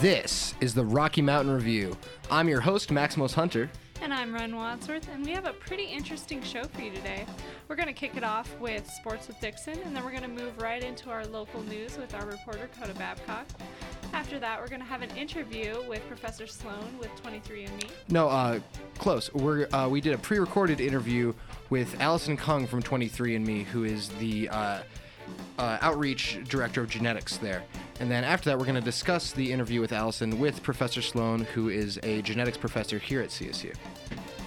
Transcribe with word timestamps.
This 0.00 0.54
is 0.60 0.74
the 0.74 0.84
Rocky 0.84 1.22
Mountain 1.22 1.54
Review. 1.54 1.96
I'm 2.30 2.50
your 2.50 2.60
host, 2.60 2.90
Maximus 2.90 3.32
Hunter. 3.32 3.70
And 4.02 4.12
I'm 4.12 4.34
Ren 4.34 4.54
Wadsworth, 4.54 5.08
and 5.08 5.24
we 5.24 5.32
have 5.32 5.46
a 5.46 5.54
pretty 5.54 5.84
interesting 5.84 6.42
show 6.42 6.64
for 6.64 6.82
you 6.82 6.90
today. 6.90 7.24
We're 7.66 7.76
going 7.76 7.88
to 7.88 7.94
kick 7.94 8.14
it 8.14 8.22
off 8.22 8.54
with 8.60 8.86
Sports 8.90 9.26
with 9.26 9.40
Dixon, 9.40 9.78
and 9.86 9.96
then 9.96 10.04
we're 10.04 10.10
going 10.10 10.22
to 10.22 10.28
move 10.28 10.60
right 10.60 10.82
into 10.82 11.08
our 11.08 11.24
local 11.24 11.62
news 11.62 11.96
with 11.96 12.14
our 12.14 12.26
reporter, 12.26 12.68
Coda 12.78 12.92
Babcock. 12.92 13.46
After 14.12 14.38
that, 14.38 14.60
we're 14.60 14.68
going 14.68 14.82
to 14.82 14.86
have 14.86 15.00
an 15.00 15.10
interview 15.16 15.82
with 15.88 16.06
Professor 16.08 16.46
Sloan 16.46 16.98
with 17.00 17.10
23andMe. 17.22 17.88
No, 18.10 18.28
uh, 18.28 18.60
close. 18.98 19.32
We're 19.32 19.66
uh, 19.72 19.88
we 19.88 20.02
did 20.02 20.12
a 20.12 20.18
pre-recorded 20.18 20.78
interview 20.78 21.32
with 21.70 21.98
Allison 22.02 22.36
Kung 22.36 22.66
from 22.66 22.82
23andMe, 22.82 23.64
who 23.64 23.84
is 23.84 24.10
the 24.20 24.50
uh, 24.50 24.80
uh, 25.58 25.78
outreach 25.80 26.38
director 26.48 26.82
of 26.82 26.90
genetics 26.90 27.36
there. 27.38 27.62
And 28.00 28.10
then 28.10 28.24
after 28.24 28.50
that, 28.50 28.58
we're 28.58 28.64
going 28.66 28.76
to 28.76 28.80
discuss 28.80 29.32
the 29.32 29.50
interview 29.50 29.80
with 29.80 29.92
Allison 29.92 30.38
with 30.38 30.62
Professor 30.62 31.00
Sloan, 31.00 31.40
who 31.54 31.68
is 31.68 31.98
a 32.02 32.22
genetics 32.22 32.56
professor 32.58 32.98
here 32.98 33.22
at 33.22 33.30
CSU. 33.30 33.74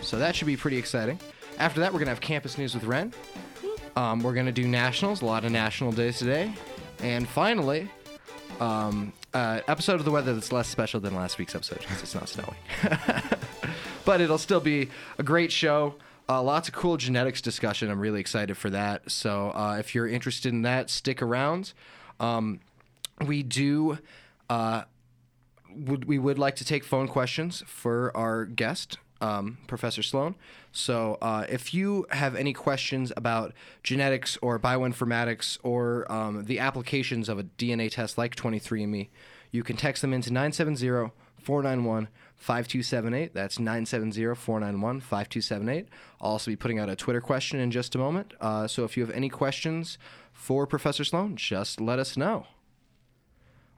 So 0.02 0.20
that 0.20 0.36
should 0.36 0.48
be 0.48 0.58
pretty 0.58 0.78
exciting. 0.78 1.20
After 1.58 1.80
that, 1.82 1.92
we're 1.92 2.00
going 2.00 2.08
to 2.08 2.12
have 2.12 2.22
campus 2.22 2.58
news 2.58 2.74
with 2.74 2.84
Ren. 2.84 3.14
Um, 3.96 4.22
we're 4.22 4.34
going 4.34 4.46
to 4.46 4.52
do 4.52 4.68
nationals, 4.68 5.22
a 5.22 5.26
lot 5.26 5.44
of 5.46 5.52
national 5.52 5.92
days 5.92 6.20
today. 6.20 6.54
And 7.02 7.28
finally, 7.28 7.90
um, 8.60 9.14
uh, 9.34 9.62
episode 9.68 9.96
of 9.96 10.06
the 10.06 10.12
weather 10.12 10.34
that's 10.34 10.52
less 10.52 10.68
special 10.68 11.00
than 11.00 11.16
last 11.16 11.38
week's 11.38 11.56
episode 11.56 11.80
because 11.80 12.02
it's 12.02 12.16
not 12.16 12.30
snowing. 12.30 12.56
but 14.06 14.22
it'll 14.22 14.38
still 14.38 14.60
be 14.60 14.90
a 15.18 15.24
great 15.24 15.52
show. 15.52 15.96
Uh, 16.30 16.44
lots 16.44 16.68
of 16.68 16.76
cool 16.76 16.96
genetics 16.96 17.42
discussion. 17.42 17.90
I'm 17.90 18.00
really 18.00 18.20
excited 18.20 18.56
for 18.56 18.70
that. 18.70 19.10
So 19.10 19.50
uh, 19.56 19.78
if 19.80 19.96
you're 19.96 20.08
interested 20.08 20.54
in 20.54 20.62
that, 20.62 20.92
stick 20.92 21.24
around. 21.24 21.74
Um, 22.20 22.60
we 23.26 23.42
do. 23.42 23.98
Uh, 24.48 24.84
would 25.76 26.06
we 26.06 26.20
would 26.20 26.38
like 26.38 26.56
to 26.58 26.66
take 26.66 26.84
phone 26.84 27.08
questions 27.08 27.64
for 27.66 28.16
our 28.16 28.46
guest, 28.46 29.00
um, 29.22 29.58
Professor 29.68 30.04
Sloan. 30.04 30.36
So 30.72 31.18
uh, 31.22 31.46
if 31.50 31.74
you 31.74 32.06
have 32.12 32.36
any 32.36 32.54
questions 32.54 33.12
about 33.18 33.54
genetics 33.84 34.38
or 34.42 34.60
bioinformatics 34.60 35.58
or 35.64 36.12
um, 36.12 36.46
the 36.46 36.60
applications 36.60 37.28
of 37.28 37.40
a 37.40 37.44
DNA 37.44 37.90
test 37.90 38.18
like 38.18 38.36
23andMe, 38.36 39.10
you 39.52 39.64
can 39.64 39.78
text 39.78 40.02
them 40.02 40.14
into 40.14 40.32
970 40.32 41.12
491 41.42 42.08
5278. 42.40 43.34
That's 43.34 43.60
970 43.60 44.34
491 44.36 45.02
5278. 45.02 45.90
I'll 46.22 46.32
also 46.32 46.50
be 46.50 46.56
putting 46.56 46.80
out 46.80 46.90
a 46.90 46.96
Twitter 46.96 47.22
question 47.22 47.60
in 47.60 47.70
just 47.70 47.94
a 47.96 47.98
moment. 47.98 48.34
Uh, 48.40 48.66
so 48.68 48.86
if 48.86 48.98
you 48.98 49.06
have 49.06 49.14
any 49.14 49.30
questions 49.30 49.98
for 50.34 50.66
Professor 50.66 51.04
Sloan, 51.04 51.36
just 51.36 51.80
let 51.80 52.00
us 52.00 52.18
know. 52.18 52.48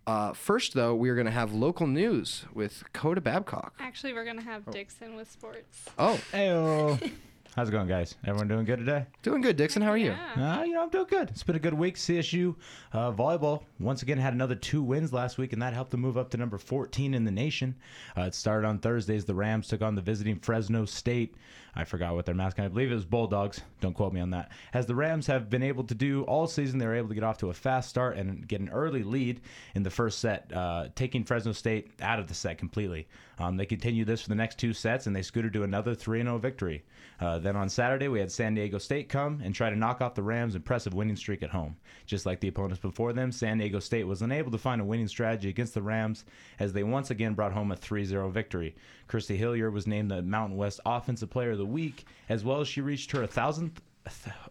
Uh, 0.07 0.33
first, 0.33 0.73
though, 0.73 0.95
we 0.95 1.09
are 1.09 1.15
going 1.15 1.25
to 1.25 1.31
have 1.31 1.53
local 1.53 1.87
news 1.87 2.45
with 2.53 2.83
Coda 2.93 3.21
Babcock. 3.21 3.73
Actually, 3.79 4.13
we're 4.13 4.23
going 4.25 4.37
to 4.37 4.43
have 4.43 4.69
Dixon 4.71 5.15
with 5.15 5.31
sports. 5.31 5.85
Oh, 5.97 6.19
Heyo. 6.31 7.11
How's 7.55 7.67
it 7.67 7.73
going, 7.73 7.87
guys? 7.89 8.15
Everyone 8.25 8.47
doing 8.47 8.63
good 8.63 8.79
today? 8.79 9.05
doing 9.23 9.41
good, 9.41 9.57
Dixon. 9.57 9.81
How 9.81 9.89
are 9.89 9.97
you? 9.97 10.15
Yeah. 10.37 10.59
Uh, 10.59 10.63
you 10.63 10.71
know, 10.73 10.83
I'm 10.83 10.89
doing 10.89 11.07
good. 11.09 11.29
It's 11.31 11.43
been 11.43 11.57
a 11.57 11.59
good 11.59 11.73
week. 11.73 11.97
CSU 11.97 12.55
uh, 12.93 13.11
volleyball 13.11 13.63
once 13.77 14.03
again 14.03 14.17
had 14.17 14.33
another 14.33 14.55
two 14.55 14.81
wins 14.81 15.11
last 15.11 15.37
week, 15.37 15.51
and 15.51 15.61
that 15.61 15.73
helped 15.73 15.91
them 15.91 15.99
move 15.99 16.17
up 16.17 16.29
to 16.29 16.37
number 16.37 16.57
14 16.57 17.13
in 17.13 17.25
the 17.25 17.31
nation. 17.31 17.75
Uh, 18.17 18.21
it 18.21 18.35
started 18.35 18.65
on 18.65 18.79
Thursdays. 18.79 19.25
The 19.25 19.35
Rams 19.35 19.67
took 19.67 19.81
on 19.81 19.95
the 19.95 20.01
visiting 20.01 20.39
Fresno 20.39 20.85
State. 20.85 21.35
I 21.73 21.85
forgot 21.85 22.15
what 22.15 22.25
their 22.25 22.35
mascot. 22.35 22.65
I 22.65 22.67
believe 22.67 22.91
it 22.91 22.95
was 22.95 23.05
Bulldogs. 23.05 23.61
Don't 23.79 23.93
quote 23.93 24.11
me 24.11 24.19
on 24.19 24.31
that. 24.31 24.51
As 24.73 24.85
the 24.85 24.95
Rams 24.95 25.27
have 25.27 25.49
been 25.49 25.63
able 25.63 25.85
to 25.85 25.95
do 25.95 26.23
all 26.23 26.45
season, 26.47 26.79
they 26.79 26.85
were 26.85 26.95
able 26.95 27.07
to 27.07 27.15
get 27.15 27.23
off 27.23 27.37
to 27.39 27.49
a 27.49 27.53
fast 27.53 27.89
start 27.89 28.17
and 28.17 28.45
get 28.47 28.59
an 28.59 28.69
early 28.69 29.03
lead 29.03 29.41
in 29.73 29.83
the 29.83 29.89
first 29.89 30.19
set, 30.19 30.51
uh, 30.53 30.89
taking 30.95 31.23
Fresno 31.23 31.53
State 31.53 31.91
out 32.01 32.19
of 32.19 32.27
the 32.27 32.33
set 32.33 32.57
completely. 32.57 33.07
Um, 33.39 33.57
they 33.57 33.65
continued 33.65 34.07
this 34.07 34.21
for 34.21 34.29
the 34.29 34.35
next 34.35 34.59
two 34.59 34.73
sets, 34.73 35.07
and 35.07 35.15
they 35.15 35.21
scooted 35.21 35.53
to 35.53 35.63
another 35.63 35.95
3 35.95 36.21
0 36.21 36.37
victory. 36.37 36.83
Uh, 37.19 37.39
then 37.39 37.55
on 37.55 37.69
Saturday, 37.69 38.07
we 38.07 38.19
had 38.19 38.31
San 38.31 38.53
Diego 38.53 38.77
State 38.77 39.09
come 39.09 39.41
and 39.43 39.55
try 39.55 39.69
to 39.69 39.75
knock 39.75 40.01
off 40.01 40.15
the 40.15 40.23
Rams' 40.23 40.55
impressive 40.55 40.93
winning 40.93 41.15
streak 41.15 41.41
at 41.41 41.49
home. 41.49 41.77
Just 42.05 42.25
like 42.25 42.39
the 42.39 42.47
opponents 42.47 42.81
before 42.81 43.13
them, 43.13 43.31
San 43.31 43.57
Diego 43.57 43.79
State 43.79 44.05
was 44.05 44.21
unable 44.21 44.51
to 44.51 44.57
find 44.57 44.81
a 44.81 44.85
winning 44.85 45.07
strategy 45.07 45.49
against 45.49 45.73
the 45.73 45.81
Rams 45.81 46.25
as 46.59 46.73
they 46.73 46.83
once 46.83 47.11
again 47.11 47.33
brought 47.33 47.53
home 47.53 47.71
a 47.71 47.75
3 47.75 48.05
0 48.05 48.29
victory. 48.29 48.75
Kirstie 49.11 49.37
Hillyer 49.37 49.69
was 49.73 49.87
named 49.87 50.09
the 50.09 50.21
Mountain 50.21 50.55
West 50.55 50.79
Offensive 50.85 51.29
Player 51.29 51.51
of 51.51 51.57
the 51.57 51.65
Week, 51.65 52.05
as 52.29 52.45
well 52.45 52.61
as 52.61 52.69
she 52.69 52.79
reached 52.79 53.11
her 53.11 53.27
1,000th, 53.27 53.79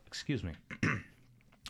excuse 0.06 0.44
me. 0.44 0.52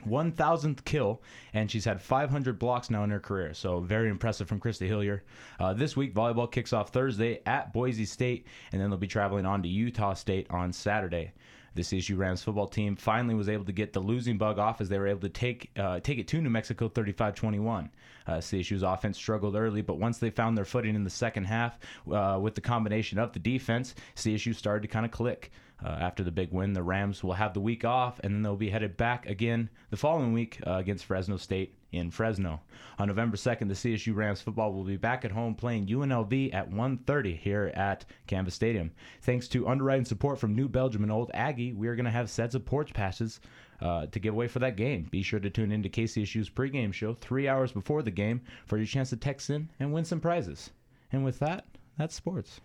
1000th 0.05 0.85
kill, 0.85 1.23
and 1.53 1.71
she's 1.71 1.85
had 1.85 2.01
500 2.01 2.59
blocks 2.59 2.91
now 2.91 3.05
in 3.05 3.11
her 3.11 3.21
career. 3.21 3.55
So 3.55 3.79
very 3.79 4.09
impressive 4.09 4.49
from 4.49 4.59
Kirstie 4.59 4.89
Hillyer. 4.89 5.21
Uh, 5.61 5.73
this 5.73 5.97
week, 5.97 6.15
volleyball 6.15 6.51
kicks 6.51 6.73
off 6.73 6.91
Thursday 6.91 7.41
at 7.47 7.73
Boise 7.73 8.07
State, 8.07 8.47
and 8.73 8.81
then 8.81 8.91
they'll 8.91 8.99
be 8.99 9.07
traveling 9.07 9.47
on 9.47 9.63
to 9.63 9.69
Utah 9.69 10.15
State 10.15 10.49
on 10.51 10.73
Saturday. 10.73 11.33
The 11.75 11.83
CSU 11.83 12.19
Rams 12.19 12.43
football 12.43 12.67
team 12.67 12.97
finally 12.97 13.35
was 13.35 13.49
able 13.49 13.65
to 13.65 13.73
get 13.73 13.93
the 13.93 14.01
losing 14.01 14.39
bug 14.39 14.59
off 14.59 14.81
as 14.81 14.89
they 14.89 14.99
were 14.99 15.07
able 15.07 15.21
to 15.21 15.29
take 15.29 15.71
uh, 15.79 16.01
take 16.01 16.19
it 16.19 16.29
to 16.29 16.41
New 16.41 16.51
Mexico 16.51 16.89
35-21. 16.89 17.89
Uh, 18.27 18.33
CSU's 18.35 18.83
offense 18.83 19.17
struggled 19.17 19.57
early, 19.57 19.83
but 19.83 19.99
once 19.99 20.19
they 20.19 20.31
found 20.31 20.57
their 20.57 20.65
footing 20.65 20.95
in 20.95 21.05
the 21.05 21.11
second 21.11 21.45
half 21.45 21.79
uh, 22.13 22.39
with 22.41 22.55
the 22.55 22.61
combination 22.61 23.19
of 23.19 23.33
the 23.33 23.39
defense, 23.39 23.95
CSU 24.17 24.55
started 24.55 24.83
to 24.83 24.89
kind 24.89 25.07
of 25.07 25.13
click. 25.13 25.51
Uh, 25.83 25.89
after 25.89 26.23
the 26.23 26.31
big 26.31 26.53
win, 26.53 26.75
the 26.75 26.83
Rams 26.83 27.25
will 27.25 27.33
have 27.33 27.55
the 27.55 27.61
week 27.61 27.87
off, 27.87 28.21
and 28.21 28.35
then 28.35 28.43
they'll 28.43 28.55
be 28.55 28.69
headed 28.69 28.99
back 28.99 29.25
again 29.25 29.71
the 29.89 29.97
following 29.97 30.35
week 30.35 30.61
uh, 30.67 30.73
against 30.73 31.07
Fresno 31.07 31.39
State 31.39 31.75
in 31.93 32.11
Fresno. 32.11 32.61
On 32.99 33.09
November 33.09 33.37
2nd, 33.37 33.69
the 33.69 33.75
CSU 33.75 34.15
Rams 34.15 34.41
football 34.43 34.73
will 34.73 34.85
be 34.85 34.97
back 34.97 35.25
at 35.25 35.33
home 35.33 35.55
playing 35.55 35.87
UNLV 35.87 36.53
at 36.55 36.71
1:30 36.71 37.37
here 37.37 37.73
at 37.75 38.05
Canvas 38.27 38.55
Stadium. 38.55 38.91
Thanks 39.23 39.49
to 39.49 39.67
underwriting 39.69 40.05
support 40.05 40.39
from 40.39 40.55
New 40.55 40.69
Belgium 40.69 41.03
and 41.03 41.11
Old 41.13 41.31
Aggie, 41.35 41.73
we 41.73 41.89
are 41.89 41.97
going 41.97 42.05
to 42.05 42.11
have 42.11 42.31
sets 42.31 42.55
of 42.55 42.65
porch 42.65 42.93
passes 42.95 43.41
uh, 43.81 44.07
to 44.07 44.19
give 44.21 44.35
away 44.35 44.47
for 44.49 44.59
that 44.59 44.77
game. 44.77 45.05
Be 45.11 45.23
sure 45.23 45.41
to 45.41 45.51
tune 45.51 45.73
in 45.73 45.83
to 45.83 45.89
KCSU's 45.89 46.51
pregame 46.51 46.93
show 46.93 47.15
three 47.15 47.49
hours 47.49 47.73
before 47.73 48.03
the 48.03 48.11
game 48.11 48.43
for 48.67 48.77
your 48.77 48.87
chance 48.87 49.11
to 49.11 49.17
text 49.17 49.49
in 49.51 49.71
and 49.81 49.93
win 49.93 50.05
some 50.05 50.21
prizes. 50.21 50.71
And 51.13 51.25
with 51.25 51.39
that, 51.39 51.65
that's 51.97 52.15
sports. 52.15 52.61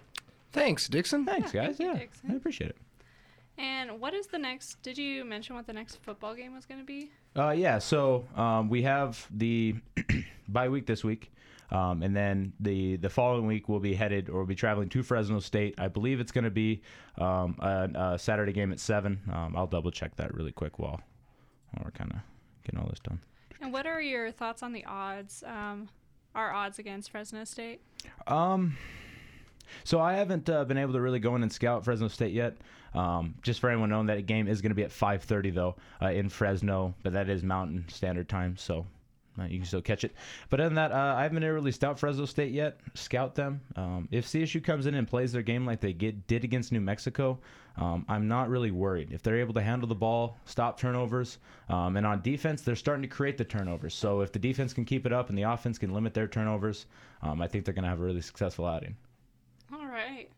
Thanks, 0.51 0.87
Dixon. 0.87 1.25
Thanks, 1.25 1.53
Yeah, 1.53 1.67
guys. 1.67 1.77
thank 1.77 1.79
you, 1.79 1.93
Yeah, 1.93 1.99
Dixon. 1.99 2.31
I 2.31 2.35
appreciate 2.35 2.69
it. 2.69 2.77
And 3.57 3.99
what 3.99 4.13
is 4.13 4.27
the 4.27 4.37
next? 4.37 4.81
Did 4.83 4.97
you 4.97 5.23
mention 5.23 5.55
what 5.55 5.65
the 5.65 5.73
next 5.73 5.97
football 6.03 6.35
game 6.35 6.53
was 6.53 6.65
going 6.65 6.79
to 6.79 6.85
be? 6.85 7.11
Uh, 7.37 7.51
yeah, 7.51 7.79
so 7.79 8.25
um, 8.35 8.69
we 8.69 8.81
have 8.83 9.27
the 9.31 9.75
bye 10.47 10.69
week 10.69 10.85
this 10.85 11.03
week, 11.03 11.31
um, 11.71 12.03
and 12.03 12.15
then 12.15 12.53
the 12.59 12.97
the 12.97 13.09
following 13.09 13.47
week 13.47 13.69
we'll 13.69 13.79
be 13.79 13.93
headed 13.93 14.29
or 14.29 14.37
we'll 14.37 14.45
be 14.45 14.55
traveling 14.55 14.89
to 14.89 15.03
Fresno 15.03 15.39
State. 15.39 15.75
I 15.77 15.87
believe 15.87 16.19
it's 16.19 16.31
going 16.31 16.43
to 16.43 16.51
be 16.51 16.81
um, 17.17 17.55
a, 17.59 18.13
a 18.13 18.19
Saturday 18.19 18.51
game 18.51 18.71
at 18.71 18.79
seven. 18.79 19.19
Um, 19.31 19.55
I'll 19.55 19.67
double 19.67 19.91
check 19.91 20.15
that 20.17 20.33
really 20.33 20.51
quick 20.51 20.79
while, 20.79 21.01
while 21.71 21.83
we're 21.85 21.91
kind 21.91 22.11
of 22.11 22.19
getting 22.65 22.79
all 22.79 22.89
this 22.89 22.99
done. 22.99 23.19
And 23.61 23.71
what 23.71 23.85
are 23.85 24.01
your 24.01 24.31
thoughts 24.31 24.63
on 24.63 24.73
the 24.73 24.83
odds? 24.85 25.43
Um, 25.45 25.89
our 26.35 26.51
odds 26.51 26.79
against 26.79 27.11
Fresno 27.11 27.45
State? 27.45 27.81
Um, 28.27 28.77
so 29.83 29.99
I 29.99 30.13
haven't 30.13 30.49
uh, 30.49 30.65
been 30.65 30.77
able 30.77 30.93
to 30.93 31.01
really 31.01 31.19
go 31.19 31.35
in 31.35 31.43
and 31.43 31.51
scout 31.51 31.83
Fresno 31.83 32.07
State 32.07 32.33
yet. 32.33 32.57
Um, 32.93 33.35
just 33.41 33.59
for 33.59 33.69
anyone 33.69 33.89
knowing, 33.89 34.07
that 34.07 34.25
game 34.25 34.47
is 34.47 34.61
going 34.61 34.71
to 34.71 34.75
be 34.75 34.83
at 34.83 34.91
5:30 34.91 35.53
though 35.53 35.75
uh, 36.01 36.07
in 36.07 36.29
Fresno, 36.29 36.93
but 37.03 37.13
that 37.13 37.29
is 37.29 37.43
Mountain 37.43 37.85
Standard 37.89 38.29
Time, 38.29 38.55
so 38.57 38.85
uh, 39.39 39.43
you 39.43 39.57
can 39.57 39.65
still 39.65 39.81
catch 39.81 40.03
it. 40.03 40.13
But 40.49 40.59
other 40.59 40.69
than 40.69 40.75
that, 40.75 40.91
uh, 40.91 41.15
I 41.17 41.23
haven't 41.23 41.35
been 41.35 41.43
able 41.43 41.51
to 41.51 41.55
really 41.55 41.71
scout 41.71 41.99
Fresno 41.99 42.25
State 42.25 42.53
yet. 42.53 42.79
Scout 42.93 43.35
them. 43.35 43.61
Um, 43.75 44.07
if 44.11 44.25
CSU 44.25 44.63
comes 44.63 44.85
in 44.85 44.95
and 44.95 45.07
plays 45.07 45.33
their 45.33 45.41
game 45.41 45.65
like 45.65 45.81
they 45.81 45.93
get, 45.93 46.27
did 46.27 46.43
against 46.43 46.71
New 46.71 46.79
Mexico, 46.79 47.37
um, 47.77 48.05
I'm 48.07 48.27
not 48.27 48.49
really 48.49 48.71
worried. 48.71 49.11
If 49.11 49.21
they're 49.21 49.39
able 49.39 49.53
to 49.55 49.61
handle 49.61 49.87
the 49.87 49.95
ball, 49.95 50.37
stop 50.45 50.79
turnovers, 50.79 51.39
um, 51.67 51.97
and 51.97 52.05
on 52.05 52.21
defense, 52.21 52.61
they're 52.61 52.75
starting 52.75 53.01
to 53.01 53.09
create 53.09 53.37
the 53.37 53.43
turnovers. 53.43 53.93
So 53.93 54.21
if 54.21 54.31
the 54.31 54.39
defense 54.39 54.73
can 54.73 54.85
keep 54.85 55.05
it 55.05 55.11
up 55.11 55.29
and 55.29 55.37
the 55.37 55.43
offense 55.43 55.77
can 55.77 55.93
limit 55.93 56.13
their 56.13 56.27
turnovers, 56.27 56.85
um, 57.21 57.41
I 57.41 57.47
think 57.47 57.65
they're 57.65 57.73
going 57.73 57.83
to 57.83 57.89
have 57.89 57.99
a 57.99 58.05
really 58.05 58.21
successful 58.21 58.65
outing. 58.65 58.95
All 59.95 60.01
right. 60.01 60.29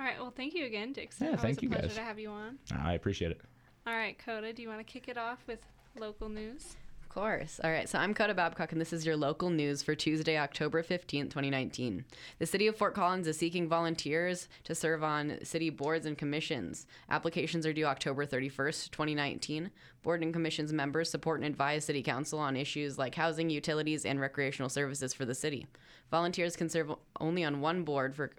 All 0.00 0.06
right. 0.06 0.18
Well, 0.18 0.32
thank 0.36 0.54
you 0.54 0.66
again, 0.66 0.92
Dixon. 0.92 1.26
Yeah, 1.26 1.30
Always 1.32 1.42
thank 1.42 1.58
a 1.58 1.62
you, 1.62 1.68
pleasure 1.68 1.86
guys. 1.86 1.96
to 1.96 2.02
have 2.02 2.18
you 2.18 2.30
on. 2.30 2.58
I 2.76 2.94
appreciate 2.94 3.30
it. 3.30 3.40
All 3.86 3.94
right, 3.94 4.18
Coda, 4.18 4.52
do 4.52 4.60
you 4.62 4.68
want 4.68 4.80
to 4.80 4.84
kick 4.84 5.08
it 5.08 5.16
off 5.16 5.38
with 5.46 5.60
local 5.98 6.28
news? 6.28 6.76
Of 7.02 7.08
course. 7.08 7.60
All 7.62 7.70
right, 7.70 7.88
so 7.88 7.98
I'm 7.98 8.12
Coda 8.14 8.34
Babcock, 8.34 8.72
and 8.72 8.80
this 8.80 8.92
is 8.92 9.04
your 9.06 9.16
local 9.16 9.50
news 9.50 9.82
for 9.82 9.94
Tuesday, 9.94 10.36
October 10.38 10.82
15th, 10.82 11.30
2019. 11.30 12.04
The 12.38 12.46
City 12.46 12.66
of 12.66 12.76
Fort 12.76 12.94
Collins 12.94 13.28
is 13.28 13.36
seeking 13.36 13.68
volunteers 13.68 14.48
to 14.64 14.74
serve 14.74 15.04
on 15.04 15.38
city 15.44 15.68
boards 15.70 16.06
and 16.06 16.16
commissions. 16.18 16.86
Applications 17.10 17.66
are 17.66 17.72
due 17.72 17.84
October 17.84 18.24
31st, 18.26 18.90
2019. 18.90 19.70
Board 20.02 20.22
and 20.22 20.32
commissions 20.32 20.72
members 20.72 21.10
support 21.10 21.38
and 21.40 21.46
advise 21.46 21.84
City 21.84 22.02
Council 22.02 22.38
on 22.38 22.56
issues 22.56 22.98
like 22.98 23.14
housing, 23.14 23.50
utilities, 23.50 24.04
and 24.04 24.20
recreational 24.20 24.68
services 24.68 25.12
for 25.12 25.24
the 25.24 25.34
city. 25.34 25.66
Volunteers 26.10 26.56
can 26.56 26.68
serve 26.68 26.92
only 27.20 27.44
on 27.44 27.60
one 27.60 27.84
board 27.84 28.14
for 28.14 28.32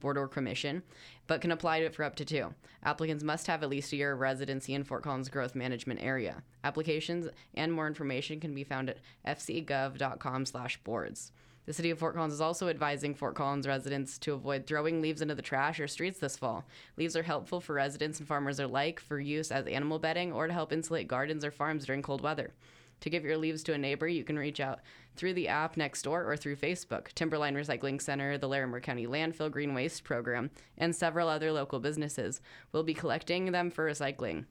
board 0.00 0.18
or 0.18 0.28
commission, 0.28 0.82
but 1.26 1.40
can 1.40 1.52
apply 1.52 1.80
to 1.80 1.86
it 1.86 1.94
for 1.94 2.04
up 2.04 2.16
to 2.16 2.24
two. 2.24 2.54
Applicants 2.82 3.24
must 3.24 3.46
have 3.46 3.62
at 3.62 3.68
least 3.68 3.92
a 3.92 3.96
year 3.96 4.12
of 4.12 4.20
residency 4.20 4.74
in 4.74 4.84
Fort 4.84 5.02
Collins 5.02 5.28
Growth 5.28 5.54
Management 5.54 6.00
Area. 6.02 6.42
Applications 6.64 7.28
and 7.54 7.72
more 7.72 7.86
information 7.86 8.40
can 8.40 8.54
be 8.54 8.64
found 8.64 8.90
at 8.90 8.98
fcgov.com/boards. 9.26 11.32
The 11.66 11.72
city 11.72 11.90
of 11.90 11.98
Fort 11.98 12.14
Collins 12.14 12.34
is 12.34 12.40
also 12.40 12.68
advising 12.68 13.16
Fort 13.16 13.34
Collins 13.34 13.66
residents 13.66 14.18
to 14.18 14.34
avoid 14.34 14.68
throwing 14.68 15.02
leaves 15.02 15.20
into 15.20 15.34
the 15.34 15.42
trash 15.42 15.80
or 15.80 15.88
streets 15.88 16.20
this 16.20 16.36
fall. 16.36 16.64
Leaves 16.96 17.16
are 17.16 17.24
helpful 17.24 17.60
for 17.60 17.74
residents 17.74 18.20
and 18.20 18.28
farmers 18.28 18.60
alike 18.60 19.00
for 19.00 19.18
use 19.18 19.50
as 19.50 19.66
animal 19.66 19.98
bedding 19.98 20.32
or 20.32 20.46
to 20.46 20.52
help 20.52 20.72
insulate 20.72 21.08
gardens 21.08 21.44
or 21.44 21.50
farms 21.50 21.84
during 21.84 22.02
cold 22.02 22.20
weather. 22.20 22.52
To 23.00 23.10
give 23.10 23.24
your 23.24 23.36
leaves 23.36 23.62
to 23.64 23.72
a 23.72 23.78
neighbor, 23.78 24.08
you 24.08 24.24
can 24.24 24.38
reach 24.38 24.60
out 24.60 24.80
through 25.16 25.34
the 25.34 25.48
app 25.48 25.76
Nextdoor 25.76 26.26
or 26.26 26.36
through 26.36 26.56
Facebook, 26.56 27.12
Timberline 27.12 27.54
Recycling 27.54 28.00
Center, 28.00 28.38
the 28.38 28.48
Larimer 28.48 28.80
County 28.80 29.06
Landfill 29.06 29.50
Green 29.50 29.74
Waste 29.74 30.04
Program, 30.04 30.50
and 30.76 30.94
several 30.94 31.28
other 31.28 31.52
local 31.52 31.78
businesses 31.78 32.40
will 32.72 32.82
be 32.82 32.94
collecting 32.94 33.52
them 33.52 33.70
for 33.70 33.88
recycling. 33.88 34.44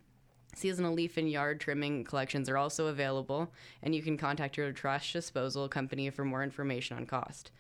Seasonal 0.55 0.93
leaf 0.93 1.17
and 1.17 1.29
yard 1.29 1.59
trimming 1.59 2.05
collections 2.05 2.47
are 2.47 2.57
also 2.57 2.87
available, 2.87 3.51
and 3.83 3.93
you 3.93 4.01
can 4.01 4.17
contact 4.17 4.57
your 4.57 4.71
trash 4.71 5.11
disposal 5.11 5.67
company 5.67 6.09
for 6.09 6.23
more 6.23 6.43
information 6.43 6.95
on 6.95 7.05
cost. 7.05 7.51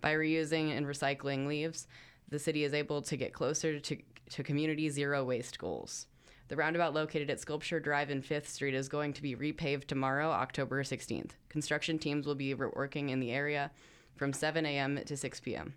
By 0.00 0.14
reusing 0.14 0.76
and 0.76 0.86
recycling 0.86 1.46
leaves, 1.46 1.86
the 2.28 2.38
city 2.38 2.64
is 2.64 2.72
able 2.72 3.02
to 3.02 3.16
get 3.16 3.34
closer 3.34 3.78
to, 3.78 3.96
to 4.30 4.42
community 4.42 4.88
zero 4.88 5.24
waste 5.24 5.58
goals. 5.58 6.06
The 6.48 6.56
roundabout 6.56 6.94
located 6.94 7.28
at 7.28 7.40
Sculpture 7.40 7.78
Drive 7.78 8.08
and 8.08 8.24
5th 8.24 8.46
Street 8.46 8.74
is 8.74 8.88
going 8.88 9.12
to 9.12 9.22
be 9.22 9.36
repaved 9.36 9.86
tomorrow, 9.86 10.30
October 10.30 10.82
16th. 10.82 11.32
Construction 11.50 11.98
teams 11.98 12.26
will 12.26 12.34
be 12.34 12.54
working 12.54 13.10
in 13.10 13.20
the 13.20 13.32
area 13.32 13.70
from 14.16 14.32
7 14.32 14.64
a.m. 14.64 14.98
to 15.04 15.16
6 15.16 15.40
p.m. 15.40 15.74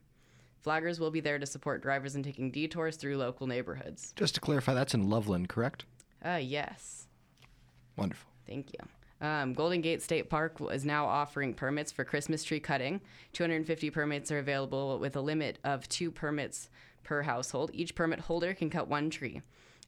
Flaggers 0.65 0.97
will 0.97 1.11
be 1.11 1.19
there 1.19 1.39
to 1.39 1.45
support 1.45 1.81
drivers 1.81 2.15
in 2.15 2.23
taking 2.23 2.51
detours 2.51 2.95
through 2.95 3.17
local 3.17 3.47
neighborhoods. 3.47 4.13
Just 4.15 4.35
to 4.35 4.41
clarify, 4.41 4.73
that's 4.73 4.93
in 4.93 5.09
Loveland, 5.09 5.49
correct? 5.49 5.83
Uh, 6.23 6.39
yes. 6.41 7.07
Wonderful. 7.97 8.31
Thank 8.47 8.71
you. 8.71 9.27
Um, 9.27 9.53
Golden 9.53 9.81
Gate 9.81 10.01
State 10.01 10.29
Park 10.29 10.57
is 10.71 10.85
now 10.85 11.05
offering 11.05 11.53
permits 11.53 11.91
for 11.91 12.05
Christmas 12.05 12.43
tree 12.43 12.59
cutting. 12.61 13.01
250 13.33 13.89
permits 13.89 14.31
are 14.31 14.39
available 14.39 14.97
with 14.99 15.15
a 15.17 15.21
limit 15.21 15.59
of 15.63 15.87
two 15.89 16.11
permits 16.11 16.69
per 17.03 17.23
household. 17.23 17.71
Each 17.73 17.93
permit 17.93 18.21
holder 18.21 18.53
can 18.53 18.69
cut 18.69 18.87
one 18.87 19.09
tree. 19.09 19.41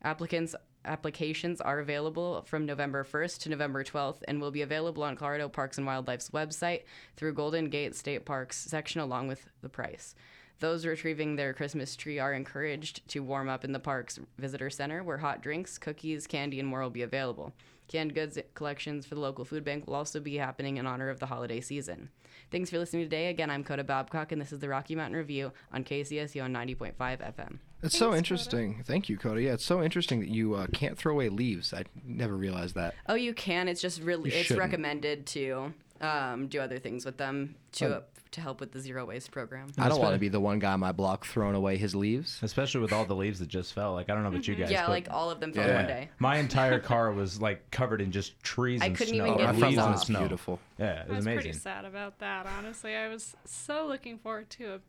Applicants 0.04 0.56
applications 0.86 1.62
are 1.62 1.80
available 1.80 2.44
from 2.44 2.66
November 2.66 3.04
1st 3.04 3.40
to 3.40 3.50
November 3.50 3.84
12th 3.84 4.24
and 4.28 4.40
will 4.40 4.52
be 4.52 4.62
available 4.62 5.04
on 5.04 5.16
Colorado 5.16 5.50
Parks 5.50 5.78
and 5.78 5.88
Wildlife's 5.88 6.30
website 6.30 6.84
through 7.16 7.34
Golden 7.34 7.70
Gate 7.70 7.96
State 7.96 8.26
Parks 8.26 8.58
section 8.58 9.02
along 9.02 9.28
with 9.28 9.50
the 9.62 9.70
price. 9.70 10.16
Those 10.60 10.86
retrieving 10.86 11.36
their 11.36 11.54
Christmas 11.54 11.96
tree 11.96 12.20
are 12.20 12.34
encouraged 12.34 13.06
to 13.10 13.20
warm 13.20 13.50
up 13.50 13.66
in 13.66 13.74
the 13.74 13.80
park's 13.80 14.20
visitor 14.38 14.70
center, 14.70 15.04
where 15.04 15.18
hot 15.18 15.42
drinks, 15.42 15.78
cookies, 15.78 16.26
candy, 16.26 16.60
and 16.60 16.70
more 16.70 16.82
will 16.82 16.90
be 16.90 17.02
available. 17.02 17.54
Canned 17.90 18.16
goods 18.16 18.38
collections 18.54 19.06
for 19.06 19.16
the 19.16 19.22
local 19.22 19.44
food 19.44 19.66
bank 19.66 19.88
will 19.88 19.96
also 19.96 20.20
be 20.20 20.38
happening 20.38 20.78
in 20.78 20.88
honor 20.88 21.10
of 21.10 21.20
the 21.20 21.26
holiday 21.26 21.60
season. 21.60 22.10
Thanks 22.50 22.70
for 22.70 22.80
listening 22.80 23.04
today. 23.04 23.28
Again, 23.28 23.50
I'm 23.50 23.64
Coda 23.64 23.84
Babcock, 23.84 24.32
and 24.32 24.40
this 24.40 24.54
is 24.54 24.60
the 24.60 24.70
Rocky 24.70 24.96
Mountain 24.96 25.18
Review 25.18 25.52
on 25.72 25.84
KCSU 25.84 26.44
on 26.44 26.54
90.5 26.54 26.96
FM. 26.98 27.58
It's 27.84 27.98
so 27.98 28.12
Thanks, 28.12 28.18
interesting. 28.18 28.84
Thank 28.86 29.10
you, 29.10 29.18
Coda. 29.18 29.42
Yeah, 29.42 29.54
it's 29.54 29.66
so 29.66 29.84
interesting 29.84 30.20
that 30.22 30.30
you 30.30 30.56
uh, 30.56 30.68
can't 30.74 30.98
throw 30.98 31.14
away 31.14 31.30
leaves. 31.30 31.74
I 31.74 31.84
never 32.06 32.36
realized 32.36 32.76
that. 32.76 32.96
Oh, 33.08 33.16
you 33.16 33.34
can. 33.34 33.68
It's 33.68 33.82
just 33.82 34.02
really 34.02 34.32
You 34.32 34.38
it's 34.38 34.48
shouldn't. 34.48 34.62
recommended 34.62 35.26
to 35.28 35.74
um, 36.02 36.48
do 36.48 36.60
other 36.62 36.80
things 36.80 37.06
with 37.06 37.18
them 37.18 37.56
to 37.74 38.04
to 38.32 38.42
help 38.42 38.60
with 38.60 38.72
the 38.72 38.80
zero 38.80 39.06
waste 39.06 39.30
program. 39.30 39.68
I 39.78 39.88
don't 39.90 40.00
want 40.02 40.14
to 40.16 40.20
be 40.20 40.28
the 40.28 40.40
one 40.40 40.58
guy 40.58 40.74
on 40.74 40.80
my 40.80 40.92
block 40.92 41.24
throwing 41.24 41.54
away 41.54 41.78
his 41.78 41.94
leaves. 41.94 42.40
Especially 42.42 42.82
with 42.82 42.92
all 42.92 43.06
the 43.06 43.14
leaves 43.14 43.38
that 43.38 43.48
just 43.48 43.74
fell. 43.74 43.94
Like 43.94 44.10
I 44.10 44.16
don't 44.16 44.24
know 44.24 44.30
about 44.30 44.48
you 44.48 44.56
guys. 44.56 44.72
yeah, 44.72 44.84
but- 44.88 44.90
like 44.92 45.08
all 45.12 45.30
of 45.30 45.40
them 45.40 45.54
fell 45.54 45.68
Yeah. 45.68 45.76
one 45.76 45.86
day. 45.86 46.10
My 46.18 46.38
entire 46.38 46.80
car 46.80 47.12
was 47.12 47.40
like 47.40 47.70
covered 47.70 48.02
in 48.02 48.12
just 48.12 48.42
trees 48.42 48.82
I 48.82 48.88
and 48.88 48.98
couldn't 48.98 49.14
snow. 49.14 49.26
even 49.28 49.38
get 49.38 49.50
and 49.50 49.60
leaves 49.60 49.78
lawn 49.78 49.92
and 49.92 50.00
snow. 50.02 50.20
beautiful. 50.20 50.60
Yeah, 50.80 51.02
it 51.02 51.06
I 51.10 51.10
was 51.10 51.16
was 51.18 51.26
pretty 51.26 51.40
amazing. 51.50 51.62
sad 51.62 51.86
about 51.86 52.18
that, 52.20 52.48
honestly. 52.58 52.96
I 52.96 53.08
was 53.08 53.36
so 53.46 53.86
looking 53.86 54.18
forward 54.18 54.50
to 54.52 54.64
a 54.76 54.80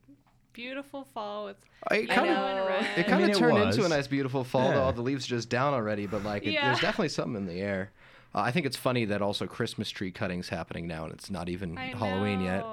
beautiful 0.55 1.07
fall 1.13 1.45
with 1.45 1.57
It 1.91 2.11
I 2.11 2.15
kind 2.15 2.31
of 2.31 2.37
know. 2.37 2.69
it 2.97 3.07
kind 3.07 3.21
mean, 3.21 3.31
of 3.31 3.37
it 3.37 3.39
turned 3.39 3.59
into 3.59 3.85
a 3.85 3.89
nice, 3.89 4.07
beautiful 4.07 4.43
fall. 4.45 4.71
Though 4.71 4.83
all 4.83 4.93
the 4.93 5.03
leaves 5.03 5.27
are 5.27 5.29
just 5.29 5.51
down 5.51 5.75
already, 5.75 6.07
but 6.07 6.23
like 6.25 6.45
it, 6.47 6.53
Yeah. 6.53 6.69
there's 6.69 6.81
definitely 6.81 7.11
something 7.11 7.37
in 7.37 7.47
the 7.47 7.61
air. 7.61 7.91
Uh, 8.35 8.41
I 8.41 8.51
think 8.51 8.65
it's 8.65 8.77
funny 8.77 9.05
that 9.05 9.21
also 9.21 9.47
Christmas 9.47 9.91
tree 9.91 10.11
cutting's 10.11 10.49
happening 10.49 10.87
now, 10.87 11.05
and 11.05 11.13
it's 11.13 11.31
not 11.31 11.49
even 11.51 11.77
I 11.77 11.89
Halloween 11.89 12.41
yet. 12.41 12.65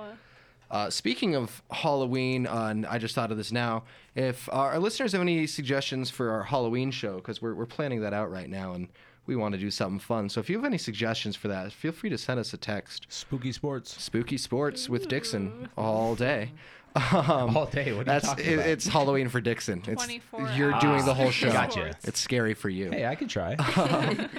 Uh, 0.71 0.89
speaking 0.89 1.35
of 1.35 1.61
Halloween, 1.69 2.47
uh, 2.47 2.67
and 2.67 2.85
I 2.85 2.97
just 2.97 3.13
thought 3.13 3.29
of 3.29 3.35
this 3.37 3.51
now. 3.51 3.83
If 4.15 4.47
uh, 4.49 4.53
our 4.53 4.79
listeners 4.79 5.11
have 5.11 5.19
any 5.21 5.45
suggestions 5.45 6.09
for 6.09 6.31
our 6.31 6.43
Halloween 6.43 6.91
show, 6.91 7.15
because 7.17 7.41
we're, 7.41 7.53
we're 7.53 7.65
planning 7.65 7.99
that 8.01 8.13
out 8.13 8.31
right 8.31 8.49
now, 8.49 8.71
and 8.73 8.87
we 9.25 9.35
want 9.35 9.53
to 9.53 9.59
do 9.59 9.69
something 9.69 9.99
fun. 9.99 10.29
So 10.29 10.39
if 10.39 10.49
you 10.49 10.55
have 10.55 10.65
any 10.65 10.77
suggestions 10.77 11.35
for 11.35 11.49
that, 11.49 11.73
feel 11.73 11.91
free 11.91 12.09
to 12.09 12.17
send 12.17 12.39
us 12.39 12.53
a 12.53 12.57
text. 12.57 13.05
Spooky 13.09 13.51
sports. 13.51 14.01
Spooky 14.01 14.37
Sports 14.37 14.87
with 14.89 15.09
Dixon 15.09 15.67
all 15.77 16.15
day. 16.15 16.51
Um, 16.95 17.55
All 17.55 17.65
day. 17.67 17.93
What 17.93 17.93
are 17.93 17.97
you 17.99 18.03
that's 18.03 18.25
talking 18.27 18.45
it, 18.45 18.53
about? 18.55 18.67
it's 18.67 18.87
Halloween 18.87 19.29
for 19.29 19.39
Dixon. 19.41 19.79
It's 19.87 20.03
24 20.03 20.49
you're 20.57 20.73
hours 20.73 20.81
doing 20.83 21.05
the 21.05 21.11
Ah, 21.11 21.15
whole 21.15 21.31
show. 21.31 21.51
gotcha. 21.51 21.93
It's 22.03 22.19
scary 22.19 22.53
for 22.53 22.69
you. 22.69 22.91
Hey, 22.91 23.05
I 23.05 23.15
could 23.15 23.29
try. 23.29 23.55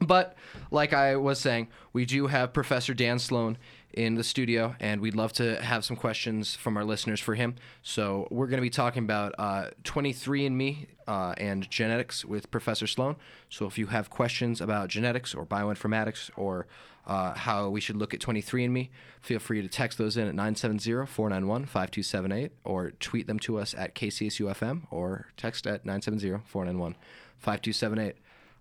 But 0.00 0.36
like 0.72 0.92
I 0.92 1.14
was 1.14 1.38
saying, 1.38 1.68
we 1.92 2.04
do 2.06 2.26
have 2.26 2.52
Professor 2.52 2.92
Dan 2.92 3.20
Sloan 3.20 3.56
in 3.92 4.14
the 4.14 4.24
studio, 4.24 4.74
and 4.80 5.00
we'd 5.00 5.14
love 5.14 5.32
to 5.34 5.60
have 5.62 5.84
some 5.84 5.96
questions 5.96 6.54
from 6.54 6.76
our 6.76 6.84
listeners 6.84 7.20
for 7.20 7.34
him. 7.34 7.54
So 7.82 8.26
we're 8.30 8.46
going 8.46 8.58
to 8.58 8.62
be 8.62 8.70
talking 8.70 9.04
about 9.04 9.34
uh, 9.38 9.66
23andMe 9.84 10.86
uh, 11.06 11.34
and 11.36 11.70
genetics 11.70 12.24
with 12.24 12.50
Professor 12.50 12.86
Sloan. 12.86 13.16
So 13.50 13.66
if 13.66 13.76
you 13.78 13.88
have 13.88 14.10
questions 14.10 14.60
about 14.60 14.88
genetics 14.88 15.34
or 15.34 15.44
bioinformatics 15.44 16.30
or 16.36 16.66
uh, 17.06 17.34
how 17.34 17.68
we 17.68 17.80
should 17.80 17.96
look 17.96 18.14
at 18.14 18.20
23andMe, 18.20 18.88
feel 19.20 19.38
free 19.38 19.60
to 19.60 19.68
text 19.68 19.98
those 19.98 20.16
in 20.16 20.26
at 20.28 20.34
970-491-5278 20.34 22.50
or 22.64 22.92
tweet 22.92 23.26
them 23.26 23.38
to 23.40 23.58
us 23.58 23.74
at 23.76 23.94
KCSUFM 23.94 24.84
or 24.90 25.26
text 25.36 25.66
at 25.66 25.84
970-491-5278. 25.84 28.14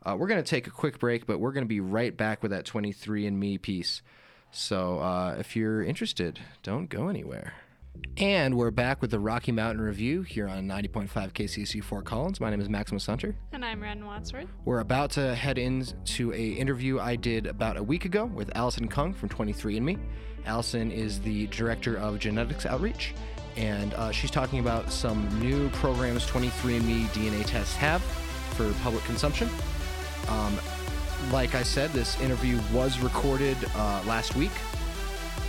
Uh, 0.04 0.16
we're 0.18 0.28
going 0.28 0.44
to 0.44 0.50
take 0.50 0.66
a 0.66 0.72
quick 0.72 0.98
break, 0.98 1.28
but 1.28 1.40
we're 1.40 1.52
going 1.52 1.64
to 1.64 1.70
be 1.70 1.80
right 1.80 2.18
back 2.18 2.42
with 2.42 2.50
that 2.52 2.66
23andMe 2.66 3.62
piece. 3.62 4.02
So 4.52 5.00
uh, 5.00 5.36
if 5.40 5.56
you're 5.56 5.82
interested, 5.82 6.40
don't 6.62 6.90
go 6.90 7.08
anywhere. 7.08 7.54
And 8.18 8.58
we're 8.58 8.72
back 8.72 9.02
with 9.02 9.12
the 9.12 9.20
Rocky 9.20 9.52
Mountain 9.52 9.82
Review 9.84 10.22
here 10.22 10.48
on 10.48 10.68
90.5 10.68 11.10
KCSU 11.10 11.84
Fort 11.84 12.06
Collins. 12.06 12.40
My 12.40 12.50
name 12.50 12.60
is 12.60 12.70
Maximus 12.70 13.06
Hunter. 13.06 13.36
And 13.54 13.64
I'm 13.64 13.82
Ren 13.82 14.06
Wadsworth. 14.06 14.48
We're 14.66 14.80
about 14.80 15.12
to 15.12 15.34
head 15.36 15.58
into 15.58 16.34
a 16.34 16.50
interview 16.52 17.00
I 17.00 17.16
did 17.16 17.48
about 17.48 17.78
a 17.78 17.84
week 17.84 18.06
ago 18.06 18.26
with 18.26 18.52
Allison 18.56 18.88
Kung 18.88 19.14
from 19.14 19.30
23andMe. 19.30 19.98
Allison 20.46 20.92
is 20.92 21.22
the 21.22 21.48
director 21.48 21.98
of 21.98 22.20
genetics 22.20 22.66
outreach, 22.66 23.14
and 23.56 23.94
uh, 23.94 24.12
she's 24.12 24.32
talking 24.32 24.60
about 24.60 24.92
some 24.92 25.28
new 25.40 25.70
programs 25.70 26.26
23andMe 26.26 27.06
DNA 27.08 27.46
tests 27.46 27.76
have 27.76 28.02
for 28.56 28.72
public 28.84 29.04
consumption. 29.06 29.50
Um, 30.28 30.58
like 31.32 31.56
I 31.56 31.64
said, 31.64 31.92
this 31.92 32.20
interview 32.22 32.60
was 32.74 33.00
recorded 33.00 33.58
uh, 33.76 34.04
last 34.06 34.36
week, 34.36 34.52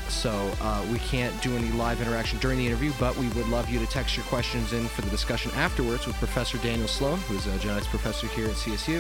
so 0.09 0.31
uh, 0.61 0.87
we 0.93 0.99
can't 0.99 1.41
do 1.43 1.57
any 1.57 1.71
live 1.73 2.01
interaction 2.01 2.39
during 2.39 2.59
the 2.59 2.67
interview, 2.67 2.93
but 3.01 3.17
we 3.17 3.29
would 3.31 3.49
love 3.49 3.71
you 3.71 3.79
to 3.79 3.87
text 3.87 4.17
your 4.17 4.25
questions 4.27 4.73
in 4.73 4.87
for 4.87 5.03
the 5.03 5.11
discussion 5.11 5.51
afterwards 5.55 6.07
with 6.07 6.15
Professor 6.17 6.59
Daniel 6.59 6.87
Sloan, 6.87 7.19
who's 7.21 7.47
a 7.47 7.59
genetics 7.59 7.89
professor 7.89 8.27
here 8.29 8.47
at 8.47 8.53
CSU. 8.53 8.99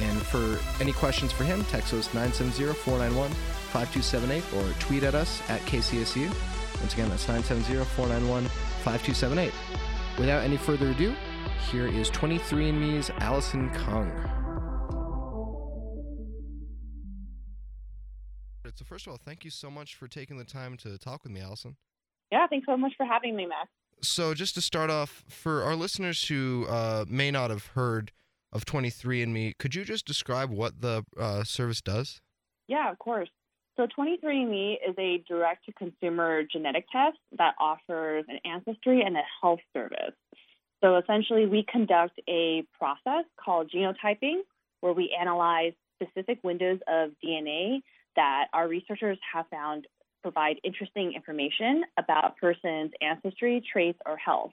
And 0.00 0.20
for 0.22 0.58
any 0.82 0.92
questions 0.92 1.30
for 1.32 1.44
him, 1.44 1.64
text 1.66 1.92
us 1.92 2.08
970-491-5278 2.08 4.56
or 4.56 4.72
tweet 4.80 5.02
at 5.02 5.14
us 5.14 5.42
at 5.50 5.60
KCSU. 5.62 6.32
Once 6.80 6.94
again, 6.94 7.10
that's 7.10 7.26
970-491-5278. 7.26 9.52
Without 10.18 10.42
any 10.42 10.56
further 10.56 10.90
ado, 10.90 11.14
here 11.70 11.86
is 11.86 12.10
23andMe's 12.10 13.10
Allison 13.20 13.70
Kung. 13.70 14.10
So 18.78 18.84
first 18.84 19.08
of 19.08 19.10
all, 19.10 19.18
thank 19.18 19.44
you 19.44 19.50
so 19.50 19.72
much 19.72 19.96
for 19.96 20.06
taking 20.06 20.38
the 20.38 20.44
time 20.44 20.76
to 20.78 20.96
talk 20.98 21.24
with 21.24 21.32
me, 21.32 21.40
Allison. 21.40 21.74
Yeah, 22.30 22.46
thanks 22.46 22.64
so 22.64 22.76
much 22.76 22.92
for 22.96 23.04
having 23.04 23.34
me, 23.34 23.44
Max. 23.44 23.68
So 24.02 24.34
just 24.34 24.54
to 24.54 24.60
start 24.60 24.88
off, 24.88 25.24
for 25.28 25.64
our 25.64 25.74
listeners 25.74 26.28
who 26.28 26.64
uh, 26.68 27.04
may 27.08 27.32
not 27.32 27.50
have 27.50 27.66
heard 27.74 28.12
of 28.52 28.64
23andMe, 28.66 29.58
could 29.58 29.74
you 29.74 29.84
just 29.84 30.06
describe 30.06 30.50
what 30.50 30.80
the 30.80 31.04
uh, 31.18 31.42
service 31.42 31.80
does? 31.80 32.20
Yeah, 32.68 32.88
of 32.88 33.00
course. 33.00 33.28
So 33.76 33.88
23andMe 33.98 34.74
is 34.88 34.94
a 34.96 35.24
direct-to-consumer 35.26 36.44
genetic 36.44 36.84
test 36.92 37.18
that 37.36 37.54
offers 37.58 38.26
an 38.28 38.38
ancestry 38.44 39.02
and 39.02 39.16
a 39.16 39.22
health 39.42 39.60
service. 39.72 40.14
So 40.84 40.98
essentially, 40.98 41.46
we 41.46 41.66
conduct 41.68 42.20
a 42.28 42.62
process 42.78 43.24
called 43.44 43.72
genotyping, 43.74 44.42
where 44.82 44.92
we 44.92 45.16
analyze 45.20 45.72
specific 46.00 46.38
windows 46.44 46.78
of 46.86 47.10
DNA 47.24 47.80
that 48.16 48.46
our 48.52 48.68
researchers 48.68 49.18
have 49.32 49.46
found 49.48 49.86
provide 50.22 50.56
interesting 50.64 51.12
information 51.14 51.84
about 51.96 52.24
a 52.24 52.40
person's 52.40 52.90
ancestry, 53.00 53.62
traits, 53.72 53.98
or 54.04 54.16
health. 54.16 54.50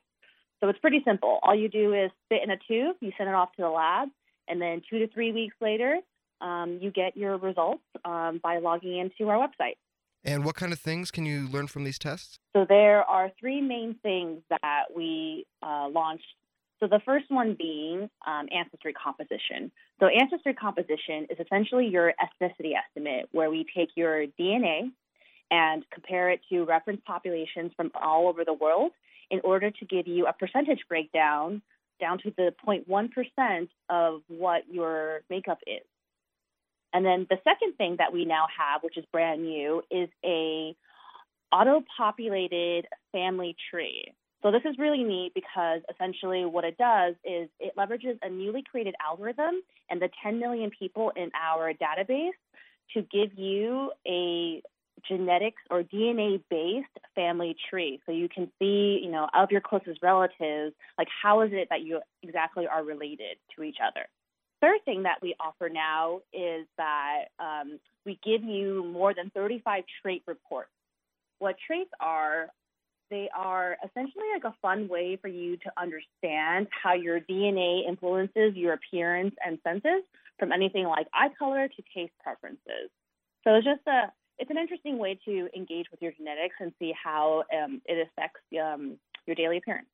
So 0.62 0.70
it's 0.70 0.80
pretty 0.80 1.02
simple. 1.06 1.40
All 1.44 1.56
you 1.56 1.70
do 1.70 1.94
is 1.94 2.12
spit 2.26 2.42
in 2.44 2.52
a 2.52 2.58
tube, 2.68 2.96
you 3.02 3.12
send 3.18 3.30
it 3.30 3.36
off 3.36 3.52
to 3.58 3.62
the 3.62 3.70
lab, 3.70 4.10
and 4.48 4.62
then 4.62 4.82
two 4.90 5.00
to 5.00 5.08
three 5.08 5.32
weeks 5.32 5.56
later, 5.60 5.98
um, 6.42 6.80
you 6.82 6.92
get 6.92 7.18
your 7.18 7.38
results 7.38 7.84
um, 8.04 8.40
by 8.42 8.60
logging 8.60 8.98
into 8.98 9.30
our 9.30 9.38
website. 9.38 9.76
And 10.24 10.44
what 10.44 10.56
kind 10.56 10.74
of 10.74 10.80
things 10.80 11.12
can 11.12 11.26
you 11.26 11.48
learn 11.48 11.68
from 11.68 11.84
these 11.84 12.00
tests? 12.00 12.40
So 12.56 12.66
there 12.68 13.04
are 13.04 13.32
three 13.40 13.62
main 13.62 13.96
things 14.02 14.42
that 14.50 14.86
we 14.96 15.46
uh, 15.62 15.88
launched. 15.90 16.26
So 16.80 16.88
the 16.88 17.00
first 17.06 17.26
one 17.30 17.56
being 17.58 18.10
um, 18.28 18.48
ancestry 18.52 18.94
composition. 18.94 19.72
So 20.00 20.08
ancestry 20.08 20.54
composition 20.54 21.28
is 21.30 21.40
essentially 21.40 21.88
your 21.88 22.14
ethnicity 22.22 22.74
estimate, 22.76 23.30
where 23.32 23.50
we 23.50 23.66
take 23.76 23.90
your 23.96 24.26
DNA 24.40 24.92
and 25.52 25.86
compare 25.92 26.30
it 26.32 26.42
to 26.50 26.64
reference 26.64 27.02
populations 27.06 27.72
from 27.78 27.92
all 28.02 28.28
over 28.28 28.44
the 28.44 28.54
world 28.54 28.92
in 29.32 29.40
order 29.44 29.72
to 29.72 29.86
give 29.86 30.08
you 30.08 30.28
a 30.28 30.34
percentage 30.34 30.80
breakdown 30.90 31.62
down 32.00 32.18
to 32.20 32.34
the 32.38 32.54
0.1% 32.68 33.70
of 33.90 34.22
what 34.28 34.64
your 34.70 35.22
makeup 35.30 35.60
is. 35.66 35.84
And 36.94 37.06
then 37.06 37.26
the 37.30 37.38
second 37.44 37.76
thing 37.78 37.98
that 38.00 38.14
we 38.14 38.26
now 38.26 38.48
have, 38.58 38.84
which 38.84 38.98
is 38.98 39.06
brand 39.12 39.44
new, 39.44 39.82
is 39.92 40.10
a 40.24 40.76
auto-populated 41.52 42.86
family 43.12 43.56
tree. 43.72 44.14
So 44.46 44.52
this 44.52 44.62
is 44.64 44.78
really 44.78 45.04
neat 45.04 45.32
because 45.34 45.82
essentially 45.92 46.46
what 46.46 46.66
it 46.66 46.78
does 46.78 47.16
is 47.24 47.50
it 47.60 47.76
leverages 47.76 48.20
a 48.22 48.30
newly 48.30 48.62
created 48.62 48.94
algorithm 49.04 49.56
and 49.90 50.00
the 50.00 50.10
10 50.22 50.40
million 50.40 50.70
people 50.70 51.12
in 51.16 51.32
our 51.34 51.74
database 51.74 52.38
to 52.94 53.02
give 53.12 53.40
you 53.40 53.90
a 54.08 54.62
genetics 55.10 55.64
or 55.72 55.82
DNA 55.82 56.44
based 56.52 56.86
family 57.16 57.56
tree. 57.72 58.00
So 58.06 58.12
you 58.12 58.30
can 58.30 58.52
see, 58.60 59.02
you 59.04 59.10
know, 59.10 59.28
of 59.34 59.50
your 59.50 59.62
closest 59.62 60.04
relatives, 60.04 60.76
like 61.00 61.08
how 61.24 61.42
is 61.42 61.50
it 61.52 61.70
that 61.72 61.82
you 61.82 62.02
exactly 62.22 62.68
are 62.68 62.84
related 62.84 63.38
to 63.56 63.64
each 63.64 63.78
other. 63.84 64.06
Third 64.62 64.86
thing 64.86 65.04
that 65.04 65.24
we 65.24 65.34
offer 65.40 65.70
now 65.70 66.20
is 66.32 66.68
that 66.78 67.26
um, 67.40 67.80
we 68.06 68.20
give 68.24 68.44
you 68.44 68.84
more 68.94 69.12
than 69.16 69.32
35 69.32 69.86
trait 70.04 70.22
reports. 70.28 70.70
What 71.40 71.56
traits 71.66 71.90
are, 72.00 72.50
they 73.10 73.30
are 73.36 73.78
essentially 73.86 74.26
like 74.34 74.44
a 74.44 74.56
fun 74.62 74.88
way 74.88 75.18
for 75.22 75.28
you 75.28 75.58
to 75.58 75.72
understand 75.78 76.68
how 76.84 76.94
your 76.94 77.20
DNA 77.20 77.88
influences 77.88 78.56
your 78.56 78.74
appearance 78.74 79.36
and 79.46 79.60
senses 79.64 80.04
from 80.40 80.52
anything 80.52 80.86
like 80.86 81.08
eye 81.14 81.30
color 81.38 81.68
to 81.68 81.84
taste 81.96 82.14
preferences. 82.22 82.90
So 83.44 83.56
it's 83.56 83.66
just 83.66 83.86
a 83.88 84.12
it's 84.38 84.52
an 84.52 84.58
interesting 84.58 84.98
way 84.98 85.18
to 85.26 85.48
engage 85.56 85.86
with 85.92 86.02
your 86.02 86.12
genetics 86.12 86.56
and 86.60 86.74
see 86.78 86.94
how 87.02 87.44
um, 87.54 87.82
it 87.86 88.08
affects 88.08 88.42
um, 88.62 88.98
your 89.26 89.36
daily 89.36 89.58
appearance. 89.58 89.88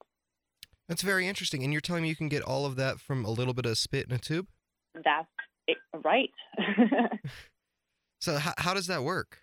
That's 0.87 1.03
very 1.03 1.27
interesting. 1.27 1.63
And 1.63 1.71
you're 1.71 1.81
telling 1.81 2.03
me 2.03 2.09
you 2.09 2.15
can 2.15 2.27
get 2.27 2.41
all 2.41 2.65
of 2.65 2.75
that 2.77 2.99
from 2.99 3.23
a 3.23 3.29
little 3.29 3.53
bit 3.53 3.65
of 3.65 3.77
spit 3.77 4.07
in 4.07 4.13
a 4.13 4.17
tube? 4.17 4.47
That's 4.95 5.27
it, 5.67 5.77
right. 6.03 6.31
so, 8.19 8.37
how, 8.37 8.53
how 8.57 8.73
does 8.73 8.87
that 8.87 9.03
work? 9.03 9.40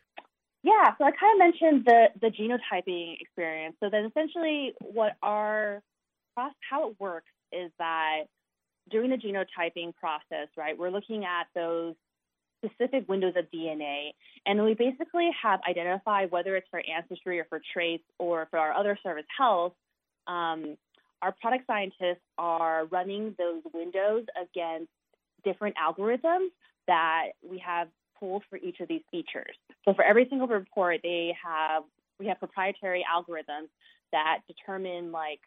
Yeah, 0.62 0.94
so 0.98 1.04
I 1.04 1.10
kind 1.12 1.34
of 1.34 1.38
mentioned 1.38 1.84
the 1.84 2.06
the 2.20 2.28
genotyping 2.28 3.20
experience. 3.20 3.76
So 3.80 3.88
then, 3.90 4.06
essentially, 4.06 4.74
what 4.80 5.12
our 5.22 5.82
how 6.36 6.90
it 6.90 6.96
works 7.00 7.30
is 7.52 7.70
that 7.78 8.24
during 8.90 9.10
the 9.10 9.16
genotyping 9.16 9.94
process, 9.96 10.48
right, 10.56 10.78
we're 10.78 10.90
looking 10.90 11.24
at 11.24 11.46
those 11.54 11.94
specific 12.64 13.08
windows 13.08 13.34
of 13.36 13.46
DNA. 13.50 14.10
And 14.46 14.62
we 14.64 14.74
basically 14.74 15.30
have 15.42 15.60
identified 15.68 16.30
whether 16.30 16.56
it's 16.56 16.66
for 16.70 16.82
ancestry 16.88 17.40
or 17.40 17.44
for 17.48 17.60
traits 17.72 18.04
or 18.18 18.46
for 18.50 18.58
our 18.58 18.72
other 18.72 18.98
service 19.02 19.26
health. 19.36 19.74
Um, 20.26 20.76
our 21.22 21.32
product 21.40 21.66
scientists 21.66 22.22
are 22.36 22.86
running 22.86 23.34
those 23.38 23.62
windows 23.72 24.24
against 24.40 24.90
different 25.44 25.76
algorithms 25.76 26.48
that 26.86 27.28
we 27.48 27.58
have 27.58 27.88
pulled 28.18 28.42
for 28.50 28.56
each 28.56 28.80
of 28.80 28.88
these 28.88 29.02
features. 29.10 29.56
So 29.84 29.94
for 29.94 30.04
every 30.04 30.26
single 30.28 30.48
report, 30.48 31.00
they 31.02 31.34
have 31.44 31.84
we 32.18 32.26
have 32.26 32.38
proprietary 32.38 33.04
algorithms 33.04 33.68
that 34.12 34.38
determine 34.48 35.12
like 35.12 35.40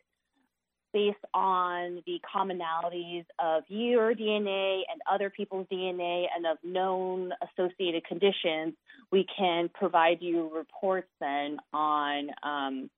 based 0.94 1.18
on 1.34 2.02
the 2.06 2.20
commonalities 2.36 3.26
of 3.40 3.64
your 3.68 4.14
DNA 4.14 4.82
and 4.92 5.02
other 5.10 5.30
people's 5.30 5.68
DNA 5.72 6.26
and 6.36 6.46
of 6.46 6.58
known 6.64 7.32
associated 7.42 8.04
conditions, 8.06 8.74
we 9.12 9.26
can 9.38 9.70
provide 9.74 10.18
you 10.22 10.52
reports 10.54 11.08
then 11.20 11.58
on 11.74 12.30
um, 12.44 12.90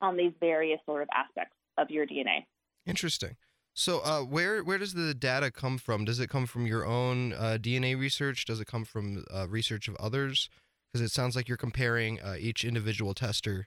on 0.00 0.16
these 0.16 0.32
various 0.38 0.80
sort 0.86 1.02
of 1.02 1.08
aspects 1.14 1.56
of 1.78 1.90
your 1.90 2.06
DNA. 2.06 2.44
Interesting. 2.86 3.36
So, 3.74 4.00
uh, 4.04 4.20
where 4.20 4.62
where 4.62 4.78
does 4.78 4.94
the 4.94 5.14
data 5.14 5.50
come 5.50 5.78
from? 5.78 6.04
Does 6.04 6.20
it 6.20 6.30
come 6.30 6.46
from 6.46 6.64
your 6.64 6.86
own 6.86 7.32
uh, 7.32 7.58
DNA 7.60 7.98
research? 7.98 8.44
Does 8.44 8.60
it 8.60 8.68
come 8.68 8.84
from 8.84 9.24
uh, 9.34 9.48
research 9.48 9.88
of 9.88 9.96
others? 9.96 10.48
Because 10.92 11.04
it 11.04 11.12
sounds 11.12 11.34
like 11.34 11.48
you're 11.48 11.56
comparing 11.56 12.20
uh, 12.22 12.36
each 12.38 12.64
individual 12.64 13.14
tester 13.14 13.66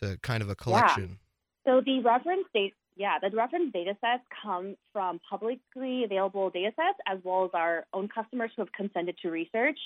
to 0.00 0.18
kind 0.22 0.42
of 0.42 0.48
a 0.48 0.56
collection. 0.56 1.18
Yeah. 1.64 1.72
So 1.72 1.82
the 1.86 2.00
reference 2.00 2.46
data, 2.52 2.74
yeah, 2.96 3.18
the 3.22 3.34
reference 3.34 3.72
data 3.72 3.96
sets 4.00 4.24
come 4.42 4.74
from 4.92 5.20
publicly 5.30 6.02
available 6.04 6.50
data 6.50 6.72
sets 6.74 6.98
as 7.06 7.20
well 7.22 7.44
as 7.44 7.50
our 7.54 7.86
own 7.92 8.08
customers 8.08 8.50
who 8.56 8.62
have 8.62 8.72
consented 8.72 9.16
to 9.22 9.30
research. 9.30 9.78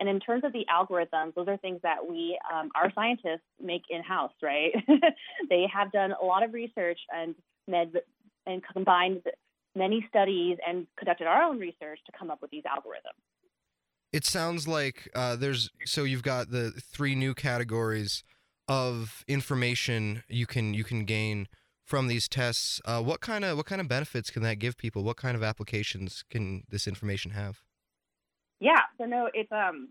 And 0.00 0.08
in 0.08 0.20
terms 0.20 0.44
of 0.44 0.52
the 0.52 0.66
algorithms, 0.70 1.34
those 1.34 1.48
are 1.48 1.56
things 1.56 1.80
that 1.82 2.06
we, 2.06 2.38
um, 2.52 2.68
our 2.74 2.92
scientists, 2.94 3.46
make 3.62 3.82
in 3.88 4.02
house, 4.02 4.32
right? 4.42 4.72
they 5.48 5.64
have 5.72 5.92
done 5.92 6.12
a 6.20 6.24
lot 6.24 6.42
of 6.42 6.52
research 6.52 6.98
and 7.10 7.34
med 7.66 7.92
and 8.46 8.62
combined 8.72 9.22
many 9.76 10.04
studies 10.08 10.58
and 10.66 10.86
conducted 10.96 11.26
our 11.26 11.42
own 11.42 11.58
research 11.58 11.98
to 12.06 12.12
come 12.16 12.30
up 12.30 12.40
with 12.40 12.50
these 12.50 12.64
algorithms. 12.64 13.20
It 14.12 14.24
sounds 14.24 14.68
like 14.68 15.10
uh, 15.14 15.34
there's 15.36 15.70
so 15.84 16.04
you've 16.04 16.22
got 16.22 16.50
the 16.50 16.70
three 16.70 17.14
new 17.14 17.34
categories 17.34 18.22
of 18.68 19.24
information 19.26 20.22
you 20.28 20.46
can 20.46 20.72
you 20.72 20.84
can 20.84 21.04
gain 21.04 21.48
from 21.84 22.06
these 22.06 22.28
tests. 22.28 22.80
Uh, 22.84 23.02
what 23.02 23.20
kind 23.20 23.44
of 23.44 23.56
what 23.56 23.66
kind 23.66 23.80
of 23.80 23.88
benefits 23.88 24.30
can 24.30 24.42
that 24.42 24.58
give 24.58 24.76
people? 24.76 25.02
What 25.02 25.16
kind 25.16 25.36
of 25.36 25.42
applications 25.42 26.22
can 26.30 26.62
this 26.70 26.86
information 26.86 27.32
have? 27.32 27.62
Yeah, 28.60 28.82
so 28.98 29.04
no, 29.04 29.28
it's 29.34 29.50
um, 29.50 29.88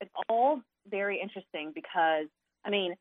it's 0.00 0.10
all 0.28 0.60
very 0.88 1.20
interesting 1.20 1.72
because 1.74 2.26
I 2.64 2.70
mean, 2.70 2.94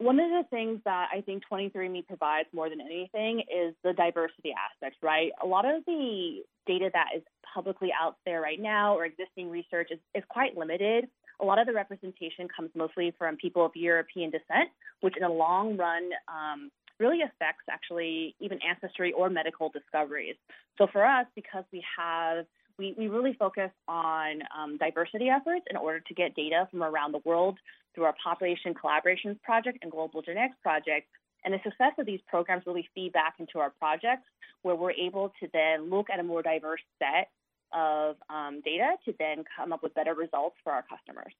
one 0.00 0.18
of 0.18 0.30
the 0.30 0.44
things 0.48 0.80
that 0.86 1.08
I 1.14 1.20
think 1.20 1.42
23andMe 1.52 2.06
provides 2.06 2.48
more 2.54 2.70
than 2.70 2.80
anything 2.80 3.40
is 3.40 3.74
the 3.84 3.92
diversity 3.92 4.54
aspect, 4.56 4.96
right? 5.02 5.30
A 5.42 5.46
lot 5.46 5.66
of 5.66 5.84
the 5.84 6.42
data 6.66 6.88
that 6.94 7.08
is 7.14 7.22
publicly 7.54 7.90
out 7.98 8.16
there 8.24 8.40
right 8.40 8.58
now 8.58 8.96
or 8.96 9.04
existing 9.04 9.50
research 9.50 9.88
is, 9.90 9.98
is 10.14 10.24
quite 10.30 10.56
limited. 10.56 11.06
A 11.42 11.44
lot 11.44 11.58
of 11.58 11.66
the 11.66 11.74
representation 11.74 12.48
comes 12.54 12.70
mostly 12.74 13.12
from 13.18 13.36
people 13.36 13.64
of 13.64 13.72
European 13.74 14.30
descent, 14.30 14.70
which 15.02 15.16
in 15.18 15.22
the 15.22 15.28
long 15.28 15.76
run 15.76 16.08
um, 16.28 16.70
really 16.98 17.20
affects 17.20 17.64
actually 17.70 18.34
even 18.40 18.58
ancestry 18.66 19.12
or 19.12 19.28
medical 19.28 19.68
discoveries. 19.68 20.36
So 20.78 20.86
for 20.90 21.04
us, 21.04 21.26
because 21.34 21.64
we 21.72 21.84
have 21.98 22.46
we, 22.78 22.94
we 22.96 23.08
really 23.08 23.34
focus 23.38 23.70
on 23.86 24.40
um, 24.58 24.78
diversity 24.78 25.28
efforts 25.28 25.66
in 25.68 25.76
order 25.76 26.00
to 26.00 26.14
get 26.14 26.34
data 26.34 26.66
from 26.70 26.82
around 26.82 27.12
the 27.12 27.20
world 27.26 27.58
through 27.94 28.04
our 28.04 28.14
Population 28.22 28.74
Collaborations 28.74 29.40
Project 29.42 29.78
and 29.82 29.90
Global 29.90 30.22
Genetics 30.22 30.56
Project. 30.62 31.06
And 31.44 31.54
the 31.54 31.58
success 31.62 31.92
of 31.98 32.06
these 32.06 32.20
programs 32.28 32.64
really 32.66 32.88
feed 32.94 33.12
back 33.12 33.34
into 33.38 33.58
our 33.58 33.70
projects, 33.70 34.24
where 34.62 34.76
we're 34.76 34.92
able 34.92 35.32
to 35.40 35.48
then 35.52 35.88
look 35.90 36.10
at 36.10 36.20
a 36.20 36.22
more 36.22 36.42
diverse 36.42 36.82
set 36.98 37.30
of 37.72 38.16
um, 38.28 38.60
data 38.64 38.96
to 39.04 39.14
then 39.18 39.44
come 39.56 39.72
up 39.72 39.82
with 39.82 39.94
better 39.94 40.14
results 40.14 40.56
for 40.62 40.72
our 40.72 40.82
customers. 40.82 41.32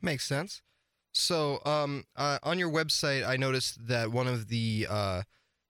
Makes 0.00 0.26
sense. 0.26 0.62
So, 1.12 1.60
um, 1.64 2.04
uh, 2.14 2.38
on 2.42 2.58
your 2.58 2.70
website, 2.70 3.26
I 3.26 3.36
noticed 3.36 3.88
that 3.88 4.12
one 4.12 4.28
of 4.28 4.48
the 4.48 4.86
uh, 4.88 5.22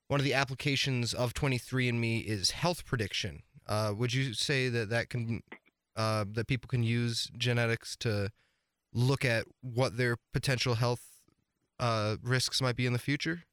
one 0.09 0.21
of 0.21 0.25
the 0.25 0.35
applications 0.35 1.15
of 1.15 1.33
23andMe 1.33 2.25
is 2.25 2.51
health 2.51 2.85
prediction. 2.85 3.43
Uh, 3.67 3.93
would 3.97 4.13
you 4.13 4.35
say 4.35 4.69
that 4.69 4.91
that 4.91 5.09
can 5.09 5.43
uh, 5.97 6.25
that 6.33 6.47
people 6.47 6.69
can 6.69 6.83
use 6.83 7.31
genetics 7.37 7.97
to 7.97 8.31
look 8.93 9.25
at 9.25 9.45
what 9.61 9.97
their 9.97 10.17
potential 10.33 10.75
health 10.75 11.03
uh, 11.79 12.17
risks 12.23 12.61
might 12.61 12.77
be 12.77 12.87
in 12.87 12.93
the 12.93 12.99
future? 12.99 13.45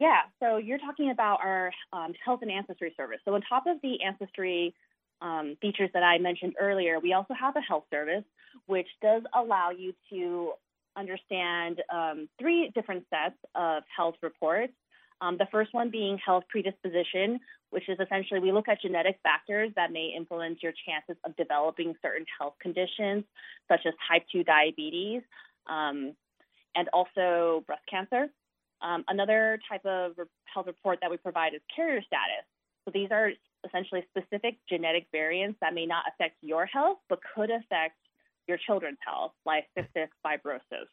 Yeah, 0.00 0.20
so 0.40 0.58
you're 0.58 0.78
talking 0.78 1.10
about 1.10 1.40
our 1.42 1.72
um, 1.92 2.12
health 2.24 2.40
and 2.42 2.50
ancestry 2.50 2.94
service. 2.96 3.18
So, 3.24 3.34
on 3.34 3.42
top 3.42 3.66
of 3.66 3.78
the 3.82 4.00
ancestry 4.02 4.74
um, 5.20 5.56
features 5.60 5.90
that 5.92 6.04
I 6.04 6.18
mentioned 6.18 6.54
earlier, 6.60 7.00
we 7.00 7.12
also 7.14 7.34
have 7.34 7.56
a 7.56 7.60
health 7.60 7.84
service, 7.90 8.22
which 8.66 8.86
does 9.02 9.22
allow 9.34 9.70
you 9.70 9.92
to 10.10 10.52
understand 10.96 11.82
um, 11.92 12.28
three 12.38 12.70
different 12.74 13.06
sets 13.10 13.36
of 13.56 13.82
health 13.94 14.14
reports. 14.22 14.72
Um, 15.20 15.36
the 15.36 15.48
first 15.50 15.74
one 15.74 15.90
being 15.90 16.16
health 16.24 16.44
predisposition, 16.48 17.40
which 17.70 17.88
is 17.88 17.98
essentially 18.00 18.40
we 18.40 18.52
look 18.52 18.68
at 18.68 18.80
genetic 18.80 19.18
factors 19.22 19.70
that 19.76 19.92
may 19.92 20.12
influence 20.16 20.58
your 20.62 20.72
chances 20.86 21.16
of 21.24 21.36
developing 21.36 21.94
certain 22.02 22.26
health 22.38 22.54
conditions, 22.60 23.24
such 23.68 23.80
as 23.86 23.92
type 24.10 24.24
2 24.32 24.44
diabetes 24.44 25.22
um, 25.66 26.14
and 26.74 26.88
also 26.92 27.64
breast 27.66 27.82
cancer. 27.90 28.28
Um, 28.80 29.04
another 29.08 29.58
type 29.68 29.84
of 29.84 30.12
health 30.44 30.66
report 30.66 30.98
that 31.02 31.10
we 31.10 31.16
provide 31.16 31.54
is 31.54 31.60
carrier 31.74 32.00
status. 32.02 32.46
So 32.84 32.92
these 32.94 33.08
are 33.10 33.30
essentially 33.66 34.04
specific 34.10 34.56
genetic 34.68 35.06
variants 35.12 35.58
that 35.60 35.74
may 35.74 35.84
not 35.84 36.04
affect 36.12 36.36
your 36.42 36.64
health, 36.64 36.98
but 37.08 37.18
could 37.34 37.50
affect 37.50 37.96
your 38.46 38.56
children's 38.56 38.98
health, 39.04 39.32
like 39.44 39.66
cystic 39.76 40.08
fibrosis. 40.24 40.88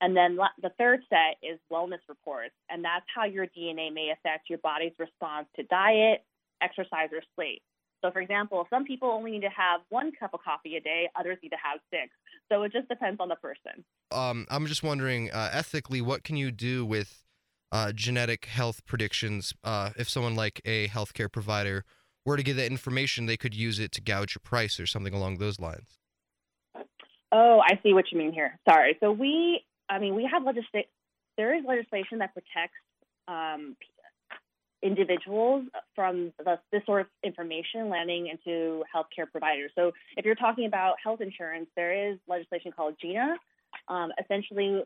And 0.00 0.16
then 0.16 0.36
the 0.60 0.70
third 0.78 1.00
set 1.08 1.36
is 1.42 1.58
wellness 1.72 2.04
reports, 2.08 2.54
and 2.68 2.84
that's 2.84 3.06
how 3.14 3.24
your 3.24 3.46
DNA 3.46 3.92
may 3.92 4.12
affect 4.12 4.50
your 4.50 4.58
body's 4.58 4.92
response 4.98 5.46
to 5.56 5.62
diet, 5.64 6.22
exercise, 6.60 7.08
or 7.12 7.22
sleep. 7.34 7.62
So, 8.04 8.10
for 8.10 8.20
example, 8.20 8.66
some 8.68 8.84
people 8.84 9.08
only 9.08 9.32
need 9.32 9.40
to 9.40 9.48
have 9.48 9.80
one 9.88 10.12
cup 10.18 10.34
of 10.34 10.40
coffee 10.44 10.76
a 10.76 10.80
day, 10.80 11.08
others 11.18 11.38
need 11.42 11.48
to 11.48 11.56
have 11.62 11.80
six. 11.90 12.10
So 12.50 12.62
it 12.62 12.72
just 12.72 12.88
depends 12.88 13.20
on 13.20 13.28
the 13.28 13.36
person. 13.36 13.84
Um, 14.12 14.46
I'm 14.50 14.66
just 14.66 14.82
wondering, 14.82 15.30
uh, 15.32 15.50
ethically, 15.52 16.00
what 16.00 16.22
can 16.22 16.36
you 16.36 16.50
do 16.50 16.84
with 16.84 17.24
uh, 17.72 17.92
genetic 17.92 18.44
health 18.44 18.84
predictions 18.86 19.52
uh, 19.64 19.90
if 19.98 20.08
someone 20.08 20.36
like 20.36 20.60
a 20.64 20.88
healthcare 20.88 21.32
provider 21.32 21.84
were 22.24 22.36
to 22.36 22.42
get 22.42 22.56
that 22.56 22.70
information, 22.70 23.26
they 23.26 23.36
could 23.36 23.54
use 23.54 23.78
it 23.78 23.92
to 23.92 24.00
gouge 24.00 24.34
your 24.34 24.42
price 24.44 24.78
or 24.78 24.86
something 24.86 25.14
along 25.14 25.38
those 25.38 25.58
lines? 25.58 25.98
Oh, 27.32 27.60
I 27.64 27.80
see 27.82 27.92
what 27.92 28.12
you 28.12 28.18
mean 28.18 28.32
here. 28.32 28.58
Sorry. 28.68 28.96
So 29.00 29.10
we 29.10 29.64
I 29.88 29.98
mean, 29.98 30.14
we 30.14 30.28
have 30.30 30.44
legislation. 30.44 30.88
There 31.36 31.54
is 31.54 31.64
legislation 31.66 32.18
that 32.18 32.32
protects 32.32 32.78
um, 33.28 33.76
individuals 34.82 35.64
from 35.94 36.32
the, 36.38 36.58
this 36.72 36.82
sort 36.86 37.02
of 37.02 37.06
information 37.22 37.88
landing 37.88 38.28
into 38.28 38.84
healthcare 38.94 39.30
providers. 39.30 39.70
So, 39.74 39.92
if 40.16 40.24
you're 40.24 40.34
talking 40.34 40.66
about 40.66 40.96
health 41.02 41.20
insurance, 41.20 41.68
there 41.76 42.10
is 42.10 42.18
legislation 42.28 42.72
called 42.72 42.94
GINA. 43.00 43.36
Um, 43.88 44.10
essentially, 44.22 44.82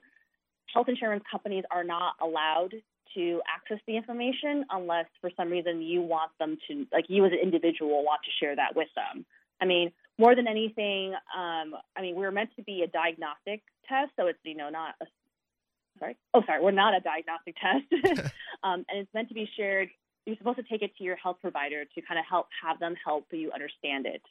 health 0.73 0.88
insurance 0.88 1.25
companies 1.30 1.64
are 1.71 1.85
not 1.85 2.14
allowed 2.21 2.75
to 3.14 3.40
access 3.52 3.78
the 3.87 3.97
information 3.97 4.64
unless, 4.71 5.07
for 5.21 5.30
some 5.37 5.50
reason, 5.50 5.83
you 5.83 6.00
want 6.00 6.30
them 6.38 6.57
to, 6.69 6.87
like 6.92 7.07
you 7.09 7.25
as 7.26 7.33
an 7.33 7.38
individual, 7.42 8.04
want 8.04 8.21
to 8.25 8.30
share 8.45 8.54
that 8.54 8.76
with 8.76 8.88
them. 8.95 9.25
I 9.61 9.66
mean, 9.66 9.92
more 10.20 10.36
than 10.36 10.46
anything, 10.46 11.14
um, 11.36 11.74
I 11.96 12.02
mean, 12.02 12.14
we're 12.14 12.30
meant 12.30 12.50
to 12.56 12.62
be 12.62 12.82
a 12.82 12.86
diagnostic 12.86 13.62
test, 13.88 14.12
so 14.16 14.26
it's 14.26 14.38
you 14.44 14.54
know 14.54 14.68
not 14.68 14.94
a 15.00 15.06
sorry, 15.98 16.16
oh 16.34 16.42
sorry, 16.46 16.62
we're 16.62 16.70
not 16.70 16.94
a 16.94 17.00
diagnostic 17.00 17.56
test, 17.56 18.30
um, 18.62 18.84
and 18.88 19.00
it's 19.00 19.14
meant 19.14 19.28
to 19.28 19.34
be 19.34 19.48
shared. 19.56 19.88
You're 20.26 20.36
supposed 20.36 20.58
to 20.58 20.64
take 20.64 20.82
it 20.82 20.94
to 20.98 21.04
your 21.04 21.16
health 21.16 21.38
provider 21.40 21.84
to 21.84 22.02
kind 22.02 22.20
of 22.20 22.26
help 22.28 22.46
have 22.62 22.78
them 22.78 22.94
help 23.02 23.26
you 23.32 23.50
understand 23.52 24.06
it. 24.06 24.22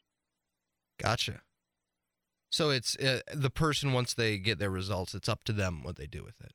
Gotcha. 1.02 1.42
So 2.52 2.70
it's 2.70 2.96
uh, 2.98 3.22
the 3.34 3.50
person 3.50 3.92
once 3.92 4.14
they 4.14 4.38
get 4.38 4.60
their 4.60 4.70
results, 4.70 5.16
it's 5.16 5.28
up 5.28 5.44
to 5.46 5.54
them 5.54 5.84
what 5.84 5.96
they 5.96 6.06
do 6.06 6.24
with 6.24 6.40
it. 6.42 6.54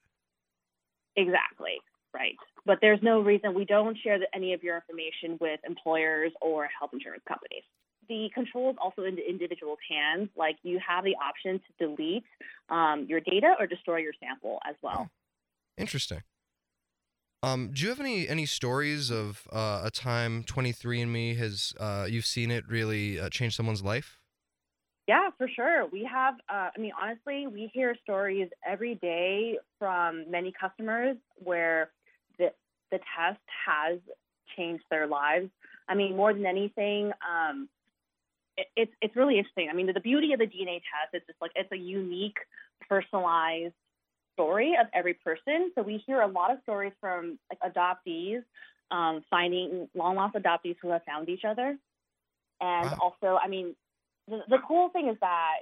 Exactly 1.16 1.78
right. 2.14 2.36
But 2.64 2.78
there's 2.80 3.00
no 3.02 3.20
reason 3.20 3.52
we 3.52 3.64
don't 3.64 3.98
share 4.02 4.18
the, 4.18 4.26
any 4.34 4.54
of 4.54 4.62
your 4.62 4.76
information 4.76 5.36
with 5.40 5.60
employers 5.66 6.32
or 6.40 6.68
health 6.78 6.90
insurance 6.94 7.24
companies 7.28 7.64
the 8.08 8.30
control 8.34 8.70
is 8.70 8.76
also 8.82 9.02
in 9.04 9.16
the 9.16 9.28
individual's 9.28 9.78
hands. 9.88 10.28
Like 10.36 10.56
you 10.62 10.80
have 10.86 11.04
the 11.04 11.14
option 11.16 11.60
to 11.60 11.86
delete 11.86 12.24
um, 12.68 13.06
your 13.08 13.20
data 13.20 13.54
or 13.58 13.66
destroy 13.66 13.98
your 13.98 14.12
sample 14.20 14.58
as 14.68 14.76
well. 14.82 15.08
Oh, 15.08 15.08
interesting. 15.76 16.22
Um, 17.42 17.70
do 17.74 17.82
you 17.82 17.90
have 17.90 18.00
any 18.00 18.26
any 18.26 18.46
stories 18.46 19.10
of 19.10 19.46
uh, 19.52 19.82
a 19.84 19.90
time 19.90 20.44
23andMe 20.44 21.36
has 21.36 21.74
uh, 21.78 22.06
you've 22.08 22.24
seen 22.24 22.50
it 22.50 22.64
really 22.68 23.20
uh, 23.20 23.28
change 23.28 23.54
someone's 23.54 23.82
life? 23.82 24.18
Yeah, 25.06 25.28
for 25.36 25.48
sure. 25.54 25.86
We 25.86 26.08
have. 26.10 26.34
Uh, 26.48 26.70
I 26.74 26.80
mean, 26.80 26.92
honestly, 27.00 27.46
we 27.46 27.70
hear 27.74 27.94
stories 28.02 28.48
every 28.66 28.94
day 28.94 29.58
from 29.78 30.30
many 30.30 30.54
customers 30.58 31.18
where 31.36 31.90
the 32.38 32.52
the 32.90 32.98
test 33.14 33.40
has 33.66 33.98
changed 34.56 34.84
their 34.90 35.06
lives. 35.06 35.50
I 35.88 35.94
mean, 35.94 36.16
more 36.16 36.32
than 36.32 36.46
anything, 36.46 37.12
um, 37.28 37.68
it's 38.76 38.92
it's 39.00 39.16
really 39.16 39.38
interesting. 39.38 39.68
I 39.70 39.74
mean, 39.74 39.86
the, 39.86 39.92
the 39.92 40.00
beauty 40.00 40.32
of 40.32 40.38
the 40.38 40.46
DNA 40.46 40.80
test 40.80 41.14
is 41.14 41.22
just 41.26 41.40
like 41.40 41.50
it's 41.54 41.70
a 41.72 41.76
unique, 41.76 42.38
personalized 42.88 43.74
story 44.34 44.74
of 44.80 44.86
every 44.92 45.14
person. 45.14 45.72
So 45.74 45.82
we 45.82 46.02
hear 46.06 46.20
a 46.20 46.26
lot 46.26 46.50
of 46.50 46.58
stories 46.62 46.92
from 47.00 47.38
like 47.50 47.74
adoptees 47.74 48.42
um, 48.90 49.22
finding 49.30 49.88
long 49.94 50.16
lost 50.16 50.36
adoptees 50.36 50.76
who 50.82 50.90
have 50.90 51.02
found 51.04 51.28
each 51.28 51.44
other, 51.44 51.76
and 52.60 52.90
wow. 52.90 52.98
also, 53.02 53.38
I 53.42 53.48
mean, 53.48 53.74
the, 54.28 54.40
the 54.48 54.58
cool 54.66 54.88
thing 54.90 55.08
is 55.08 55.16
that 55.20 55.58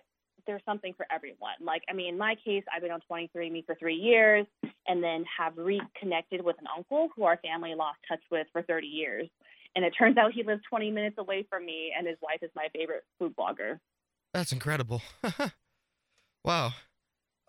there's 0.46 0.62
something 0.64 0.92
for 0.96 1.07
everyone. 1.11 1.55
Like, 1.61 1.83
I 1.88 1.92
mean, 1.92 2.09
in 2.09 2.18
my 2.18 2.37
case, 2.44 2.64
I've 2.74 2.83
been 2.83 2.90
on 2.90 3.00
23andMe 3.11 3.64
for 3.64 3.74
three 3.76 3.94
years 3.94 4.46
and 4.88 5.02
then 5.02 5.24
have 5.38 5.57
reconnected 5.57 6.42
with 6.42 6.57
an 6.59 6.66
uncle 6.76 7.09
who 7.14 7.24
our 7.24 7.38
family 7.38 7.74
lost 7.74 7.98
touch 8.09 8.22
with 8.31 8.46
for 8.52 8.62
30 8.62 8.87
years. 8.87 9.28
And 9.74 9.85
it 9.85 9.92
turns 9.98 10.18
out 10.18 10.32
he 10.32 10.42
lives 10.42 10.62
20 10.68 10.90
minutes 10.90 11.16
away 11.18 11.46
from 11.48 11.64
me, 11.64 11.92
and 11.96 12.06
his 12.06 12.18
wife 12.22 12.42
is 12.42 12.50
my 12.54 12.68
favorite 12.74 13.04
food 13.18 13.35
blogger. 13.37 13.78
That's 14.35 14.52
incredible. 14.52 15.02
wow. 16.44 16.66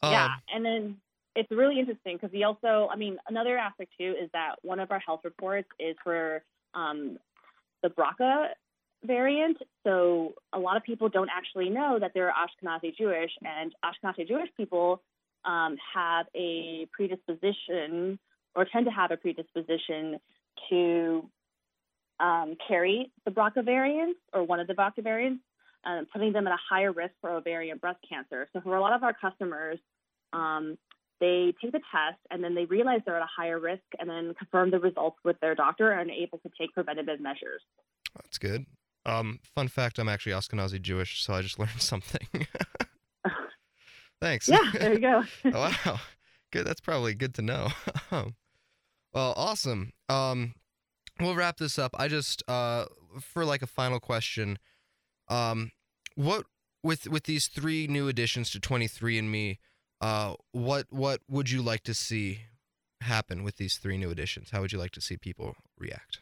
Um, 0.02 0.12
yeah. 0.12 0.30
And 0.54 0.66
then 0.66 0.98
it's 1.36 1.50
really 1.52 1.80
interesting 1.80 2.16
because 2.16 2.32
he 2.32 2.44
also, 2.44 2.90
I 2.92 2.96
mean, 2.96 3.18
another 3.28 3.58
aspect 3.58 3.92
too 3.98 4.16
is 4.22 4.30
that 4.34 4.56
one 4.62 4.80
of 4.80 4.92
our 4.92 5.00
health 5.00 5.22
reports 5.24 5.68
is 5.80 5.96
for 6.04 6.44
um, 6.74 7.18
the 7.82 7.90
BRCA 7.90 8.50
variant. 9.04 9.58
So 9.84 10.34
a 10.54 10.60
lot 10.60 10.78
of 10.78 10.84
people 10.84 11.10
don't 11.10 11.30
actually 11.36 11.70
know 11.70 11.98
that 12.00 12.12
they're 12.14 12.32
Ashkenazi 12.32 12.96
Jewish, 12.96 13.32
and 13.44 13.74
Ashkenazi 13.84 14.28
Jewish 14.28 14.50
people 14.56 15.02
um, 15.46 15.78
have 15.94 16.28
a 16.36 16.88
predisposition 16.92 18.20
or 18.56 18.66
tend 18.66 18.86
to 18.86 18.92
have 18.92 19.12
a 19.12 19.18
predisposition 19.18 20.20
to 20.70 21.28
um, 22.20 22.56
carry 22.68 23.12
the 23.26 23.32
BRCA 23.32 23.66
variants 23.66 24.20
or 24.34 24.44
one 24.44 24.60
of 24.60 24.68
the 24.68 24.74
BRCA 24.74 25.04
variants, 25.04 25.44
um, 25.86 26.08
putting 26.12 26.34
them 26.34 26.48
at 26.48 26.54
a 26.54 26.60
higher 26.70 26.92
risk 26.92 27.14
for 27.22 27.32
ovarian 27.32 27.78
breast 27.78 28.00
cancer. 28.08 28.48
So 28.54 28.62
for 28.62 28.76
a 28.76 28.82
lot 28.82 28.94
of 28.94 29.04
our 29.04 29.14
customers, 29.14 29.80
um, 30.32 30.78
they 31.20 31.54
take 31.62 31.72
the 31.72 31.80
test 31.92 32.20
and 32.32 32.44
then 32.44 32.56
they 32.56 32.66
realize 32.66 33.02
they're 33.06 33.16
at 33.16 33.24
a 33.24 33.30
higher 33.38 33.60
risk 33.60 33.84
and 34.00 34.10
then 34.10 34.34
confirm 34.38 34.72
the 34.72 34.80
results 34.80 35.18
with 35.24 35.40
their 35.40 35.56
doctor 35.56 35.92
and 35.92 36.10
are 36.10 36.14
able 36.14 36.38
to 36.40 36.50
take 36.60 36.74
preventative 36.74 37.20
measures. 37.20 37.62
That's 38.16 38.38
good. 38.38 38.66
Um, 39.06 39.40
fun 39.56 39.68
fact: 39.68 40.00
I'm 40.00 40.10
actually 40.10 40.34
Ashkenazi 40.34 40.82
Jewish, 40.82 41.24
so 41.24 41.34
I 41.34 41.42
just 41.42 41.60
learned 41.60 41.82
something. 41.82 42.28
Thanks. 44.22 44.48
Yeah, 44.48 44.72
there 44.74 44.94
you 44.94 45.00
go. 45.00 45.24
wow, 45.46 46.00
good. 46.52 46.66
That's 46.66 46.80
probably 46.80 47.14
good 47.14 47.34
to 47.36 47.42
know. 47.42 47.70
well, 48.12 49.34
awesome. 49.36 49.92
Um, 50.08 50.54
we'll 51.20 51.36
wrap 51.36 51.58
this 51.58 51.78
up. 51.80 51.96
I 51.98 52.08
just 52.08 52.44
uh 52.48 52.86
for 53.20 53.46
like 53.46 53.62
a 53.62 53.68
final 53.68 54.00
question, 54.00 54.58
um, 55.28 55.72
what 56.16 56.46
with 56.84 57.08
with 57.08 57.24
these 57.24 57.48
three 57.48 57.88
new 57.88 58.08
additions 58.08 58.50
to 58.52 58.60
23andMe, 58.60 59.58
uh, 60.02 60.36
what 60.52 60.88
what 60.90 61.22
would 61.30 61.50
you 61.50 61.62
like 61.62 61.84
to 61.84 61.94
see 61.94 62.42
happen 63.02 63.44
with 63.44 63.58
these 63.58 63.78
three 63.78 63.98
new 63.98 64.10
additions? 64.10 64.50
How 64.52 64.62
would 64.62 64.72
you 64.72 64.80
like 64.80 64.92
to 64.92 65.02
see 65.02 65.18
people 65.18 65.56
react? 65.78 66.20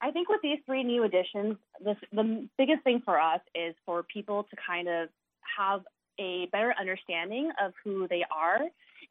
I 0.00 0.12
think 0.12 0.28
with 0.28 0.40
these 0.42 0.58
three 0.64 0.84
new 0.84 1.04
additions, 1.04 1.56
the 1.82 1.96
the 2.12 2.48
biggest 2.56 2.84
thing 2.84 3.02
for 3.04 3.20
us 3.20 3.40
is 3.54 3.74
for 3.84 4.02
people 4.02 4.44
to 4.44 4.56
kind 4.66 4.88
of 4.88 5.08
have 5.58 5.82
a 6.20 6.46
better 6.52 6.74
understanding 6.78 7.50
of 7.62 7.72
who 7.84 8.06
they 8.08 8.24
are 8.30 8.60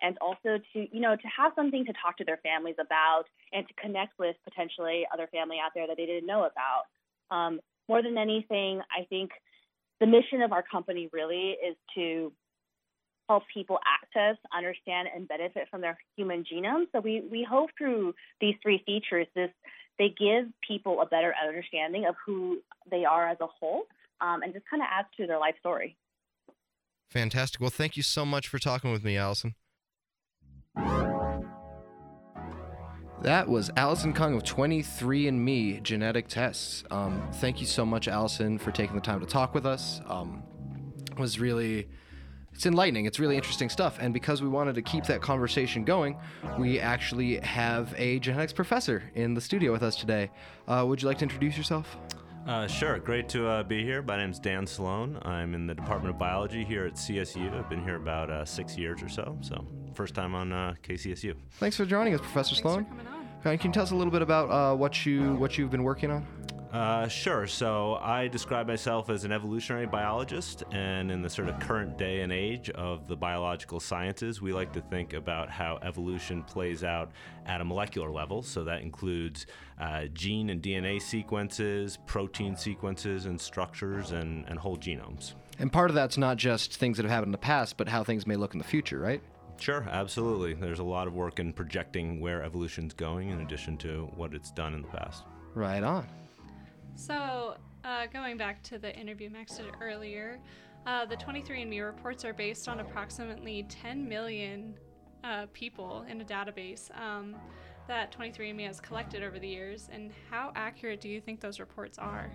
and 0.02 0.18
also 0.20 0.60
to 0.74 0.88
you 0.92 1.00
know 1.00 1.16
to 1.16 1.28
have 1.28 1.52
something 1.56 1.86
to 1.86 1.94
talk 1.94 2.18
to 2.18 2.26
their 2.26 2.38
families 2.38 2.76
about 2.80 3.26
and 3.54 3.68
to 3.68 3.74
connect 3.76 4.18
with 4.20 4.36
potentially 4.44 5.06
other 5.14 5.28
family 5.28 5.58
out 5.64 5.72
there 5.76 5.88
that 5.88 5.98
they 5.98 6.06
didn't 6.06 6.28
know 6.28 6.48
about 6.48 7.36
um, 7.36 7.60
more 7.88 8.02
than 8.02 8.18
anything 8.18 8.82
i 8.98 9.04
think 9.10 9.32
the 10.00 10.06
mission 10.06 10.42
of 10.42 10.52
our 10.52 10.64
company 10.64 11.10
really 11.12 11.56
is 11.68 11.76
to 11.96 12.32
help 13.30 13.44
people 13.54 13.78
access 13.86 14.38
understand 14.56 15.08
and 15.14 15.28
benefit 15.28 15.68
from 15.70 15.82
their 15.82 15.98
human 16.16 16.44
genome 16.44 16.86
so 16.92 17.00
we, 17.00 17.24
we 17.30 17.46
hope 17.50 17.70
through 17.78 18.14
these 18.40 18.56
three 18.62 18.82
features 18.86 19.28
this 19.36 19.50
they 20.00 20.10
give 20.10 20.46
people 20.66 21.02
a 21.02 21.06
better 21.08 21.34
understanding 21.44 22.06
of 22.06 22.16
who 22.24 22.60
they 22.90 23.04
are 23.04 23.28
as 23.28 23.38
a 23.42 23.48
whole 23.48 23.84
um, 24.22 24.42
and 24.44 24.54
just 24.54 24.66
kind 24.70 24.82
of 24.82 24.88
adds 24.92 25.08
to 25.18 25.28
their 25.28 25.40
life 25.40 25.56
story 25.60 25.98
Fantastic. 27.10 27.62
Well, 27.62 27.70
thank 27.70 27.96
you 27.96 28.04
so 28.04 28.26
much 28.26 28.48
for 28.48 28.60
talking 28.60 28.92
with 28.92 29.04
me, 29.04 29.18
Allison. 29.18 29.56
That 33.22 33.50
was 33.50 33.72
Allison 33.76 34.14
Kung 34.14 34.36
of 34.36 34.44
23andMe 34.44 35.82
Genetic 35.82 36.28
Tests. 36.28 36.84
Um, 36.92 37.28
thank 37.34 37.60
you 37.60 37.66
so 37.66 37.86
much, 37.86 38.08
Allison, 38.08 38.58
for 38.58 38.72
taking 38.72 38.96
the 38.96 39.02
time 39.02 39.20
to 39.20 39.26
talk 39.26 39.56
with 39.56 39.66
us. 39.66 40.02
Um, 40.08 40.44
it 41.12 41.20
was 41.20 41.40
really, 41.40 41.90
it's 42.54 42.68
enlightening. 42.68 43.06
It's 43.06 43.20
really 43.20 43.36
interesting 43.36 43.70
stuff. 43.70 43.98
And 44.00 44.14
because 44.14 44.42
we 44.42 44.48
wanted 44.48 44.76
to 44.76 44.84
keep 44.84 45.04
that 45.06 45.22
conversation 45.22 45.84
going, 45.84 46.16
we 46.60 46.80
actually 46.80 47.38
have 47.40 47.94
a 47.98 48.20
genetics 48.20 48.54
professor 48.54 49.04
in 49.16 49.34
the 49.34 49.42
studio 49.42 49.72
with 49.72 49.82
us 49.84 49.96
today. 49.96 50.30
Uh, 50.68 50.86
would 50.88 51.02
you 51.02 51.08
like 51.08 51.18
to 51.18 51.26
introduce 51.26 51.58
yourself? 51.58 51.98
Uh, 52.48 52.66
sure. 52.66 52.98
Great 53.00 53.28
to 53.30 53.46
uh, 53.46 53.64
be 53.64 53.84
here. 53.84 54.02
My 54.04 54.16
name 54.16 54.30
is 54.30 54.40
Dan 54.40 54.66
Sloan. 54.66 55.20
I'm 55.24 55.54
in 55.54 55.68
the 55.68 55.76
Department 55.76 56.14
of 56.14 56.18
Biology 56.18 56.64
here 56.64 56.86
at 56.86 56.94
CSU. 56.94 57.54
I've 57.54 57.70
been 57.70 57.84
here 57.84 57.98
about 57.98 58.30
uh, 58.30 58.46
six 58.46 58.78
years 58.78 59.04
or 59.04 59.10
so. 59.10 59.38
So, 59.42 59.66
first 59.98 60.14
time 60.14 60.36
on 60.36 60.54
uh, 60.54 60.76
KCSU. 60.84 61.36
Thanks 61.54 61.76
for 61.76 61.86
joining 61.86 62.14
us, 62.14 62.22
Professor 62.22 62.56
Thanks 62.56 62.62
Sloan. 62.62 62.86
For 62.86 62.90
coming 62.92 63.08
on. 63.08 63.58
Can 63.58 63.70
you 63.70 63.74
tell 63.74 63.84
us 63.84 63.92
a 63.92 63.96
little 63.96 64.12
bit 64.12 64.22
about 64.22 64.50
uh, 64.50 64.76
what 64.76 65.06
you 65.06 65.34
what 65.36 65.58
you've 65.58 65.72
been 65.72 65.84
working 65.84 66.12
on? 66.12 66.26
Uh, 66.72 67.08
sure. 67.08 67.48
So 67.48 67.96
I 67.96 68.28
describe 68.28 68.68
myself 68.68 69.10
as 69.10 69.24
an 69.24 69.32
evolutionary 69.32 69.88
biologist, 69.88 70.64
and 70.72 71.10
in 71.10 71.22
the 71.22 71.30
sort 71.30 71.48
of 71.48 71.60
current 71.60 71.98
day 71.98 72.22
and 72.22 72.32
age 72.32 72.70
of 72.72 73.08
the 73.08 73.16
biological 73.16 73.80
sciences, 73.80 74.42
we 74.42 74.54
like 74.54 74.72
to 74.74 74.82
think 74.82 75.14
about 75.14 75.50
how 75.50 75.80
evolution 75.82 76.44
plays 76.44 76.84
out 76.84 77.12
at 77.48 77.62
a 77.62 77.66
molecular 77.66 78.12
level. 78.12 78.44
So 78.44 78.64
that 78.66 78.82
includes 78.82 79.48
uh, 79.80 80.06
gene 80.14 80.50
and 80.50 80.62
DNA 80.62 81.02
sequences, 81.02 81.98
protein 82.06 82.56
sequences, 82.56 83.26
and 83.26 83.40
structures, 83.40 84.12
and, 84.12 84.46
and 84.48 84.60
whole 84.60 84.78
genomes. 84.78 85.34
And 85.58 85.72
part 85.72 85.90
of 85.90 85.96
that's 85.96 86.18
not 86.18 86.38
just 86.38 86.76
things 86.76 86.98
that 86.98 87.04
have 87.04 87.12
happened 87.12 87.30
in 87.30 87.32
the 87.32 87.38
past, 87.40 87.78
but 87.78 87.88
how 87.88 88.04
things 88.04 88.28
may 88.28 88.36
look 88.36 88.54
in 88.54 88.60
the 88.60 88.66
future, 88.66 89.00
right? 89.00 89.22
Sure, 89.60 89.88
absolutely. 89.90 90.54
There's 90.54 90.80
a 90.80 90.84
lot 90.84 91.08
of 91.08 91.14
work 91.14 91.40
in 91.40 91.52
projecting 91.54 92.20
where 92.20 92.44
evolution's 92.44 92.94
going 92.94 93.30
in 93.30 93.42
addition 93.42 93.78
to 93.78 94.10
what 94.16 94.34
it's 94.34 94.52
done 94.52 94.74
in 94.74 94.82
the 94.82 94.88
past. 94.88 95.24
Right 95.56 95.84
on. 95.84 96.08
So, 96.96 97.58
uh, 97.84 98.08
going 98.08 98.38
back 98.38 98.64
to 98.64 98.78
the 98.78 98.96
interview 98.96 99.30
Max 99.30 99.58
did 99.58 99.66
earlier, 99.82 100.40
uh, 100.86 101.06
the 101.06 101.18
23andMe 101.18 101.86
reports 101.86 102.24
are 102.24 102.34
based 102.34 102.68
on 102.68 102.80
approximately 102.80 103.66
10 103.70 104.08
million 104.08 104.76
uh, 105.24 105.48
people 105.54 106.06
in 106.10 106.22
a 106.22 106.26
database 106.26 106.90
um, 107.00 107.36
that 107.88 108.16
23andMe 108.18 108.66
has 108.66 108.80
collected 108.80 109.24
over 109.24 109.40
the 109.40 109.48
years. 109.48 109.90
And 109.92 110.12
how 110.30 110.52
accurate 110.56 111.02
do 111.02 111.10
you 111.10 111.20
think 111.20 111.40
those 111.40 111.60
reports 111.60 111.98
are? 111.98 112.32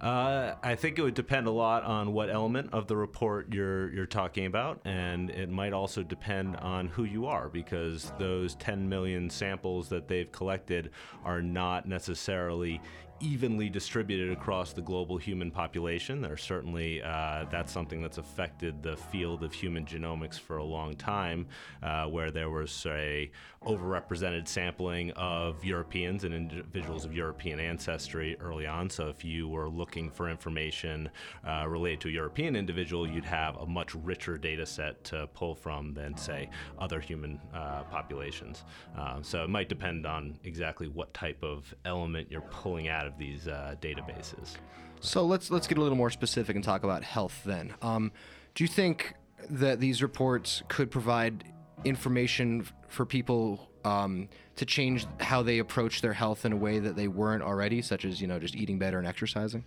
Uh, 0.00 0.54
I 0.62 0.76
think 0.76 0.98
it 0.98 1.02
would 1.02 1.14
depend 1.14 1.46
a 1.46 1.50
lot 1.50 1.84
on 1.84 2.14
what 2.14 2.30
element 2.30 2.70
of 2.72 2.86
the 2.86 2.96
report 2.96 3.52
you're 3.52 3.92
you're 3.92 4.06
talking 4.06 4.46
about, 4.46 4.80
and 4.86 5.28
it 5.28 5.50
might 5.50 5.74
also 5.74 6.02
depend 6.02 6.56
on 6.56 6.88
who 6.88 7.04
you 7.04 7.26
are, 7.26 7.50
because 7.50 8.10
those 8.18 8.54
10 8.54 8.88
million 8.88 9.28
samples 9.28 9.90
that 9.90 10.08
they've 10.08 10.32
collected 10.32 10.90
are 11.22 11.42
not 11.42 11.86
necessarily 11.86 12.80
evenly 13.20 13.68
distributed 13.68 14.32
across 14.32 14.72
the 14.72 14.80
global 14.80 15.16
human 15.18 15.50
population. 15.50 16.20
There's 16.20 16.42
certainly 16.42 17.02
uh, 17.02 17.44
that's 17.50 17.72
something 17.72 18.02
that's 18.02 18.18
affected 18.18 18.82
the 18.82 18.96
field 18.96 19.44
of 19.44 19.52
human 19.52 19.84
genomics 19.84 20.38
for 20.38 20.56
a 20.56 20.64
long 20.64 20.94
time, 20.94 21.46
uh, 21.82 22.06
where 22.06 22.30
there 22.30 22.50
was 22.50 22.86
a 22.86 23.30
overrepresented 23.64 24.48
sampling 24.48 25.10
of 25.12 25.62
Europeans 25.62 26.24
and 26.24 26.32
individuals 26.32 27.04
of 27.04 27.14
European 27.14 27.60
ancestry 27.60 28.36
early 28.40 28.66
on. 28.66 28.88
So 28.88 29.08
if 29.08 29.22
you 29.22 29.48
were 29.48 29.68
looking 29.68 30.10
for 30.10 30.30
information 30.30 31.10
uh, 31.46 31.66
related 31.68 32.00
to 32.02 32.08
a 32.08 32.12
European 32.12 32.56
individual, 32.56 33.06
you'd 33.06 33.24
have 33.26 33.56
a 33.56 33.66
much 33.66 33.94
richer 33.94 34.38
data 34.38 34.64
set 34.64 35.04
to 35.04 35.28
pull 35.34 35.54
from 35.54 35.92
than 35.92 36.16
say 36.16 36.48
other 36.78 37.00
human 37.00 37.38
uh, 37.52 37.82
populations. 37.90 38.64
Um, 38.96 39.22
so 39.22 39.44
it 39.44 39.50
might 39.50 39.68
depend 39.68 40.06
on 40.06 40.38
exactly 40.44 40.88
what 40.88 41.12
type 41.12 41.42
of 41.42 41.74
element 41.84 42.30
you're 42.30 42.40
pulling 42.40 42.88
out 42.88 43.09
of 43.10 43.18
these 43.18 43.46
uh, 43.48 43.74
databases. 43.80 44.56
So 45.00 45.24
let's 45.26 45.50
let's 45.50 45.66
get 45.66 45.78
a 45.78 45.80
little 45.82 45.96
more 45.96 46.10
specific 46.10 46.56
and 46.56 46.64
talk 46.64 46.84
about 46.84 47.02
health 47.02 47.42
then. 47.44 47.74
Um, 47.82 48.12
do 48.54 48.64
you 48.64 48.68
think 48.68 49.14
that 49.48 49.80
these 49.80 50.02
reports 50.02 50.62
could 50.68 50.90
provide 50.90 51.44
information 51.84 52.66
for 52.88 53.06
people 53.06 53.70
um, 53.84 54.28
to 54.56 54.66
change 54.66 55.06
how 55.18 55.42
they 55.42 55.58
approach 55.58 56.02
their 56.02 56.12
health 56.12 56.44
in 56.44 56.52
a 56.52 56.56
way 56.56 56.78
that 56.78 56.96
they 56.96 57.08
weren't 57.08 57.42
already, 57.42 57.80
such 57.82 58.04
as 58.04 58.20
you 58.20 58.26
know 58.26 58.38
just 58.38 58.54
eating 58.54 58.78
better 58.78 58.98
and 58.98 59.06
exercising? 59.06 59.64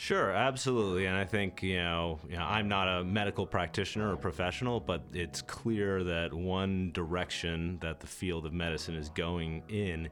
Sure, 0.00 0.30
absolutely, 0.30 1.06
and 1.06 1.16
I 1.16 1.24
think 1.24 1.60
you 1.60 1.78
know, 1.78 2.20
you 2.30 2.36
know, 2.36 2.44
I'm 2.44 2.68
not 2.68 2.86
a 2.86 3.02
medical 3.02 3.44
practitioner 3.44 4.12
or 4.12 4.16
professional, 4.16 4.78
but 4.78 5.02
it's 5.12 5.42
clear 5.42 6.04
that 6.04 6.32
one 6.32 6.92
direction 6.92 7.78
that 7.80 7.98
the 7.98 8.06
field 8.06 8.46
of 8.46 8.52
medicine 8.52 8.94
is 8.94 9.08
going 9.08 9.64
in 9.68 10.08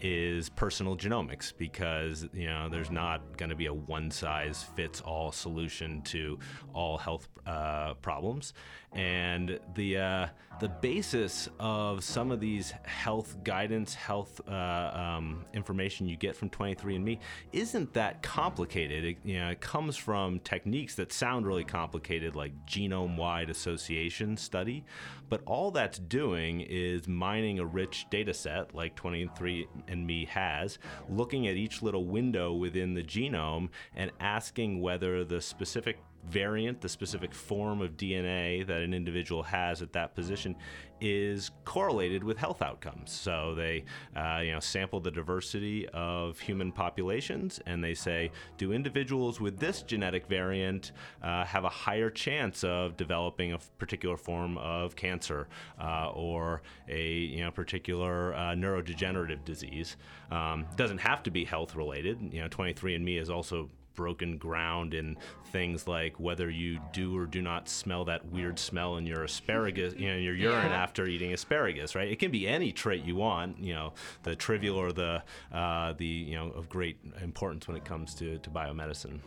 is 0.00 0.48
personal 0.48 0.96
genomics, 0.96 1.52
because 1.56 2.26
you 2.32 2.48
know, 2.48 2.68
there's 2.68 2.90
not 2.90 3.36
going 3.36 3.50
to 3.50 3.54
be 3.54 3.66
a 3.66 3.72
one-size-fits-all 3.72 5.30
solution 5.30 6.02
to 6.02 6.36
all 6.74 6.98
health 6.98 7.28
uh, 7.46 7.94
problems, 7.94 8.54
and 8.92 9.58
the 9.74 9.98
uh, 9.98 10.26
the 10.60 10.68
basis 10.68 11.48
of 11.60 12.02
some 12.02 12.32
of 12.32 12.40
these 12.40 12.72
health 12.82 13.36
guidance, 13.44 13.94
health 13.94 14.40
uh, 14.48 14.90
um, 14.92 15.44
information 15.54 16.08
you 16.08 16.16
get 16.16 16.34
from 16.34 16.50
23andMe 16.50 17.18
isn't 17.52 17.92
that 17.94 18.22
complicated. 18.22 19.04
It, 19.04 19.18
you 19.24 19.38
know, 19.38 19.50
it 19.50 19.60
comes 19.60 19.96
from 19.96 20.40
techniques 20.40 20.96
that 20.96 21.12
sound 21.12 21.46
really 21.46 21.64
complicated, 21.64 22.34
like 22.34 22.52
genome-wide 22.66 23.50
association 23.50 24.36
study, 24.36 24.84
but 25.28 25.42
all 25.46 25.70
that's 25.70 25.98
doing 25.98 26.62
is 26.62 27.06
mining 27.06 27.60
a 27.60 27.64
rich 27.64 28.06
data 28.10 28.34
set 28.34 28.74
like 28.74 28.96
23andMe 28.96 30.26
has, 30.28 30.78
looking 31.08 31.46
at 31.46 31.54
each 31.54 31.82
little 31.82 32.06
window 32.06 32.52
within 32.52 32.94
the 32.94 33.02
genome 33.02 33.68
and 33.94 34.10
asking 34.18 34.80
whether 34.80 35.24
the 35.24 35.40
specific 35.40 35.98
variant, 36.30 36.80
the 36.80 36.88
specific 36.88 37.34
form 37.34 37.80
of 37.80 37.96
DNA 37.96 38.66
that 38.66 38.80
an 38.80 38.94
individual 38.94 39.42
has 39.42 39.82
at 39.82 39.92
that 39.92 40.14
position, 40.14 40.56
is 41.00 41.50
correlated 41.64 42.24
with 42.24 42.38
health 42.38 42.62
outcomes. 42.62 43.12
So 43.12 43.54
they, 43.54 43.84
uh, 44.16 44.40
you 44.44 44.52
know, 44.52 44.60
sample 44.60 45.00
the 45.00 45.10
diversity 45.10 45.88
of 45.88 46.38
human 46.40 46.72
populations, 46.72 47.60
and 47.66 47.82
they 47.82 47.94
say, 47.94 48.30
do 48.56 48.72
individuals 48.72 49.40
with 49.40 49.58
this 49.58 49.82
genetic 49.82 50.26
variant 50.26 50.92
uh, 51.22 51.44
have 51.44 51.64
a 51.64 51.68
higher 51.68 52.10
chance 52.10 52.64
of 52.64 52.96
developing 52.96 53.52
a 53.52 53.58
particular 53.78 54.16
form 54.16 54.58
of 54.58 54.96
cancer 54.96 55.48
uh, 55.80 56.10
or 56.10 56.62
a 56.88 57.08
you 57.08 57.44
know 57.44 57.50
particular 57.50 58.34
uh, 58.34 58.38
neurodegenerative 58.54 59.44
disease? 59.44 59.96
Um, 60.30 60.66
doesn't 60.76 60.98
have 60.98 61.22
to 61.24 61.30
be 61.30 61.44
health 61.44 61.74
related. 61.74 62.18
You 62.32 62.42
know, 62.42 62.48
23andMe 62.48 63.20
is 63.20 63.30
also 63.30 63.70
broken 63.94 64.38
ground 64.38 64.94
in 64.94 65.16
things 65.46 65.88
like 65.88 66.18
whether 66.20 66.48
you 66.48 66.78
do 66.92 67.16
or 67.16 67.26
do 67.26 67.42
not 67.42 67.68
smell 67.68 68.04
that 68.04 68.24
weird 68.26 68.58
smell 68.58 68.96
in 68.96 69.06
your 69.06 69.24
asparagus, 69.24 69.94
you 69.96 70.08
know, 70.08 70.16
in 70.16 70.22
your 70.22 70.34
urine 70.34 70.70
Yeah. 70.70 70.82
after 70.82 71.06
eating 71.06 71.32
asparagus, 71.32 71.94
right? 71.94 72.08
It 72.08 72.18
can 72.18 72.30
be 72.30 72.46
any 72.46 72.70
trait 72.72 73.04
you 73.04 73.16
want, 73.16 73.58
you 73.58 73.74
know, 73.74 73.94
the 74.22 74.36
trivial 74.36 74.76
or 74.76 74.92
the 74.92 75.22
uh, 75.52 75.94
the 75.94 76.06
you 76.06 76.34
know 76.36 76.50
of 76.50 76.68
great 76.68 76.98
importance 77.22 77.66
when 77.66 77.76
it 77.76 77.84
comes 77.84 78.14
to 78.16 78.38
to 78.38 78.50
biomedicine. 78.50 79.20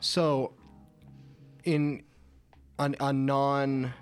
So, 0.00 0.52
in 1.64 2.02
on 2.78 2.96
a 3.00 3.12
non 3.12 3.92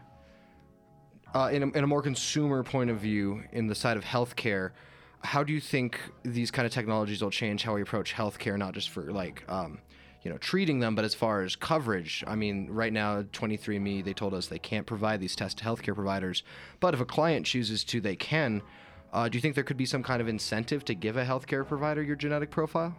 uh, 1.35 1.51
in, 1.53 1.63
a, 1.63 1.67
in 1.73 1.85
a 1.85 1.87
more 1.87 2.01
consumer 2.01 2.63
point 2.63 2.89
of 2.89 2.99
view, 2.99 3.43
in 3.53 3.67
the 3.67 3.75
side 3.75 3.99
of 3.99 4.05
healthcare, 4.05 4.71
how 5.27 5.43
do 5.43 5.53
you 5.53 5.61
think 5.61 6.01
these 6.23 6.53
kind 6.53 6.65
of 6.65 6.73
technologies 6.73 7.21
will 7.21 7.31
change 7.31 7.65
how 7.65 7.75
we 7.75 7.83
approach 7.83 8.15
healthcare, 8.15 8.57
not 8.57 8.75
just 8.75 8.91
for 8.91 9.13
like 9.13 9.43
um, 9.49 9.79
you 10.23 10.31
know 10.31 10.39
treating 10.39 10.79
them, 10.79 10.95
but 10.95 11.05
as 11.05 11.15
far 11.15 11.43
as 11.43 11.57
coverage? 11.57 12.23
I 12.27 12.37
mean, 12.37 12.69
right 12.71 12.93
now, 12.93 13.23
23andMe 13.23 14.05
they 14.05 14.13
told 14.15 14.35
us 14.35 14.47
they 14.47 14.61
can't 14.61 14.87
provide 14.87 15.21
these 15.21 15.35
tests 15.35 15.61
to 15.61 15.65
healthcare 15.65 15.95
providers, 15.95 16.45
but 16.79 16.95
if 16.95 17.01
a 17.01 17.05
client 17.05 17.45
chooses 17.45 17.83
to, 17.85 18.01
they 18.01 18.17
can. 18.17 18.63
Uh, 19.13 19.29
do 19.29 19.37
you 19.37 19.43
think 19.43 19.57
there 19.57 19.65
could 19.65 19.77
be 19.77 19.87
some 19.87 20.03
kind 20.03 20.21
of 20.21 20.29
incentive 20.29 20.85
to 20.85 20.95
give 20.95 21.17
a 21.17 21.25
healthcare 21.25 21.67
provider 21.67 22.03
your 22.03 22.17
genetic 22.17 22.51
profile? 22.51 22.95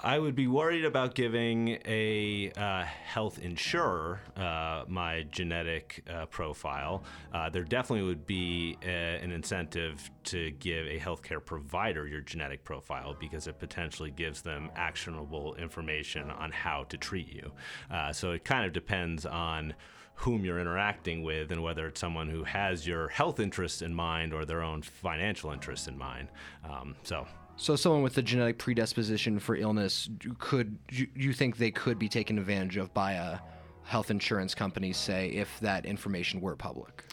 I 0.00 0.20
would 0.20 0.36
be 0.36 0.46
worried 0.46 0.84
about 0.84 1.16
giving 1.16 1.78
a 1.84 2.52
uh, 2.56 2.84
health 2.84 3.40
insurer 3.40 4.20
uh, 4.36 4.84
my 4.86 5.24
genetic 5.32 6.04
uh, 6.08 6.26
profile. 6.26 7.02
Uh, 7.34 7.50
there 7.50 7.64
definitely 7.64 8.06
would 8.06 8.24
be 8.24 8.76
a, 8.84 9.18
an 9.20 9.32
incentive 9.32 10.08
to 10.24 10.52
give 10.52 10.86
a 10.86 11.00
healthcare 11.00 11.44
provider 11.44 12.06
your 12.06 12.20
genetic 12.20 12.62
profile 12.62 13.16
because 13.18 13.48
it 13.48 13.58
potentially 13.58 14.12
gives 14.12 14.40
them 14.40 14.70
actionable 14.76 15.56
information 15.56 16.30
on 16.30 16.52
how 16.52 16.84
to 16.84 16.96
treat 16.96 17.34
you. 17.34 17.50
Uh, 17.90 18.12
so 18.12 18.30
it 18.30 18.44
kind 18.44 18.64
of 18.64 18.72
depends 18.72 19.26
on 19.26 19.74
whom 20.14 20.44
you're 20.44 20.60
interacting 20.60 21.24
with 21.24 21.50
and 21.50 21.60
whether 21.60 21.88
it's 21.88 22.00
someone 22.00 22.28
who 22.28 22.44
has 22.44 22.86
your 22.86 23.08
health 23.08 23.40
interests 23.40 23.82
in 23.82 23.92
mind 23.92 24.32
or 24.32 24.44
their 24.44 24.62
own 24.62 24.80
financial 24.80 25.50
interests 25.50 25.88
in 25.88 25.98
mind. 25.98 26.28
Um, 26.64 26.94
so 27.02 27.26
So, 27.60 27.74
someone 27.74 28.02
with 28.02 28.16
a 28.16 28.22
genetic 28.22 28.56
predisposition 28.58 29.40
for 29.40 29.56
illness 29.56 30.08
could 30.38 30.78
you, 30.90 31.08
you 31.16 31.32
think 31.32 31.56
they 31.56 31.72
could 31.72 31.98
be 31.98 32.08
taken 32.08 32.38
advantage 32.38 32.76
of 32.76 32.94
by 32.94 33.14
a 33.14 33.40
health 33.82 34.12
insurance 34.12 34.54
company, 34.54 34.92
say, 34.92 35.30
if 35.30 35.58
that 35.60 35.84
information 35.84 36.40
were 36.40 36.54
public? 36.54 37.04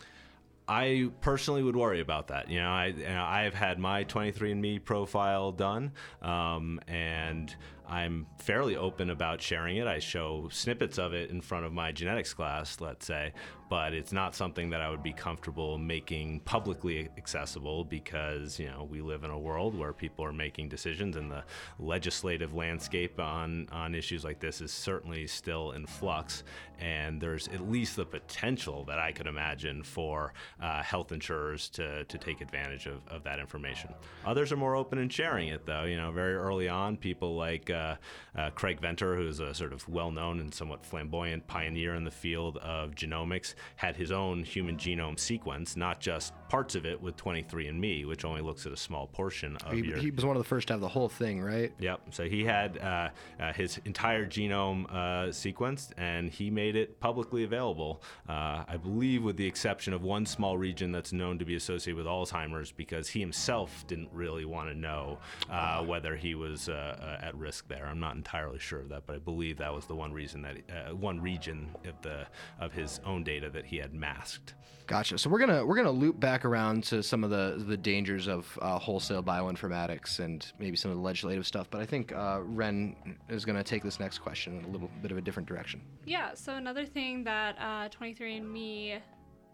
I 0.67 1.09
personally 1.21 1.63
would 1.63 1.75
worry 1.75 1.99
about 1.99 2.27
that. 2.27 2.49
You 2.49 2.59
know, 2.59 2.69
I 2.69 2.85
you 2.87 3.07
know, 3.07 3.23
I've 3.23 3.55
had 3.55 3.79
my 3.79 4.03
23andMe 4.03 4.83
profile 4.83 5.51
done, 5.51 5.93
um, 6.21 6.79
and 6.87 7.55
I'm 7.87 8.27
fairly 8.39 8.75
open 8.75 9.09
about 9.09 9.41
sharing 9.41 9.77
it. 9.77 9.87
I 9.87 9.99
show 9.99 10.49
snippets 10.51 10.97
of 10.97 11.13
it 11.13 11.29
in 11.29 11.41
front 11.41 11.65
of 11.65 11.73
my 11.73 11.91
genetics 11.91 12.33
class, 12.33 12.79
let's 12.81 13.05
say, 13.05 13.33
but 13.69 13.93
it's 13.93 14.11
not 14.11 14.35
something 14.35 14.69
that 14.69 14.81
I 14.81 14.89
would 14.89 15.03
be 15.03 15.13
comfortable 15.13 15.77
making 15.77 16.41
publicly 16.41 17.09
accessible 17.17 17.83
because 17.83 18.59
you 18.59 18.67
know 18.67 18.87
we 18.89 19.01
live 19.01 19.23
in 19.23 19.31
a 19.31 19.39
world 19.39 19.77
where 19.77 19.93
people 19.93 20.23
are 20.25 20.33
making 20.33 20.69
decisions, 20.69 21.15
and 21.15 21.31
the 21.31 21.43
legislative 21.79 22.53
landscape 22.53 23.19
on 23.19 23.67
on 23.71 23.95
issues 23.95 24.23
like 24.23 24.39
this 24.39 24.61
is 24.61 24.71
certainly 24.71 25.27
still 25.27 25.71
in 25.71 25.85
flux. 25.85 26.43
And 26.77 27.21
there's 27.21 27.47
at 27.47 27.69
least 27.69 27.95
the 27.95 28.05
potential 28.05 28.83
that 28.85 28.99
I 28.99 29.13
could 29.13 29.27
imagine 29.27 29.81
for 29.81 30.33
uh, 30.61 30.83
health 30.83 31.11
insurers 31.11 31.69
to 31.69 32.03
to 32.05 32.17
take 32.17 32.41
advantage 32.41 32.85
of, 32.85 33.07
of 33.07 33.23
that 33.23 33.39
information. 33.39 33.93
Others 34.25 34.51
are 34.51 34.57
more 34.57 34.75
open 34.75 34.99
in 34.99 35.09
sharing 35.09 35.47
it, 35.47 35.65
though. 35.65 35.83
You 35.83 35.97
know, 35.97 36.11
very 36.11 36.35
early 36.35 36.67
on, 36.67 36.97
people 36.97 37.35
like 37.35 37.69
uh, 37.75 37.95
uh, 38.37 38.49
Craig 38.51 38.79
Venter, 38.79 39.15
who's 39.15 39.39
a 39.39 39.53
sort 39.53 39.73
of 39.73 39.87
well-known 39.87 40.39
and 40.39 40.53
somewhat 40.53 40.85
flamboyant 40.85 41.45
pioneer 41.47 41.95
in 41.95 42.03
the 42.03 42.11
field 42.11 42.57
of 42.57 42.91
genomics 42.91 43.55
had 43.75 43.95
his 43.95 44.11
own 44.11 44.43
human 44.43 44.77
genome 44.77 45.19
sequence, 45.19 45.75
not 45.75 45.99
just 45.99 46.33
parts 46.49 46.75
of 46.75 46.85
it 46.85 47.01
with 47.01 47.15
23andMe, 47.17 48.05
which 48.07 48.25
only 48.25 48.41
looks 48.41 48.65
at 48.65 48.71
a 48.71 48.77
small 48.77 49.07
portion 49.07 49.57
of 49.57 49.73
He, 49.73 49.81
your. 49.81 49.97
he 49.97 50.11
was 50.11 50.25
one 50.25 50.35
of 50.35 50.41
the 50.41 50.47
first 50.47 50.67
to 50.67 50.73
have 50.73 50.81
the 50.81 50.87
whole 50.87 51.09
thing, 51.09 51.41
right? 51.41 51.73
Yep. 51.79 52.01
So 52.11 52.25
he 52.25 52.43
had 52.43 52.77
uh, 52.77 53.09
uh, 53.39 53.53
his 53.53 53.79
entire 53.85 54.25
genome 54.25 54.85
uh, 54.89 55.29
sequenced, 55.29 55.91
and 55.97 56.29
he 56.29 56.49
made 56.49 56.75
it 56.75 56.99
publicly 56.99 57.43
available. 57.43 58.01
Uh, 58.27 58.63
I 58.67 58.77
believe, 58.77 59.23
with 59.23 59.37
the 59.37 59.45
exception 59.47 59.93
of 59.93 60.01
one 60.03 60.25
small 60.25 60.57
region 60.57 60.91
that's 60.91 61.13
known 61.13 61.39
to 61.39 61.45
be 61.45 61.55
associated 61.55 61.97
with 61.97 62.05
Alzheimer's, 62.05 62.71
because 62.71 63.09
he 63.09 63.19
himself 63.19 63.85
didn't 63.87 64.09
really 64.13 64.45
want 64.45 64.69
to 64.69 64.75
know 64.75 65.19
uh, 65.49 65.83
whether 65.83 66.15
he 66.15 66.35
was 66.35 66.69
at 66.69 67.35
risk 67.35 67.64
there. 67.67 67.85
I'm 67.85 67.99
not 67.99 68.15
entirely 68.15 68.59
sure 68.59 68.79
of 68.79 68.89
that, 68.89 69.03
but 69.05 69.15
I 69.15 69.19
believe 69.19 69.57
that 69.57 69.73
was 69.73 69.85
the 69.85 69.95
one 69.95 70.13
reason 70.13 70.41
that 70.43 70.57
uh, 70.69 70.95
one 70.95 71.21
region 71.21 71.69
of 71.85 72.01
the 72.01 72.25
of 72.59 72.71
his 72.71 72.99
own 73.05 73.23
data 73.23 73.49
that 73.49 73.65
he 73.65 73.77
had 73.77 73.93
masked. 73.93 74.53
Gotcha. 74.87 75.17
So 75.17 75.29
we're 75.29 75.39
gonna 75.39 75.65
we're 75.65 75.75
gonna 75.75 75.91
loop 75.91 76.19
back 76.19 76.45
around 76.45 76.83
to 76.85 77.01
some 77.01 77.23
of 77.23 77.31
the 77.31 77.63
the 77.65 77.77
dangers 77.77 78.27
of 78.27 78.57
uh, 78.61 78.77
wholesale 78.77 79.23
bioinformatics 79.23 80.19
and 80.19 80.45
maybe 80.59 80.77
some 80.77 80.91
of 80.91 80.97
the 80.97 81.03
legislative 81.03 81.47
stuff. 81.47 81.67
But 81.69 81.81
I 81.81 81.85
think 81.85 82.11
uh, 82.13 82.41
Ren 82.43 82.95
is 83.29 83.45
gonna 83.45 83.63
take 83.63 83.83
this 83.83 83.99
next 83.99 84.19
question 84.19 84.59
in 84.59 84.65
a 84.65 84.67
little 84.67 84.89
bit 85.01 85.11
of 85.11 85.17
a 85.17 85.21
different 85.21 85.49
direction. 85.49 85.81
Yeah, 86.05 86.33
so 86.35 86.55
another 86.55 86.85
thing 86.85 87.23
that 87.23 87.57
uh, 87.59 87.89
23andMe 87.89 88.99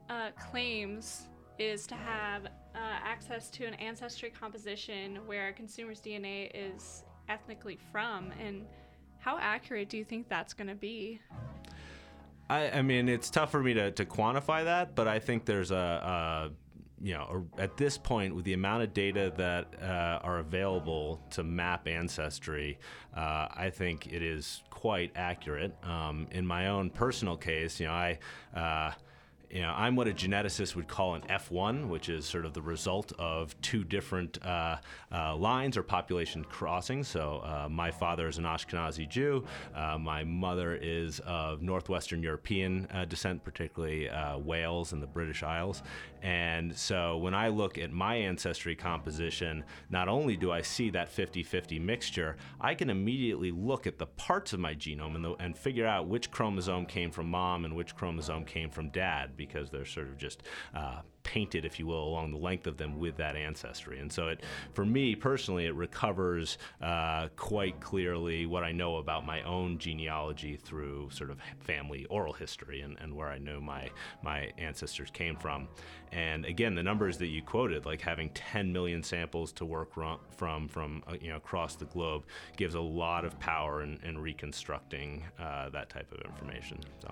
uh, 0.10 0.32
claims 0.32 1.30
is 1.60 1.88
to 1.88 1.96
have 1.96 2.46
uh, 2.46 2.50
access 2.76 3.50
to 3.52 3.66
an 3.66 3.76
ancestry 3.76 4.30
composition 4.30 5.20
where 5.26 5.50
a 5.50 5.54
consumer's 5.54 6.02
DNA 6.02 6.50
is 6.54 7.04
ethnically 7.30 7.78
from. 7.92 8.32
And 8.40 8.66
how 9.20 9.38
accurate 9.40 9.90
do 9.90 9.98
you 9.98 10.06
think 10.06 10.30
that's 10.30 10.54
going 10.54 10.68
to 10.68 10.76
be? 10.76 11.20
I, 12.50 12.70
I 12.72 12.82
mean, 12.82 13.08
it's 13.08 13.30
tough 13.30 13.52
for 13.52 13.62
me 13.62 13.74
to, 13.76 13.92
to 13.92 14.06
quantify 14.06 14.66
that, 14.66 14.96
but 14.96 15.08
I 15.08 15.20
think 15.20 15.46
there's 15.46 15.72
a, 15.72 15.76
a 15.76 16.52
you 17.04 17.14
know, 17.14 17.48
a, 17.58 17.62
at 17.62 17.78
this 17.78 17.98
point, 17.98 18.36
with 18.36 18.46
the 18.46 18.54
amount 18.54 18.84
of 18.84 18.94
data 18.94 19.34
that 19.38 19.74
uh, 19.82 20.20
are 20.24 20.40
available 20.40 21.22
to 21.32 21.44
map 21.44 21.88
ancestry, 21.88 22.78
uh, 23.16 23.48
I 23.52 23.72
think 23.74 24.08
it 24.08 24.22
is 24.22 24.62
quite 24.70 25.12
accurate. 25.16 25.76
Um, 25.84 26.28
in 26.32 26.46
my 26.46 26.68
own 26.68 26.90
personal 26.90 27.38
case, 27.38 27.80
you 27.80 27.88
know, 27.88 27.94
I. 27.94 28.20
Uh, 28.54 28.92
you 29.52 29.62
know, 29.62 29.74
I'm 29.76 29.96
what 29.96 30.08
a 30.08 30.12
geneticist 30.12 30.76
would 30.76 30.88
call 30.88 31.16
an 31.16 31.24
F1, 31.24 31.90
which 31.90 32.08
is 32.08 32.26
sort 32.26 32.46
of 32.46 32.54
the 32.54 32.62
result 32.62 33.12
of 33.20 33.60
two 33.62 33.84
different 33.84 34.44
uh, 34.46 34.78
uh, 35.12 35.36
lines 35.36 35.76
or 35.76 35.84
population 35.84 36.46
crossings. 36.46 37.10
So, 37.10 37.42
uh, 37.44 37.68
my 37.70 37.92
father 37.92 38.28
is 38.28 38.38
an 38.38 38.46
Ashkenazi 38.46 39.10
Jew. 39.10 39.44
Uh, 39.76 39.98
my 39.98 40.24
mother 40.24 40.76
is 40.82 41.20
of 41.22 41.62
Northwestern 41.62 42.24
European 42.24 42.88
uh, 42.94 43.06
descent, 43.06 43.44
particularly 43.44 44.10
uh, 44.10 44.38
Wales 44.38 44.94
and 44.94 45.04
the 45.04 45.08
British 45.08 45.44
Isles. 45.44 45.84
And 46.22 46.76
so, 46.76 47.18
when 47.18 47.34
I 47.34 47.50
look 47.50 47.78
at 47.78 47.92
my 47.92 48.16
ancestry 48.16 48.76
composition, 48.76 49.66
not 49.90 50.08
only 50.08 50.38
do 50.38 50.52
I 50.52 50.62
see 50.62 50.90
that 50.92 51.10
50 51.10 51.44
50 51.44 51.78
mixture, 51.80 52.38
I 52.62 52.74
can 52.76 52.90
immediately 52.90 53.52
look 53.52 53.86
at 53.86 53.98
the 53.98 54.06
parts 54.06 54.54
of 54.54 54.60
my 54.60 54.76
genome 54.76 55.16
and, 55.16 55.26
the, 55.26 55.34
and 55.40 55.58
figure 55.58 55.88
out 55.88 56.08
which 56.08 56.32
chromosome 56.32 56.86
came 56.86 57.12
from 57.12 57.30
mom 57.30 57.66
and 57.66 57.76
which 57.76 57.96
chromosome 57.96 58.46
came 58.46 58.70
from 58.70 58.90
dad 58.90 59.36
because 59.46 59.70
they're 59.70 59.86
sort 59.86 60.08
of 60.08 60.18
just 60.18 60.44
uh, 60.76 61.02
painted, 61.24 61.66
if 61.66 61.80
you 61.80 61.88
will, 61.88 62.04
along 62.04 62.32
the 62.32 62.38
length 62.38 62.68
of 62.68 62.78
them 62.78 63.00
with 63.00 63.18
that 63.18 63.36
ancestry. 63.36 64.00
And 64.00 64.12
so, 64.12 64.30
it, 64.30 64.42
for 64.74 64.86
me 64.86 65.16
personally, 65.16 65.66
it 65.66 65.76
recovers 65.76 66.58
uh, 66.82 67.30
quite 67.36 67.80
clearly 67.80 68.46
what 68.46 68.64
I 68.64 68.72
know 68.72 68.98
about 68.98 69.26
my 69.26 69.42
own 69.44 69.78
genealogy 69.78 70.56
through 70.56 71.10
sort 71.12 71.30
of 71.30 71.40
family 71.60 72.06
oral 72.06 72.34
history 72.34 72.82
and, 72.82 72.98
and 73.00 73.16
where 73.16 73.28
I 73.28 73.38
know 73.38 73.60
my 73.60 73.90
my 74.24 74.52
ancestors 74.58 75.10
came 75.12 75.36
from. 75.36 75.68
And 76.12 76.46
again, 76.46 76.76
the 76.76 76.84
numbers 76.84 77.18
that 77.20 77.28
you 77.28 77.42
quoted, 77.42 77.86
like 77.86 78.02
having 78.02 78.30
10 78.32 78.74
million 78.74 79.02
samples 79.02 79.52
to 79.54 79.66
work 79.66 79.96
ro- 79.96 80.20
from 80.36 80.68
from 80.68 81.04
uh, 81.08 81.16
you 81.20 81.30
know 81.30 81.38
across 81.38 81.76
the 81.76 81.86
globe, 81.86 82.26
gives 82.58 82.76
a 82.76 82.82
lot 82.82 83.26
of 83.26 83.40
power 83.40 83.84
in, 83.84 84.00
in 84.04 84.18
reconstructing 84.18 85.24
uh, 85.40 85.70
that 85.70 85.90
type 85.90 86.12
of 86.12 86.20
information. 86.22 86.80
So. 87.02 87.12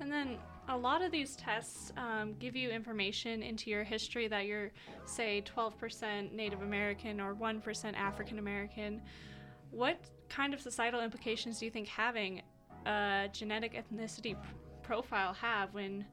And 0.00 0.12
then 0.12 0.38
a 0.68 0.76
lot 0.76 1.02
of 1.02 1.10
these 1.10 1.34
tests 1.36 1.92
um, 1.96 2.34
give 2.38 2.54
you 2.54 2.68
information 2.70 3.42
into 3.42 3.70
your 3.70 3.84
history 3.84 4.28
that 4.28 4.46
you're, 4.46 4.70
say, 5.06 5.42
12% 5.56 6.32
Native 6.32 6.62
American 6.62 7.20
or 7.20 7.34
1% 7.34 7.94
African 7.94 8.38
American. 8.38 9.00
What 9.70 9.98
kind 10.28 10.52
of 10.52 10.60
societal 10.60 11.00
implications 11.00 11.58
do 11.58 11.64
you 11.64 11.70
think 11.70 11.88
having 11.88 12.42
a 12.86 13.28
genetic 13.32 13.74
ethnicity 13.74 14.34
p- 14.34 14.36
profile 14.82 15.32
have 15.34 15.72
when 15.72 16.04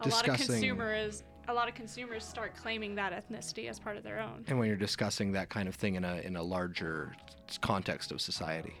a 0.00 0.08
lot 0.08 0.26
of 0.26 0.34
Discussing- 0.36 0.46
consumers 0.46 1.24
a 1.46 1.52
lot 1.52 1.68
of 1.68 1.74
consumers 1.74 2.24
start 2.24 2.56
claiming 2.56 2.94
that 2.94 3.12
ethnicity 3.12 3.68
as 3.68 3.78
part 3.78 3.98
of 3.98 4.02
their 4.02 4.18
own? 4.18 4.42
And 4.48 4.58
when 4.58 4.66
you're 4.66 4.78
discussing 4.78 5.32
that 5.32 5.50
kind 5.50 5.68
of 5.68 5.74
thing 5.74 5.94
in 5.96 6.02
a 6.04 6.16
in 6.22 6.36
a 6.36 6.42
larger 6.42 7.14
context 7.60 8.10
of 8.12 8.22
society. 8.22 8.72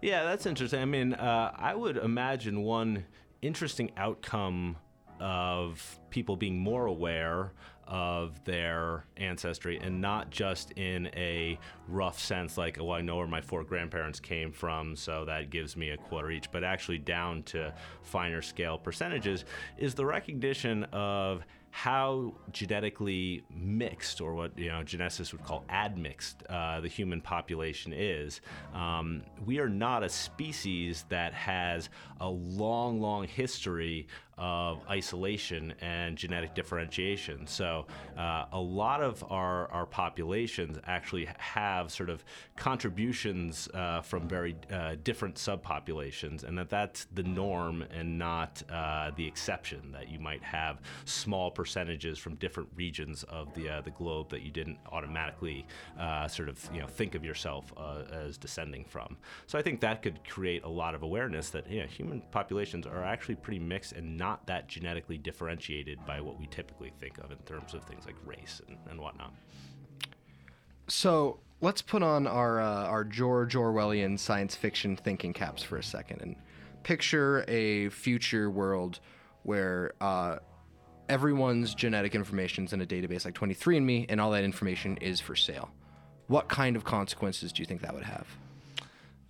Yeah, 0.00 0.22
that's 0.22 0.46
interesting. 0.46 0.80
I 0.80 0.84
mean, 0.84 1.14
uh, 1.14 1.50
I 1.56 1.74
would 1.74 1.96
imagine 1.96 2.62
one 2.62 3.04
interesting 3.42 3.90
outcome 3.96 4.76
of 5.20 5.98
people 6.10 6.36
being 6.36 6.58
more 6.58 6.86
aware 6.86 7.52
of 7.86 8.42
their 8.44 9.04
ancestry 9.16 9.78
and 9.82 10.00
not 10.00 10.30
just 10.30 10.70
in 10.72 11.06
a 11.16 11.58
rough 11.88 12.20
sense 12.20 12.56
like 12.56 12.78
oh 12.80 12.92
i 12.92 13.00
know 13.00 13.16
where 13.16 13.26
my 13.26 13.40
four 13.40 13.64
grandparents 13.64 14.20
came 14.20 14.52
from 14.52 14.94
so 14.94 15.24
that 15.24 15.50
gives 15.50 15.76
me 15.76 15.90
a 15.90 15.96
quarter 15.96 16.30
each 16.30 16.50
but 16.52 16.62
actually 16.62 16.98
down 16.98 17.42
to 17.42 17.74
finer 18.02 18.40
scale 18.40 18.78
percentages 18.78 19.44
is 19.76 19.92
the 19.92 20.06
recognition 20.06 20.84
of 20.92 21.42
how 21.70 22.34
genetically 22.52 23.44
mixed, 23.50 24.20
or 24.20 24.34
what 24.34 24.58
you 24.58 24.68
know 24.68 24.82
geneticists 24.82 25.32
would 25.32 25.44
call 25.44 25.64
admixed, 25.68 26.42
uh, 26.48 26.80
the 26.80 26.88
human 26.88 27.20
population 27.20 27.92
is. 27.92 28.40
Um, 28.74 29.22
we 29.44 29.58
are 29.60 29.68
not 29.68 30.02
a 30.02 30.08
species 30.08 31.04
that 31.08 31.32
has 31.32 31.88
a 32.20 32.28
long, 32.28 33.00
long 33.00 33.26
history 33.26 34.08
of 34.40 34.80
isolation 34.88 35.74
and 35.82 36.16
genetic 36.16 36.54
differentiation. 36.54 37.46
So 37.46 37.86
uh, 38.18 38.46
a 38.52 38.58
lot 38.58 39.02
of 39.02 39.22
our, 39.30 39.70
our 39.70 39.86
populations 39.86 40.78
actually 40.86 41.28
have 41.38 41.92
sort 41.92 42.08
of 42.08 42.24
contributions 42.56 43.68
uh, 43.74 44.00
from 44.00 44.26
very 44.26 44.56
uh, 44.72 44.96
different 45.04 45.34
subpopulations, 45.36 46.42
and 46.42 46.56
that 46.58 46.70
that's 46.70 47.06
the 47.14 47.22
norm 47.22 47.82
and 47.94 48.18
not 48.18 48.62
uh, 48.72 49.10
the 49.14 49.26
exception. 49.26 49.92
That 49.92 50.08
you 50.08 50.18
might 50.18 50.42
have 50.42 50.80
small 51.04 51.50
percentages 51.50 52.18
from 52.18 52.36
different 52.36 52.70
regions 52.74 53.24
of 53.24 53.52
the 53.54 53.68
uh, 53.68 53.80
the 53.82 53.90
globe 53.90 54.30
that 54.30 54.42
you 54.42 54.50
didn't 54.50 54.78
automatically 54.90 55.66
sort 56.28 56.48
of 56.48 56.68
you 56.72 56.80
know 56.80 56.86
think 56.86 57.14
of 57.14 57.24
yourself 57.24 57.72
as 58.10 58.38
descending 58.38 58.84
from. 58.84 59.16
So 59.46 59.58
I 59.58 59.62
think 59.62 59.80
that 59.80 60.02
could 60.02 60.26
create 60.28 60.64
a 60.64 60.68
lot 60.68 60.94
of 60.94 61.02
awareness 61.02 61.50
that 61.50 61.70
you 61.70 61.80
know, 61.80 61.86
human 61.86 62.22
populations 62.30 62.86
are 62.86 63.04
actually 63.04 63.34
pretty 63.36 63.58
mixed 63.58 63.92
and 63.92 64.16
not 64.16 64.29
that 64.46 64.68
genetically 64.68 65.18
differentiated 65.18 65.98
by 66.06 66.20
what 66.20 66.38
we 66.38 66.46
typically 66.46 66.92
think 67.00 67.18
of 67.18 67.30
in 67.30 67.38
terms 67.38 67.74
of 67.74 67.84
things 67.84 68.06
like 68.06 68.16
race 68.24 68.60
and, 68.66 68.76
and 68.88 69.00
whatnot. 69.00 69.34
So 70.88 71.40
let's 71.60 71.82
put 71.82 72.02
on 72.02 72.26
our 72.26 72.60
uh, 72.60 72.86
our 72.86 73.04
George 73.04 73.54
Orwellian 73.54 74.18
science 74.18 74.54
fiction 74.54 74.96
thinking 74.96 75.32
caps 75.32 75.62
for 75.62 75.76
a 75.76 75.82
second 75.82 76.20
and 76.20 76.36
picture 76.82 77.44
a 77.48 77.88
future 77.90 78.50
world 78.50 79.00
where 79.42 79.92
uh, 80.00 80.36
everyone's 81.08 81.74
genetic 81.74 82.14
information 82.14 82.64
is 82.64 82.72
in 82.72 82.80
a 82.80 82.86
database 82.86 83.24
like 83.24 83.34
23andMe, 83.34 84.06
and 84.08 84.20
all 84.20 84.30
that 84.30 84.44
information 84.44 84.96
is 84.98 85.20
for 85.20 85.36
sale. 85.36 85.70
What 86.28 86.48
kind 86.48 86.76
of 86.76 86.84
consequences 86.84 87.52
do 87.52 87.62
you 87.62 87.66
think 87.66 87.82
that 87.82 87.92
would 87.92 88.04
have? 88.04 88.26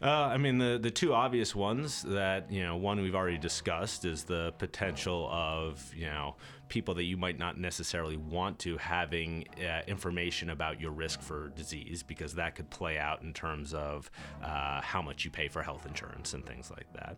Uh, 0.03 0.31
I 0.33 0.39
mean, 0.39 0.57
the, 0.57 0.79
the 0.81 0.91
two 0.91 1.13
obvious 1.13 1.55
ones 1.55 2.03
that, 2.03 2.51
you 2.51 2.63
know, 2.63 2.77
one 2.77 3.03
we've 3.03 3.15
already 3.15 3.37
discussed 3.37 4.07
is 4.07 4.25
the 4.25 4.55
potential 4.57 5.29
of, 5.31 5.93
you 5.95 6.07
know, 6.07 6.37
people 6.71 6.95
that 6.95 7.05
you 7.05 7.17
might 7.17 7.39
not 7.39 7.59
necessarily 7.59 8.17
want 8.17 8.59
to 8.61 8.79
having 8.79 9.45
uh, 9.59 9.83
information 9.87 10.51
about 10.51 10.81
your 10.81 10.93
risk 10.93 11.21
for 11.21 11.51
disease 11.51 12.03
because 12.03 12.35
that 12.35 12.55
could 12.55 12.71
play 12.71 12.97
out 12.97 13.23
in 13.23 13.35
terms 13.35 13.75
of 13.75 14.11
uh, 14.43 14.81
how 14.81 15.03
much 15.03 15.25
you 15.25 15.31
pay 15.31 15.49
for 15.49 15.63
health 15.63 15.85
insurance 15.85 16.33
and 16.33 16.47
things 16.47 16.71
like 16.71 16.91
that. 16.95 17.17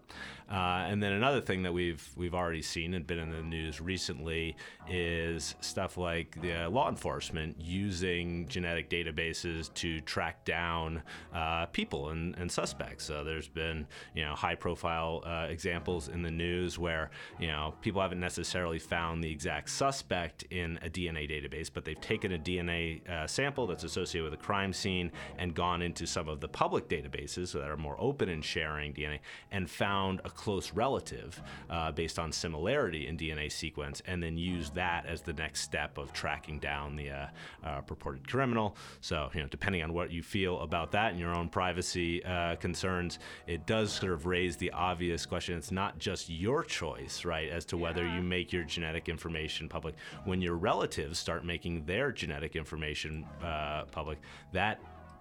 Uh, 0.50 0.86
and 0.88 1.02
then 1.02 1.12
another 1.12 1.40
thing 1.40 1.62
that 1.62 1.72
we've 1.72 2.10
we've 2.16 2.34
already 2.34 2.62
seen 2.62 2.94
and 2.94 3.06
been 3.06 3.18
in 3.18 3.30
the 3.30 3.42
news 3.42 3.80
recently 3.80 4.56
is 4.88 5.54
stuff 5.60 5.96
like 5.96 6.40
the 6.40 6.66
law 6.68 6.88
enforcement 6.88 7.54
using 7.60 8.48
genetic 8.48 8.88
databases 8.90 9.72
to 9.74 10.00
track 10.00 10.44
down 10.44 11.02
uh, 11.34 11.66
people 11.66 12.08
and, 12.08 12.34
and 12.38 12.50
suspects. 12.50 13.04
So 13.04 13.22
there's 13.22 13.48
been 13.48 13.86
you 14.14 14.24
know 14.24 14.34
high 14.34 14.54
profile 14.54 15.22
uh, 15.26 15.46
examples 15.50 16.08
in 16.08 16.22
the 16.22 16.30
news 16.30 16.78
where 16.78 17.10
you 17.38 17.48
know 17.48 17.74
people 17.82 18.00
haven't 18.00 18.20
necessarily 18.20 18.78
found 18.78 19.22
the 19.22 19.30
exact 19.42 19.70
suspect 19.70 20.44
in 20.50 20.78
a 20.84 20.88
DNA 20.88 21.28
database, 21.28 21.68
but 21.72 21.84
they've 21.84 22.00
taken 22.00 22.30
a 22.30 22.38
DNA 22.38 23.04
uh, 23.10 23.26
sample 23.26 23.66
that's 23.66 23.82
associated 23.82 24.22
with 24.22 24.38
a 24.38 24.40
crime 24.40 24.72
scene 24.72 25.10
and 25.36 25.52
gone 25.52 25.82
into 25.82 26.06
some 26.06 26.28
of 26.28 26.38
the 26.38 26.46
public 26.46 26.88
databases 26.88 27.52
that 27.52 27.68
are 27.68 27.76
more 27.76 27.96
open 27.98 28.28
in 28.28 28.40
sharing 28.40 28.94
DNA 28.94 29.18
and 29.50 29.68
found 29.68 30.20
a 30.24 30.30
close 30.30 30.72
relative 30.74 31.42
uh, 31.70 31.90
based 31.90 32.20
on 32.20 32.30
similarity 32.30 33.08
in 33.08 33.16
DNA 33.16 33.50
sequence, 33.50 34.00
and 34.06 34.22
then 34.22 34.38
used 34.38 34.76
that 34.76 35.06
as 35.06 35.22
the 35.22 35.32
next 35.32 35.62
step 35.62 35.98
of 35.98 36.12
tracking 36.12 36.60
down 36.60 36.94
the 36.94 37.10
uh, 37.10 37.26
uh, 37.64 37.80
purported 37.80 38.28
criminal. 38.28 38.76
So, 39.00 39.28
you 39.34 39.40
know, 39.40 39.48
depending 39.48 39.82
on 39.82 39.92
what 39.92 40.12
you 40.12 40.22
feel 40.22 40.60
about 40.60 40.92
that 40.92 41.10
and 41.10 41.18
your 41.18 41.34
own 41.34 41.48
privacy 41.48 42.24
uh, 42.24 42.54
concerns, 42.56 43.18
it 43.48 43.66
does 43.66 43.90
sort 43.90 44.12
of 44.12 44.24
raise 44.24 44.56
the 44.56 44.70
obvious 44.70 45.26
question. 45.26 45.58
It's 45.58 45.72
not 45.72 45.98
just 45.98 46.30
your 46.30 46.62
choice, 46.62 47.24
right, 47.24 47.48
as 47.48 47.64
to 47.64 47.76
whether 47.76 48.06
you 48.06 48.22
make 48.22 48.52
your 48.52 48.62
genetic 48.62 49.08
information 49.08 49.31
public. 49.68 49.94
When 50.24 50.40
your 50.40 50.56
relatives 50.56 51.18
start 51.18 51.44
making 51.44 51.84
their 51.84 52.12
genetic 52.12 52.56
information 52.56 53.26
uh, 53.42 53.84
public, 53.90 54.18
that 54.52 54.80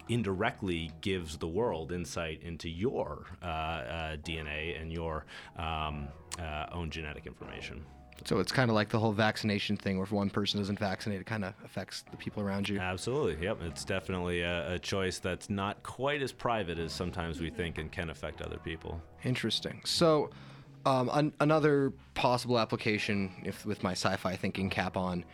indirectly 0.10 0.92
gives 1.02 1.38
the 1.38 1.48
world 1.48 1.92
insight 1.92 2.42
into 2.44 2.70
your 2.70 3.26
uh, 3.42 3.46
uh, 3.46 4.18
DNA 4.18 4.80
and 4.82 4.92
your 4.92 5.26
um, 5.58 6.08
uh, 6.40 6.66
own 6.72 6.90
genetic 6.90 7.26
information. 7.26 7.84
So 8.26 8.40
it's 8.40 8.52
kind 8.52 8.70
of 8.70 8.76
like 8.76 8.90
the 8.90 9.00
whole 9.00 9.14
vaccination 9.14 9.76
thing, 9.76 9.98
where 9.98 10.04
if 10.04 10.12
one 10.12 10.30
person 10.30 10.62
isn't 10.62 10.78
vaccinated, 10.78 11.22
it 11.22 11.26
kind 11.26 11.44
of 11.44 11.54
affects 11.66 12.04
the 12.12 12.18
people 12.18 12.44
around 12.44 12.70
you. 12.70 12.78
Absolutely. 12.80 13.44
Yep. 13.44 13.64
It's 13.64 13.84
definitely 13.84 14.42
a, 14.42 14.74
a 14.74 14.80
choice 14.80 15.18
that's 15.18 15.50
not 15.50 15.82
quite 15.82 16.22
as 16.22 16.32
private 16.32 16.78
as 16.78 16.92
sometimes 16.92 17.40
we 17.42 17.50
think 17.50 17.80
and 17.80 17.92
can 17.92 18.12
affect 18.12 18.42
other 18.42 18.58
people. 18.58 19.02
Interesting. 19.24 19.82
So, 19.86 20.30
um, 20.86 21.10
an- 21.14 21.34
another 21.40 21.94
possible 22.14 22.60
application, 22.60 23.32
if 23.44 23.66
with 23.66 23.84
my 23.84 23.92
sci-fi 23.92 24.36
thinking 24.36 24.70
cap 24.70 24.98
on, 24.98 25.26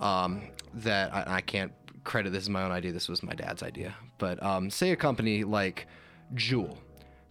um, 0.00 0.42
that 0.74 1.14
I, 1.14 1.36
I 1.36 1.40
can't 1.40 1.72
credit 2.04 2.32
this 2.32 2.44
is 2.44 2.50
my 2.50 2.62
own 2.62 2.72
idea. 2.72 2.92
This 2.92 3.08
was 3.08 3.22
my 3.22 3.34
dad's 3.34 3.62
idea. 3.62 3.94
But 4.18 4.42
um, 4.42 4.70
say 4.70 4.90
a 4.90 4.96
company 4.96 5.44
like 5.44 5.86
Juul 6.34 6.76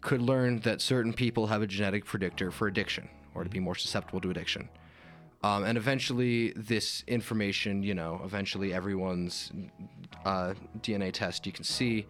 could 0.02 0.22
learn 0.22 0.60
that 0.62 0.82
certain 0.82 1.14
people 1.14 1.48
have 1.48 1.62
a 1.62 1.68
genetic 1.68 2.06
predictor 2.06 2.52
for 2.52 2.68
addiction, 2.68 3.08
or 3.36 3.44
to 3.44 3.50
be 3.50 3.60
more 3.60 3.76
susceptible 3.76 4.22
to 4.22 4.30
addiction. 4.30 4.70
Um, 5.44 5.64
and 5.64 5.78
eventually, 5.78 6.54
this 6.56 7.04
information, 7.08 7.82
you 7.82 7.96
know, 7.96 8.22
eventually 8.24 8.74
everyone's 8.74 9.52
uh, 10.24 10.54
DNA 10.82 11.12
test 11.12 11.46
you 11.46 11.52
can 11.52 11.64
see, 11.64 12.06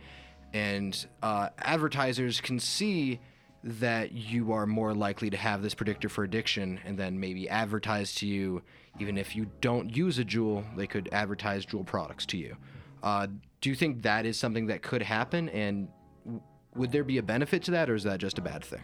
and 0.54 1.06
uh, 1.24 1.50
advertisers 1.60 2.42
can 2.42 2.60
see 2.60 3.20
that 3.64 4.12
you 4.12 4.54
are 4.54 4.66
more 4.66 4.94
likely 4.94 5.30
to 5.30 5.38
have 5.38 5.62
this 5.62 5.74
predictor 5.74 6.10
for 6.10 6.24
addiction, 6.24 6.80
and 6.86 6.98
then 6.98 7.20
maybe 7.20 7.48
advertise 7.50 8.16
to 8.16 8.28
you, 8.28 8.62
even 9.00 9.18
if 9.18 9.36
you 9.36 9.50
don't 9.62 9.96
use 9.96 10.18
a 10.20 10.26
Juul, 10.26 10.64
they 10.76 10.88
could 10.88 11.10
advertise 11.12 11.66
Juul 11.66 11.86
products 11.86 12.26
to 12.28 12.38
you. 12.38 12.58
Uh, 13.04 13.28
do 13.62 13.70
you 13.70 13.76
think 13.76 14.02
that 14.02 14.26
is 14.26 14.38
something 14.40 14.68
that 14.68 14.82
could 14.82 15.02
happen, 15.02 15.50
and 15.50 15.88
w- 16.26 16.42
would 16.76 16.92
there 16.92 17.04
be 17.04 17.20
a 17.20 17.24
benefit 17.24 17.64
to 17.64 17.72
that, 17.72 17.90
or 17.90 17.96
is 17.96 18.04
that 18.04 18.20
just 18.20 18.40
a 18.40 18.42
bad 18.42 18.64
thing? 18.64 18.84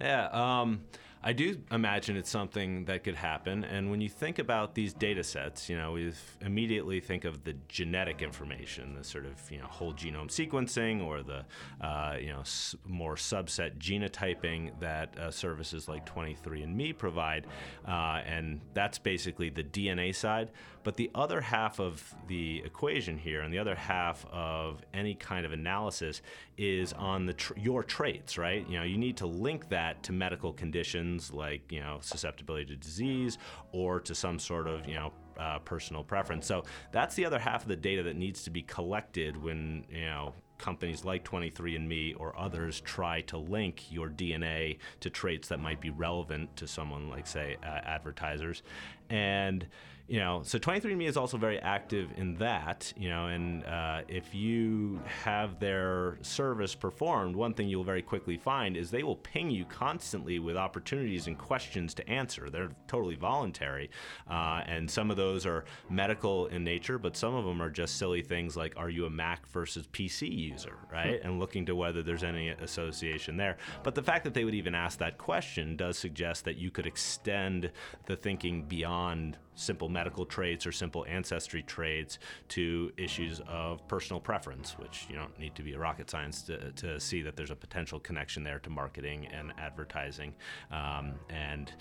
Yeah, 0.00 0.28
um, 0.28 0.82
I 1.22 1.32
do 1.32 1.58
imagine 1.72 2.16
it's 2.16 2.30
something 2.30 2.84
that 2.84 3.02
could 3.02 3.16
happen. 3.16 3.64
And 3.64 3.90
when 3.90 4.00
you 4.00 4.08
think 4.08 4.38
about 4.38 4.74
these 4.74 4.92
data 4.92 5.24
sets, 5.24 5.68
you 5.68 5.76
know, 5.76 5.92
we 5.92 6.12
immediately 6.40 7.00
think 7.00 7.24
of 7.24 7.42
the 7.42 7.54
genetic 7.68 8.22
information, 8.22 8.94
the 8.94 9.02
sort 9.02 9.26
of, 9.26 9.32
you 9.50 9.58
know, 9.58 9.66
whole 9.66 9.92
genome 9.92 10.28
sequencing 10.28 11.04
or 11.04 11.22
the, 11.22 11.44
uh, 11.84 12.16
you 12.20 12.28
know, 12.28 12.42
more 12.86 13.16
subset 13.16 13.78
genotyping 13.78 14.78
that 14.78 15.18
uh, 15.18 15.30
services 15.30 15.88
like 15.88 16.06
23andMe 16.06 16.96
provide. 16.96 17.46
Uh, 17.86 18.22
and 18.24 18.60
that's 18.74 18.98
basically 18.98 19.50
the 19.50 19.64
DNA 19.64 20.14
side. 20.14 20.50
But 20.88 20.96
the 20.96 21.10
other 21.14 21.42
half 21.42 21.80
of 21.80 22.14
the 22.28 22.62
equation 22.64 23.18
here, 23.18 23.42
and 23.42 23.52
the 23.52 23.58
other 23.58 23.74
half 23.74 24.24
of 24.32 24.80
any 24.94 25.14
kind 25.14 25.44
of 25.44 25.52
analysis, 25.52 26.22
is 26.56 26.94
on 26.94 27.26
the 27.26 27.34
tr- 27.34 27.52
your 27.58 27.84
traits, 27.84 28.38
right? 28.38 28.66
You 28.66 28.78
know, 28.78 28.84
you 28.84 28.96
need 28.96 29.18
to 29.18 29.26
link 29.26 29.68
that 29.68 30.02
to 30.04 30.12
medical 30.14 30.50
conditions 30.50 31.30
like 31.30 31.70
you 31.70 31.80
know 31.80 31.98
susceptibility 32.00 32.64
to 32.64 32.76
disease 32.76 33.36
or 33.70 34.00
to 34.00 34.14
some 34.14 34.38
sort 34.38 34.66
of 34.66 34.88
you 34.88 34.94
know 34.94 35.12
uh, 35.38 35.58
personal 35.58 36.02
preference. 36.02 36.46
So 36.46 36.64
that's 36.90 37.14
the 37.14 37.26
other 37.26 37.38
half 37.38 37.64
of 37.64 37.68
the 37.68 37.76
data 37.76 38.02
that 38.04 38.16
needs 38.16 38.42
to 38.44 38.50
be 38.50 38.62
collected 38.62 39.36
when 39.36 39.84
you 39.90 40.06
know 40.06 40.32
companies 40.56 41.04
like 41.04 41.22
23andMe 41.22 42.14
or 42.18 42.34
others 42.38 42.80
try 42.80 43.20
to 43.20 43.36
link 43.36 43.92
your 43.92 44.08
DNA 44.08 44.78
to 45.00 45.10
traits 45.10 45.48
that 45.48 45.60
might 45.60 45.82
be 45.82 45.90
relevant 45.90 46.56
to 46.56 46.66
someone 46.66 47.10
like 47.10 47.26
say 47.26 47.58
uh, 47.62 47.66
advertisers 47.66 48.62
and 49.10 49.66
you 50.08 50.18
know 50.18 50.40
so 50.42 50.58
23andme 50.58 51.06
is 51.06 51.18
also 51.18 51.36
very 51.36 51.58
active 51.60 52.08
in 52.16 52.34
that 52.36 52.92
you 52.96 53.10
know 53.10 53.26
and 53.26 53.62
uh, 53.64 54.00
if 54.08 54.34
you 54.34 55.00
have 55.22 55.60
their 55.60 56.18
service 56.22 56.74
performed 56.74 57.36
one 57.36 57.52
thing 57.52 57.68
you'll 57.68 57.84
very 57.84 58.00
quickly 58.00 58.38
find 58.38 58.76
is 58.76 58.90
they 58.90 59.02
will 59.02 59.16
ping 59.16 59.50
you 59.50 59.66
constantly 59.66 60.38
with 60.38 60.56
opportunities 60.56 61.26
and 61.26 61.36
questions 61.36 61.92
to 61.94 62.08
answer. 62.08 62.48
They're 62.48 62.70
totally 62.86 63.16
voluntary 63.16 63.90
uh, 64.30 64.62
and 64.66 64.90
some 64.90 65.10
of 65.10 65.18
those 65.18 65.44
are 65.44 65.66
medical 65.90 66.46
in 66.46 66.64
nature 66.64 66.98
but 66.98 67.16
some 67.16 67.34
of 67.34 67.44
them 67.44 67.60
are 67.60 67.70
just 67.70 67.96
silly 67.96 68.22
things 68.22 68.56
like 68.56 68.74
are 68.76 68.88
you 68.88 69.04
a 69.04 69.10
mac 69.10 69.46
versus 69.48 69.86
pc 69.92 70.30
user? 70.30 70.78
Right? 70.90 71.20
And 71.22 71.38
looking 71.38 71.66
to 71.66 71.76
whether 71.76 72.02
there's 72.02 72.24
any 72.24 72.48
association 72.48 73.36
there. 73.36 73.58
But 73.82 73.94
the 73.94 74.02
fact 74.02 74.24
that 74.24 74.32
they 74.32 74.44
would 74.44 74.54
even 74.54 74.74
ask 74.74 74.98
that 75.00 75.18
question 75.18 75.76
does 75.76 75.98
suggest 75.98 76.46
that 76.46 76.56
you 76.56 76.70
could 76.70 76.86
extend 76.86 77.70
the 78.06 78.16
thinking 78.16 78.62
beyond 78.62 79.36
simple 79.58 79.88
medical 79.88 80.24
traits 80.24 80.66
or 80.66 80.72
simple 80.72 81.04
ancestry 81.08 81.62
traits 81.62 82.18
to 82.48 82.92
issues 82.96 83.40
of 83.48 83.86
personal 83.88 84.20
preference, 84.20 84.78
which 84.78 85.06
you 85.10 85.16
don't 85.16 85.36
need 85.38 85.54
to 85.56 85.62
be 85.62 85.74
a 85.74 85.78
rocket 85.78 86.08
science 86.08 86.42
to, 86.42 86.70
to 86.72 87.00
see 87.00 87.22
that 87.22 87.36
there's 87.36 87.50
a 87.50 87.56
potential 87.56 87.98
connection 87.98 88.44
there 88.44 88.60
to 88.60 88.70
marketing 88.70 89.26
and 89.26 89.52
advertising. 89.58 90.32
Um, 90.70 91.14
and 91.28 91.72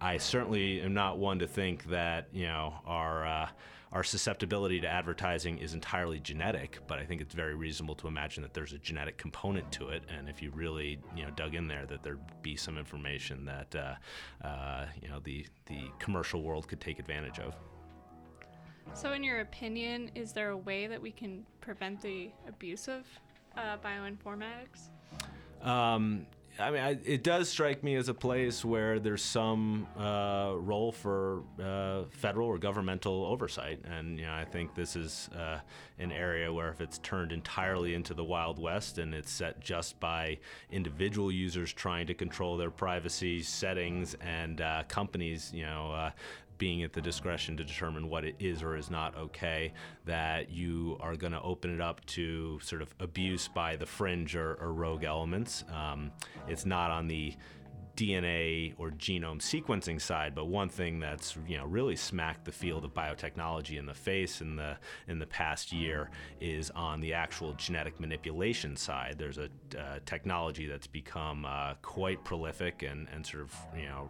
I 0.00 0.16
certainly 0.16 0.80
am 0.80 0.94
not 0.94 1.18
one 1.18 1.38
to 1.40 1.46
think 1.46 1.84
that 1.90 2.28
you 2.32 2.46
know 2.46 2.74
our 2.86 3.26
uh, 3.26 3.48
our 3.92 4.04
susceptibility 4.04 4.80
to 4.80 4.86
advertising 4.86 5.58
is 5.58 5.74
entirely 5.74 6.20
genetic, 6.20 6.80
but 6.86 6.98
I 6.98 7.04
think 7.04 7.20
it's 7.20 7.34
very 7.34 7.54
reasonable 7.54 7.94
to 7.96 8.08
imagine 8.08 8.42
that 8.42 8.52
there's 8.52 8.72
a 8.72 8.78
genetic 8.78 9.16
component 9.16 9.70
to 9.72 9.88
it, 9.88 10.02
and 10.08 10.28
if 10.28 10.42
you 10.42 10.50
really 10.50 10.98
you 11.16 11.24
know 11.24 11.30
dug 11.30 11.54
in 11.54 11.68
there, 11.68 11.86
that 11.86 12.02
there'd 12.02 12.20
be 12.42 12.56
some 12.56 12.76
information 12.76 13.44
that 13.46 13.74
uh, 13.74 14.46
uh, 14.46 14.86
you 15.00 15.08
know 15.08 15.20
the 15.20 15.46
the 15.66 15.80
commercial 15.98 16.42
world 16.42 16.68
could 16.68 16.80
take 16.80 16.98
advantage 16.98 17.38
of. 17.38 17.54
So, 18.94 19.12
in 19.12 19.22
your 19.22 19.40
opinion, 19.40 20.10
is 20.14 20.32
there 20.32 20.50
a 20.50 20.56
way 20.56 20.86
that 20.86 21.00
we 21.00 21.10
can 21.10 21.44
prevent 21.60 22.00
the 22.00 22.30
abuse 22.46 22.88
of 22.88 23.04
uh, 23.56 23.76
bioinformatics? 23.84 24.88
Um, 25.62 26.26
I 26.60 26.70
mean, 26.72 26.82
I, 26.82 26.98
it 27.04 27.22
does 27.22 27.48
strike 27.48 27.84
me 27.84 27.94
as 27.94 28.08
a 28.08 28.14
place 28.14 28.64
where 28.64 28.98
there's 28.98 29.22
some 29.22 29.86
uh, 29.96 30.54
role 30.56 30.90
for 30.90 31.44
uh, 31.62 32.04
federal 32.10 32.48
or 32.48 32.58
governmental 32.58 33.24
oversight, 33.26 33.80
and 33.84 34.18
you 34.18 34.26
know, 34.26 34.34
I 34.34 34.44
think 34.44 34.74
this 34.74 34.96
is 34.96 35.30
uh, 35.36 35.60
an 36.00 36.10
area 36.10 36.52
where 36.52 36.68
if 36.68 36.80
it's 36.80 36.98
turned 36.98 37.30
entirely 37.30 37.94
into 37.94 38.12
the 38.12 38.24
Wild 38.24 38.58
West 38.58 38.98
and 38.98 39.14
it's 39.14 39.30
set 39.30 39.60
just 39.60 40.00
by 40.00 40.38
individual 40.72 41.30
users 41.30 41.72
trying 41.72 42.08
to 42.08 42.14
control 42.14 42.56
their 42.56 42.72
privacy 42.72 43.40
settings 43.40 44.16
and 44.20 44.60
uh, 44.60 44.82
companies, 44.88 45.52
you 45.54 45.62
know. 45.62 46.10
Being 46.58 46.82
at 46.82 46.92
the 46.92 47.00
discretion 47.00 47.56
to 47.56 47.64
determine 47.64 48.08
what 48.08 48.24
it 48.24 48.34
is 48.38 48.62
or 48.62 48.76
is 48.76 48.90
not 48.90 49.16
okay, 49.16 49.72
that 50.04 50.50
you 50.50 50.96
are 51.00 51.16
going 51.16 51.32
to 51.32 51.40
open 51.42 51.72
it 51.72 51.80
up 51.80 52.04
to 52.06 52.58
sort 52.60 52.82
of 52.82 52.94
abuse 53.00 53.48
by 53.48 53.76
the 53.76 53.86
fringe 53.86 54.34
or, 54.34 54.54
or 54.60 54.72
rogue 54.72 55.04
elements. 55.04 55.64
Um, 55.72 56.10
it's 56.48 56.66
not 56.66 56.90
on 56.90 57.06
the 57.06 57.34
DNA 57.98 58.74
or 58.78 58.92
genome 58.92 59.40
sequencing 59.40 60.00
side, 60.00 60.32
but 60.32 60.46
one 60.46 60.68
thing 60.68 61.00
that's 61.00 61.36
you 61.48 61.56
know 61.56 61.66
really 61.66 61.96
smacked 61.96 62.44
the 62.44 62.52
field 62.52 62.84
of 62.84 62.94
biotechnology 62.94 63.76
in 63.76 63.86
the 63.86 63.94
face 63.94 64.40
in 64.40 64.54
the 64.54 64.76
in 65.08 65.18
the 65.18 65.26
past 65.26 65.72
year 65.72 66.08
is 66.40 66.70
on 66.76 67.00
the 67.00 67.12
actual 67.12 67.54
genetic 67.54 67.98
manipulation 67.98 68.76
side. 68.76 69.16
There's 69.18 69.38
a 69.38 69.48
uh, 69.76 69.98
technology 70.06 70.66
that's 70.66 70.86
become 70.86 71.44
uh, 71.44 71.74
quite 71.82 72.22
prolific 72.24 72.84
and 72.84 73.08
and 73.12 73.26
sort 73.26 73.42
of 73.42 73.56
you 73.76 73.86
know 73.86 74.08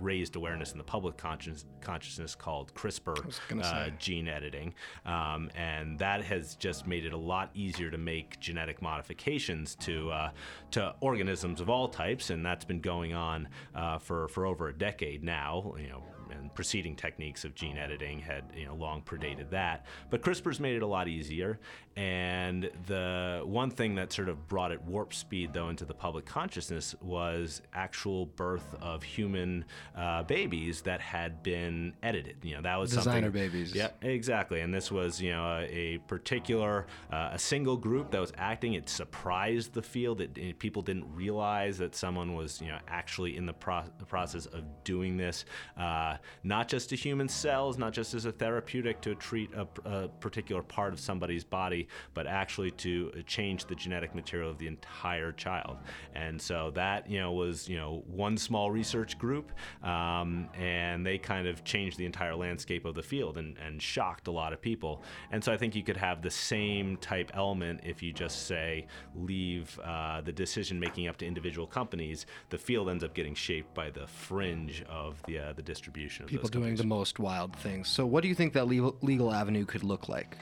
raised 0.00 0.36
awareness 0.36 0.72
in 0.72 0.78
the 0.78 0.84
public 0.84 1.16
conscious, 1.16 1.64
consciousness 1.80 2.34
called 2.34 2.74
CRISPR 2.74 3.62
uh, 3.62 3.90
gene 3.98 4.28
editing. 4.28 4.74
Um, 5.06 5.50
and 5.56 5.98
that 5.98 6.24
has 6.24 6.56
just 6.56 6.86
made 6.86 7.06
it 7.06 7.12
a 7.12 7.16
lot 7.16 7.50
easier 7.54 7.90
to 7.90 7.98
make 7.98 8.38
genetic 8.40 8.82
modifications 8.82 9.74
to, 9.76 10.10
uh, 10.10 10.30
to 10.72 10.94
organisms 11.00 11.60
of 11.60 11.70
all 11.70 11.88
types. 11.88 12.30
And 12.30 12.44
that's 12.44 12.64
been 12.64 12.80
going 12.80 13.14
on 13.14 13.48
uh, 13.74 13.98
for, 13.98 14.28
for 14.28 14.46
over 14.46 14.68
a 14.68 14.76
decade 14.76 15.22
now. 15.22 15.74
You 15.78 15.88
know, 15.88 16.02
and 16.42 16.54
preceding 16.54 16.94
techniques 16.94 17.44
of 17.44 17.54
gene 17.54 17.78
editing 17.78 18.18
had 18.18 18.44
you 18.54 18.66
know 18.66 18.74
long 18.74 19.00
predated 19.02 19.48
that. 19.50 19.86
But 20.10 20.22
CRISPR's 20.22 20.60
made 20.60 20.76
it 20.76 20.82
a 20.82 20.86
lot 20.86 21.08
easier. 21.08 21.58
And 21.94 22.70
the 22.86 23.42
one 23.44 23.70
thing 23.70 23.96
that 23.96 24.12
sort 24.12 24.30
of 24.30 24.48
brought 24.48 24.72
it 24.72 24.80
warp 24.82 25.12
speed 25.12 25.52
though 25.52 25.68
into 25.68 25.84
the 25.84 25.92
public 25.92 26.24
consciousness 26.24 26.94
was 27.02 27.60
actual 27.74 28.26
birth 28.26 28.74
of 28.80 29.02
human 29.02 29.64
uh, 29.94 30.22
babies 30.22 30.82
that 30.82 31.00
had 31.00 31.42
been 31.42 31.94
edited. 32.02 32.36
You 32.42 32.56
know 32.56 32.62
that 32.62 32.76
was 32.76 32.90
designer 32.90 33.26
something, 33.26 33.32
babies. 33.32 33.74
Yeah, 33.74 33.88
exactly. 34.00 34.60
And 34.60 34.72
this 34.72 34.90
was 34.90 35.20
you 35.20 35.30
know 35.30 35.58
a, 35.58 35.64
a 35.64 35.98
particular 35.98 36.86
uh, 37.12 37.30
a 37.32 37.38
single 37.38 37.76
group 37.76 38.10
that 38.10 38.20
was 38.20 38.32
acting. 38.36 38.74
It 38.74 38.88
surprised 38.88 39.74
the 39.74 39.82
field. 39.82 40.20
It, 40.20 40.36
it, 40.36 40.58
people 40.58 40.82
didn't 40.82 41.06
realize 41.14 41.78
that 41.78 41.94
someone 41.94 42.34
was 42.34 42.60
you 42.60 42.68
know 42.68 42.78
actually 42.88 43.36
in 43.36 43.46
the, 43.46 43.52
pro- 43.52 43.84
the 43.98 44.06
process 44.06 44.46
of 44.46 44.64
doing 44.84 45.16
this. 45.16 45.44
Uh, 45.76 46.16
not 46.44 46.68
just 46.68 46.90
to 46.90 46.96
human 46.96 47.28
cells, 47.28 47.78
not 47.78 47.92
just 47.92 48.14
as 48.14 48.24
a 48.24 48.32
therapeutic 48.32 49.00
to 49.02 49.14
treat 49.14 49.50
a, 49.54 49.66
a, 49.84 50.08
particular 50.08 50.62
part 50.62 50.92
of 50.92 51.00
somebody's 51.00 51.44
body, 51.44 51.88
but 52.14 52.26
actually 52.26 52.70
to 52.70 53.10
change 53.26 53.66
the 53.66 53.74
genetic 53.74 54.14
material 54.14 54.50
of 54.50 54.58
the 54.58 54.66
entire 54.66 55.32
child. 55.32 55.78
And 56.14 56.40
so 56.40 56.70
that, 56.74 57.08
you 57.10 57.18
know, 57.18 57.32
was, 57.32 57.68
you 57.68 57.76
know, 57.76 58.02
one 58.06 58.36
small 58.36 58.70
research 58.70 59.18
group, 59.18 59.52
um, 59.82 60.48
and 60.54 61.04
they 61.04 61.18
kind 61.18 61.46
of 61.46 61.64
changed 61.64 61.98
the 61.98 62.06
entire 62.06 62.34
landscape 62.34 62.84
of 62.84 62.94
the 62.94 63.02
field 63.02 63.38
and, 63.38 63.56
and 63.58 63.80
shocked 63.80 64.28
a 64.28 64.32
lot 64.32 64.52
of 64.52 64.60
people. 64.60 65.02
And 65.30 65.42
so 65.42 65.52
I 65.52 65.56
think 65.56 65.74
you 65.74 65.82
could 65.82 65.96
have 65.96 66.22
the 66.22 66.30
same 66.30 66.96
type 66.98 67.30
element 67.34 67.80
if 67.84 68.02
you 68.02 68.12
just 68.12 68.46
say 68.46 68.86
leave 69.14 69.78
uh, 69.84 70.20
the 70.20 70.32
decision 70.32 70.78
making 70.78 71.08
up 71.08 71.16
to 71.18 71.26
individual 71.26 71.66
companies. 71.66 72.26
The 72.50 72.58
field 72.58 72.88
ends 72.88 73.04
up 73.04 73.14
getting 73.14 73.34
shaped 73.34 73.74
by 73.74 73.90
the 73.90 74.06
fringe 74.06 74.84
of 74.88 75.22
the 75.26 75.38
uh, 75.38 75.52
the 75.52 75.62
distribution 75.62 76.21
People 76.26 76.48
doing 76.48 76.76
the 76.76 76.84
most 76.84 77.18
wild 77.18 77.54
things. 77.56 77.88
So, 77.88 78.06
what 78.06 78.22
do 78.22 78.28
you 78.28 78.34
think 78.34 78.52
that 78.54 78.66
legal, 78.66 78.96
legal 79.02 79.32
avenue 79.32 79.64
could 79.64 79.84
look 79.84 80.08
like? 80.08 80.36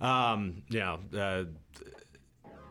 Um, 0.00 0.62
you 0.68 0.80
know, 0.80 0.98
uh, 1.16 1.44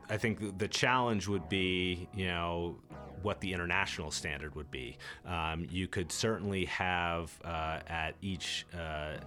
I 0.10 0.18
think 0.18 0.58
the 0.58 0.68
challenge 0.68 1.28
would 1.28 1.50
be, 1.50 2.08
you 2.14 2.28
know, 2.28 2.78
what 3.22 3.40
the 3.40 3.54
international 3.54 4.12
standard 4.12 4.54
would 4.56 4.70
be. 4.70 4.98
Um, 5.26 5.66
you 5.70 5.88
could 5.88 6.12
certainly 6.12 6.66
have 6.66 7.32
uh, 7.44 7.80
at 7.88 8.16
each 8.22 8.66
uh, 8.78 9.18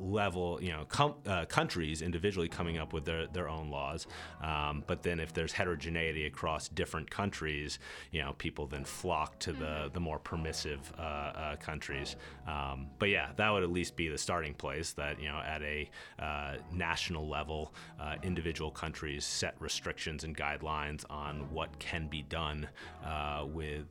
level, 0.00 0.58
you 0.62 0.70
know, 0.70 0.84
com- 0.88 1.14
uh, 1.26 1.44
countries 1.46 2.02
individually 2.02 2.48
coming 2.48 2.78
up 2.78 2.92
with 2.92 3.04
their, 3.04 3.26
their 3.26 3.48
own 3.48 3.70
laws. 3.70 4.06
Um, 4.42 4.84
but 4.86 5.02
then 5.02 5.20
if 5.20 5.32
there's 5.32 5.52
heterogeneity 5.52 6.26
across 6.26 6.68
different 6.68 7.10
countries, 7.10 7.78
you 8.12 8.20
know, 8.20 8.34
people 8.38 8.66
then 8.66 8.84
flock 8.84 9.38
to 9.40 9.52
the, 9.52 9.90
the 9.92 10.00
more 10.00 10.18
permissive 10.18 10.92
uh, 10.98 11.02
uh, 11.02 11.56
countries. 11.56 12.16
Um, 12.46 12.88
but 12.98 13.08
yeah, 13.08 13.30
that 13.36 13.50
would 13.50 13.62
at 13.62 13.70
least 13.70 13.96
be 13.96 14.08
the 14.08 14.18
starting 14.18 14.54
place 14.54 14.92
that, 14.92 15.20
you 15.20 15.28
know, 15.28 15.38
at 15.38 15.62
a 15.62 15.90
uh, 16.18 16.56
national 16.72 17.28
level, 17.28 17.74
uh, 18.00 18.16
individual 18.22 18.70
countries 18.70 19.24
set 19.24 19.54
restrictions 19.60 20.24
and 20.24 20.36
guidelines 20.36 21.04
on 21.10 21.52
what 21.52 21.78
can 21.78 22.08
be 22.08 22.22
done 22.22 22.68
uh, 23.04 23.44
with 23.46 23.86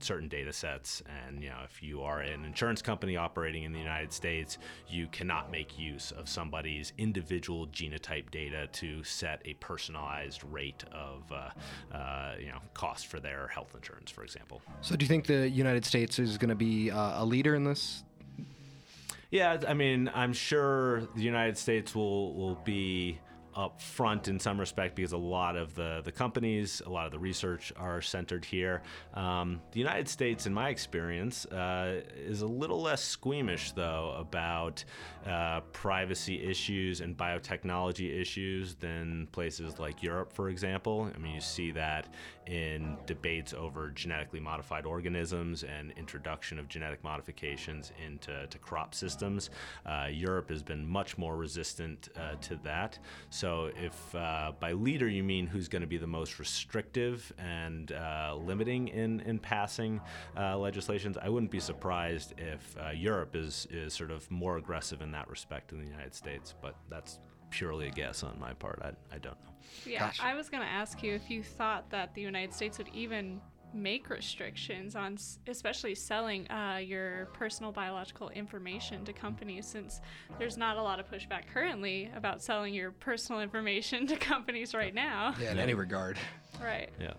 certain 0.00 0.28
data 0.28 0.52
sets. 0.52 1.02
And, 1.26 1.42
you 1.42 1.50
know, 1.50 1.58
if 1.64 1.82
you 1.82 2.02
are 2.02 2.20
an 2.20 2.44
insurance 2.44 2.82
company 2.82 3.16
operating 3.16 3.64
in 3.64 3.72
the 3.72 3.78
United 3.78 4.12
States, 4.12 4.58
you 4.88 5.06
cannot 5.08 5.50
make 5.50 5.78
use 5.78 6.12
of 6.12 6.28
somebody's 6.28 6.92
individual 6.98 7.66
genotype 7.68 8.30
data 8.30 8.68
to 8.72 9.02
set 9.04 9.40
a 9.44 9.54
personalized 9.54 10.42
rate 10.44 10.84
of, 10.92 11.30
uh, 11.32 11.96
uh, 11.96 12.34
you 12.38 12.48
know, 12.48 12.60
cost 12.74 13.06
for 13.06 13.20
their 13.20 13.48
health 13.48 13.74
insurance, 13.74 14.10
for 14.10 14.22
example. 14.22 14.62
So, 14.80 14.96
do 14.96 15.04
you 15.04 15.08
think 15.08 15.26
the 15.26 15.48
United 15.48 15.84
States 15.84 16.18
is 16.18 16.38
going 16.38 16.50
to 16.50 16.54
be 16.54 16.90
uh, 16.90 17.22
a 17.22 17.24
leader 17.24 17.54
in 17.54 17.64
this? 17.64 18.02
Yeah, 19.30 19.58
I 19.66 19.74
mean, 19.74 20.10
I'm 20.14 20.32
sure 20.32 21.02
the 21.16 21.22
United 21.22 21.58
States 21.58 21.94
will 21.94 22.34
will 22.34 22.54
be 22.64 23.18
up 23.56 23.80
front 23.80 24.28
in 24.28 24.38
some 24.38 24.60
respect 24.60 24.94
because 24.94 25.12
a 25.12 25.16
lot 25.16 25.56
of 25.56 25.74
the, 25.74 26.02
the 26.04 26.12
companies, 26.12 26.82
a 26.84 26.90
lot 26.90 27.06
of 27.06 27.12
the 27.12 27.18
research 27.18 27.72
are 27.76 28.02
centered 28.02 28.44
here. 28.44 28.82
Um, 29.14 29.60
the 29.72 29.78
United 29.78 30.08
States, 30.08 30.46
in 30.46 30.52
my 30.52 30.68
experience, 30.68 31.46
uh, 31.46 32.02
is 32.14 32.42
a 32.42 32.46
little 32.46 32.80
less 32.82 33.02
squeamish, 33.02 33.72
though, 33.72 34.14
about 34.18 34.84
uh, 35.26 35.60
privacy 35.72 36.42
issues 36.42 37.00
and 37.00 37.16
biotechnology 37.16 38.20
issues 38.20 38.74
than 38.74 39.26
places 39.32 39.78
like 39.78 40.02
Europe, 40.02 40.32
for 40.32 40.50
example. 40.50 41.10
I 41.14 41.18
mean, 41.18 41.34
you 41.34 41.40
see 41.40 41.70
that 41.72 42.12
in 42.46 42.96
debates 43.06 43.52
over 43.54 43.90
genetically 43.90 44.38
modified 44.38 44.86
organisms 44.86 45.64
and 45.64 45.92
introduction 45.96 46.58
of 46.58 46.68
genetic 46.68 47.02
modifications 47.02 47.90
into 48.04 48.46
to 48.46 48.58
crop 48.58 48.94
systems. 48.94 49.50
Uh, 49.84 50.08
Europe 50.10 50.50
has 50.50 50.62
been 50.62 50.86
much 50.86 51.18
more 51.18 51.36
resistant 51.36 52.08
uh, 52.16 52.34
to 52.40 52.56
that. 52.62 52.98
So, 53.30 53.45
if 53.76 54.14
uh, 54.14 54.52
by 54.58 54.72
leader 54.72 55.08
you 55.08 55.22
mean 55.22 55.46
who's 55.46 55.68
going 55.68 55.82
to 55.82 55.88
be 55.88 55.98
the 55.98 56.06
most 56.06 56.38
restrictive 56.38 57.32
and 57.38 57.92
uh, 57.92 58.34
limiting 58.36 58.88
in, 58.88 59.20
in 59.20 59.38
passing 59.38 60.00
uh, 60.36 60.56
legislations, 60.58 61.16
I 61.16 61.28
wouldn't 61.28 61.50
be 61.50 61.60
surprised 61.60 62.34
if 62.38 62.76
uh, 62.78 62.90
Europe 62.90 63.36
is, 63.36 63.66
is 63.70 63.94
sort 63.94 64.10
of 64.10 64.30
more 64.30 64.56
aggressive 64.56 65.00
in 65.00 65.10
that 65.12 65.28
respect 65.28 65.68
than 65.68 65.80
the 65.80 65.90
United 65.90 66.14
States. 66.14 66.54
But 66.60 66.76
that's 66.88 67.18
purely 67.50 67.86
a 67.88 67.90
guess 67.90 68.22
on 68.22 68.38
my 68.38 68.52
part. 68.54 68.80
I, 68.82 69.14
I 69.14 69.18
don't 69.18 69.36
know. 69.44 69.52
Yeah, 69.84 70.00
Gotcha. 70.00 70.24
I 70.24 70.34
was 70.34 70.48
going 70.48 70.62
to 70.62 70.68
ask 70.68 71.02
you 71.02 71.14
if 71.14 71.30
you 71.30 71.42
thought 71.42 71.88
that 71.90 72.14
the 72.14 72.22
United 72.22 72.52
States 72.52 72.78
would 72.78 72.88
even 72.92 73.40
make 73.74 74.08
restrictions 74.08 74.96
on 74.96 75.18
especially 75.46 75.94
selling 75.94 76.50
uh, 76.50 76.80
your 76.82 77.26
personal 77.34 77.72
biological 77.72 78.30
information 78.30 79.04
to 79.04 79.12
companies 79.12 79.66
since 79.66 80.00
there's 80.38 80.56
not 80.56 80.76
a 80.76 80.82
lot 80.82 80.98
of 80.98 81.10
pushback 81.10 81.42
currently 81.52 82.10
about 82.16 82.42
selling 82.42 82.72
your 82.72 82.90
personal 82.90 83.40
information 83.40 84.06
to 84.06 84.16
companies 84.16 84.74
right 84.74 84.94
now. 84.94 85.34
Yeah, 85.40 85.52
in 85.52 85.58
any 85.58 85.74
regard. 85.74 86.18
Right. 86.62 86.90
Yeah. 87.00 87.14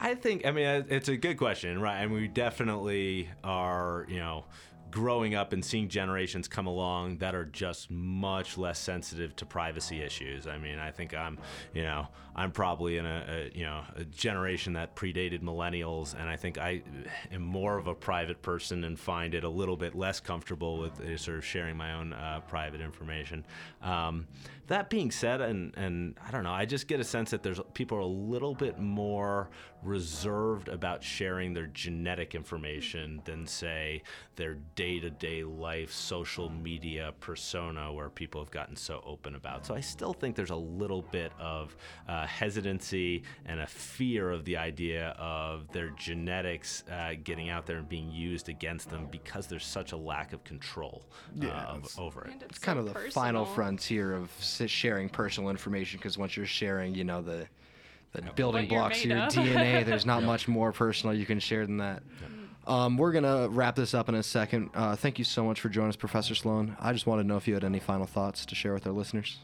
I 0.00 0.14
think, 0.14 0.46
I 0.46 0.50
mean, 0.50 0.86
it's 0.88 1.08
a 1.08 1.16
good 1.16 1.36
question, 1.36 1.80
right? 1.80 2.00
And 2.00 2.10
we 2.12 2.26
definitely 2.26 3.28
are, 3.44 4.06
you 4.08 4.18
know, 4.18 4.46
growing 4.90 5.34
up 5.34 5.52
and 5.52 5.64
seeing 5.64 5.88
generations 5.88 6.48
come 6.48 6.66
along 6.66 7.18
that 7.18 7.34
are 7.34 7.44
just 7.44 7.90
much 7.90 8.58
less 8.58 8.78
sensitive 8.78 9.36
to 9.36 9.46
privacy 9.46 10.02
issues. 10.02 10.46
I 10.46 10.58
mean, 10.58 10.78
I 10.78 10.90
think 10.90 11.14
I'm, 11.14 11.38
you 11.74 11.82
know, 11.82 12.08
I'm 12.34 12.52
probably 12.52 12.96
in 12.98 13.06
a, 13.06 13.24
a 13.28 13.58
you 13.58 13.64
know 13.64 13.82
a 13.96 14.04
generation 14.04 14.74
that 14.74 14.94
predated 14.96 15.42
millennials, 15.42 16.14
and 16.18 16.28
I 16.28 16.36
think 16.36 16.58
I 16.58 16.82
am 17.32 17.42
more 17.42 17.78
of 17.78 17.86
a 17.86 17.94
private 17.94 18.42
person 18.42 18.84
and 18.84 18.98
find 18.98 19.34
it 19.34 19.44
a 19.44 19.48
little 19.48 19.76
bit 19.76 19.94
less 19.94 20.20
comfortable 20.20 20.78
with 20.78 21.00
uh, 21.00 21.16
sort 21.16 21.38
of 21.38 21.44
sharing 21.44 21.76
my 21.76 21.94
own 21.94 22.12
uh, 22.12 22.40
private 22.48 22.80
information. 22.80 23.44
Um, 23.82 24.26
that 24.68 24.88
being 24.88 25.10
said, 25.10 25.40
and 25.40 25.76
and 25.76 26.14
I 26.26 26.30
don't 26.30 26.44
know, 26.44 26.52
I 26.52 26.64
just 26.64 26.86
get 26.86 27.00
a 27.00 27.04
sense 27.04 27.30
that 27.30 27.42
there's 27.42 27.60
people 27.74 27.98
are 27.98 28.02
a 28.02 28.06
little 28.06 28.54
bit 28.54 28.78
more 28.78 29.50
reserved 29.82 30.68
about 30.68 31.02
sharing 31.02 31.54
their 31.54 31.66
genetic 31.66 32.34
information 32.34 33.22
than 33.24 33.46
say 33.46 34.02
their 34.36 34.56
day-to-day 34.74 35.42
life 35.42 35.92
social 35.92 36.50
media 36.50 37.12
persona 37.20 37.92
where 37.92 38.10
people 38.10 38.42
have 38.42 38.50
gotten 38.50 38.76
so 38.76 39.02
open 39.06 39.34
about 39.34 39.64
so 39.64 39.74
i 39.74 39.80
still 39.80 40.12
think 40.12 40.36
there's 40.36 40.50
a 40.50 40.56
little 40.56 41.02
bit 41.02 41.32
of 41.38 41.74
uh, 42.08 42.19
hesitancy 42.26 43.22
and 43.46 43.60
a 43.60 43.66
fear 43.66 44.30
of 44.30 44.44
the 44.44 44.56
idea 44.56 45.08
of 45.18 45.70
their 45.72 45.90
genetics 45.90 46.84
uh, 46.90 47.14
getting 47.24 47.48
out 47.50 47.66
there 47.66 47.78
and 47.78 47.88
being 47.88 48.10
used 48.10 48.48
against 48.48 48.90
them 48.90 49.06
because 49.10 49.46
there's 49.46 49.64
such 49.66 49.92
a 49.92 49.96
lack 49.96 50.32
of 50.32 50.42
control 50.44 51.02
uh, 51.42 51.46
Yeah, 51.46 51.64
of- 51.64 51.98
over 51.98 52.24
it 52.24 52.32
And 52.32 52.42
It's 52.42 52.58
kind 52.58 52.76
so 52.76 52.80
of 52.80 52.86
the 52.86 52.92
personal. 52.94 53.10
final 53.12 53.44
frontier 53.46 54.14
of 54.14 54.30
sharing 54.40 55.08
personal 55.08 55.50
information 55.50 55.98
because 55.98 56.16
once 56.18 56.36
you're 56.36 56.46
sharing, 56.46 56.94
you 56.94 57.04
know, 57.04 57.22
the 57.22 57.46
the 58.12 58.22
building 58.34 58.62
What 58.62 58.68
blocks 58.70 59.04
of 59.04 59.10
your 59.10 59.18
of. 59.18 59.32
DNA, 59.32 59.84
there's 59.86 60.04
not 60.04 60.24
much 60.32 60.48
more 60.48 60.72
personal 60.72 61.14
you 61.14 61.24
can 61.24 61.38
share 61.38 61.64
than 61.64 61.76
that. 61.76 62.02
Um, 62.66 62.96
we're 62.96 63.12
gonna 63.12 63.48
wrap 63.48 63.76
this 63.76 63.94
up 63.94 64.08
in 64.08 64.16
a 64.16 64.22
second. 64.22 64.70
Uh, 64.74 64.96
thank 64.96 65.18
you 65.18 65.24
so 65.24 65.44
much 65.44 65.60
for 65.60 65.68
joining 65.68 65.90
us, 65.90 65.96
Professor 65.96 66.34
Sloan. 66.34 66.76
I 66.80 66.92
just 66.92 67.06
wanted 67.06 67.22
to 67.22 67.28
know 67.28 67.36
if 67.36 67.46
you 67.48 67.54
had 67.54 67.62
any 67.64 67.78
final 67.78 68.06
thoughts 68.06 68.44
to 68.46 68.54
share 68.56 68.74
with 68.74 68.86
our 68.86 68.92
listeners. 68.92 69.38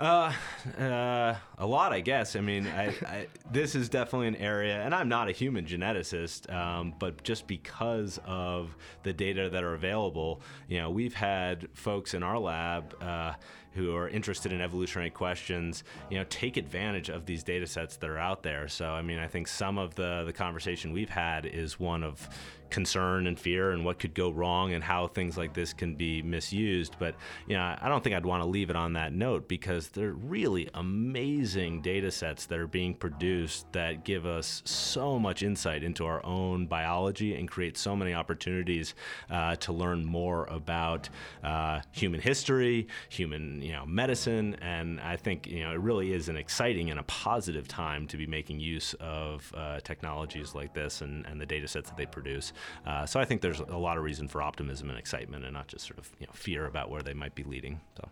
Uh, 0.00 0.32
uh, 0.78 1.34
a 1.58 1.66
lot, 1.66 1.92
I 1.92 2.00
guess. 2.00 2.34
I 2.34 2.40
mean, 2.40 2.66
I, 2.66 2.86
I, 3.06 3.26
this 3.52 3.74
is 3.74 3.90
definitely 3.90 4.28
an 4.28 4.36
area, 4.36 4.80
and 4.80 4.94
I'm 4.94 5.10
not 5.10 5.28
a 5.28 5.32
human 5.32 5.66
geneticist, 5.66 6.50
um, 6.50 6.94
but 6.98 7.22
just 7.22 7.46
because 7.46 8.18
of 8.24 8.74
the 9.02 9.12
data 9.12 9.50
that 9.50 9.62
are 9.62 9.74
available, 9.74 10.40
you 10.68 10.78
know, 10.78 10.88
we've 10.90 11.12
had 11.12 11.68
folks 11.74 12.14
in 12.14 12.22
our 12.22 12.38
lab. 12.38 12.94
Uh, 13.02 13.34
who 13.72 13.94
are 13.94 14.08
interested 14.08 14.52
in 14.52 14.60
evolutionary 14.60 15.10
questions, 15.10 15.84
you 16.10 16.18
know, 16.18 16.24
take 16.28 16.56
advantage 16.56 17.08
of 17.08 17.24
these 17.24 17.44
data 17.44 17.64
sets 17.64 17.96
that 17.98 18.10
are 18.10 18.18
out 18.18 18.42
there. 18.42 18.66
So, 18.66 18.90
I 18.90 19.00
mean, 19.00 19.20
I 19.20 19.28
think 19.28 19.46
some 19.46 19.78
of 19.78 19.94
the 19.94 20.24
the 20.26 20.32
conversation 20.32 20.92
we've 20.92 21.08
had 21.08 21.46
is 21.46 21.78
one 21.78 22.02
of 22.02 22.28
concern 22.70 23.26
and 23.26 23.38
fear 23.38 23.72
and 23.72 23.84
what 23.84 23.98
could 23.98 24.14
go 24.14 24.30
wrong 24.30 24.72
and 24.72 24.82
how 24.82 25.06
things 25.06 25.36
like 25.36 25.54
this 25.54 25.72
can 25.72 25.94
be 25.94 26.22
misused. 26.22 26.96
But 26.98 27.14
you 27.46 27.56
know, 27.56 27.76
I 27.80 27.88
don't 27.88 28.02
think 28.02 28.16
I'd 28.16 28.26
want 28.26 28.42
to 28.42 28.48
leave 28.48 28.70
it 28.70 28.76
on 28.76 28.94
that 28.94 29.12
note 29.12 29.48
because 29.48 29.88
they're 29.88 30.12
really 30.12 30.68
amazing 30.74 31.82
data 31.82 32.10
sets 32.10 32.46
that 32.46 32.58
are 32.58 32.66
being 32.66 32.94
produced 32.94 33.70
that 33.72 34.04
give 34.04 34.26
us 34.26 34.62
so 34.64 35.18
much 35.18 35.42
insight 35.42 35.82
into 35.82 36.06
our 36.06 36.24
own 36.24 36.66
biology 36.66 37.34
and 37.34 37.48
create 37.48 37.76
so 37.76 37.96
many 37.96 38.14
opportunities 38.14 38.94
uh, 39.30 39.56
to 39.56 39.72
learn 39.72 40.04
more 40.04 40.46
about 40.46 41.08
uh, 41.44 41.80
human 41.92 42.20
history, 42.20 42.86
human 43.08 43.60
you 43.62 43.72
know 43.72 43.84
medicine, 43.86 44.56
and 44.60 45.00
I 45.00 45.16
think 45.16 45.46
you 45.46 45.62
know 45.64 45.72
it 45.72 45.80
really 45.80 46.12
is 46.12 46.28
an 46.28 46.36
exciting 46.36 46.90
and 46.90 47.00
a 47.00 47.04
positive 47.04 47.66
time 47.68 48.06
to 48.08 48.16
be 48.16 48.26
making 48.26 48.60
use 48.60 48.94
of 49.00 49.52
uh, 49.56 49.80
technologies 49.80 50.54
like 50.54 50.74
this 50.74 51.00
and, 51.00 51.26
and 51.26 51.40
the 51.40 51.46
data 51.46 51.68
sets 51.68 51.90
that 51.90 51.96
they 51.96 52.06
produce. 52.06 52.52
Uh, 52.86 53.06
so 53.06 53.20
I 53.20 53.24
think 53.24 53.40
there's 53.40 53.60
a 53.60 53.76
lot 53.76 53.96
of 53.96 54.04
reason 54.04 54.28
for 54.28 54.42
optimism 54.42 54.90
and 54.90 54.98
excitement, 54.98 55.44
and 55.44 55.52
not 55.52 55.68
just 55.68 55.86
sort 55.86 55.98
of 55.98 56.10
you 56.18 56.26
know 56.26 56.32
fear 56.32 56.66
about 56.66 56.90
where 56.90 57.02
they 57.02 57.14
might 57.14 57.34
be 57.34 57.42
leading. 57.42 57.80
So. 57.96 58.08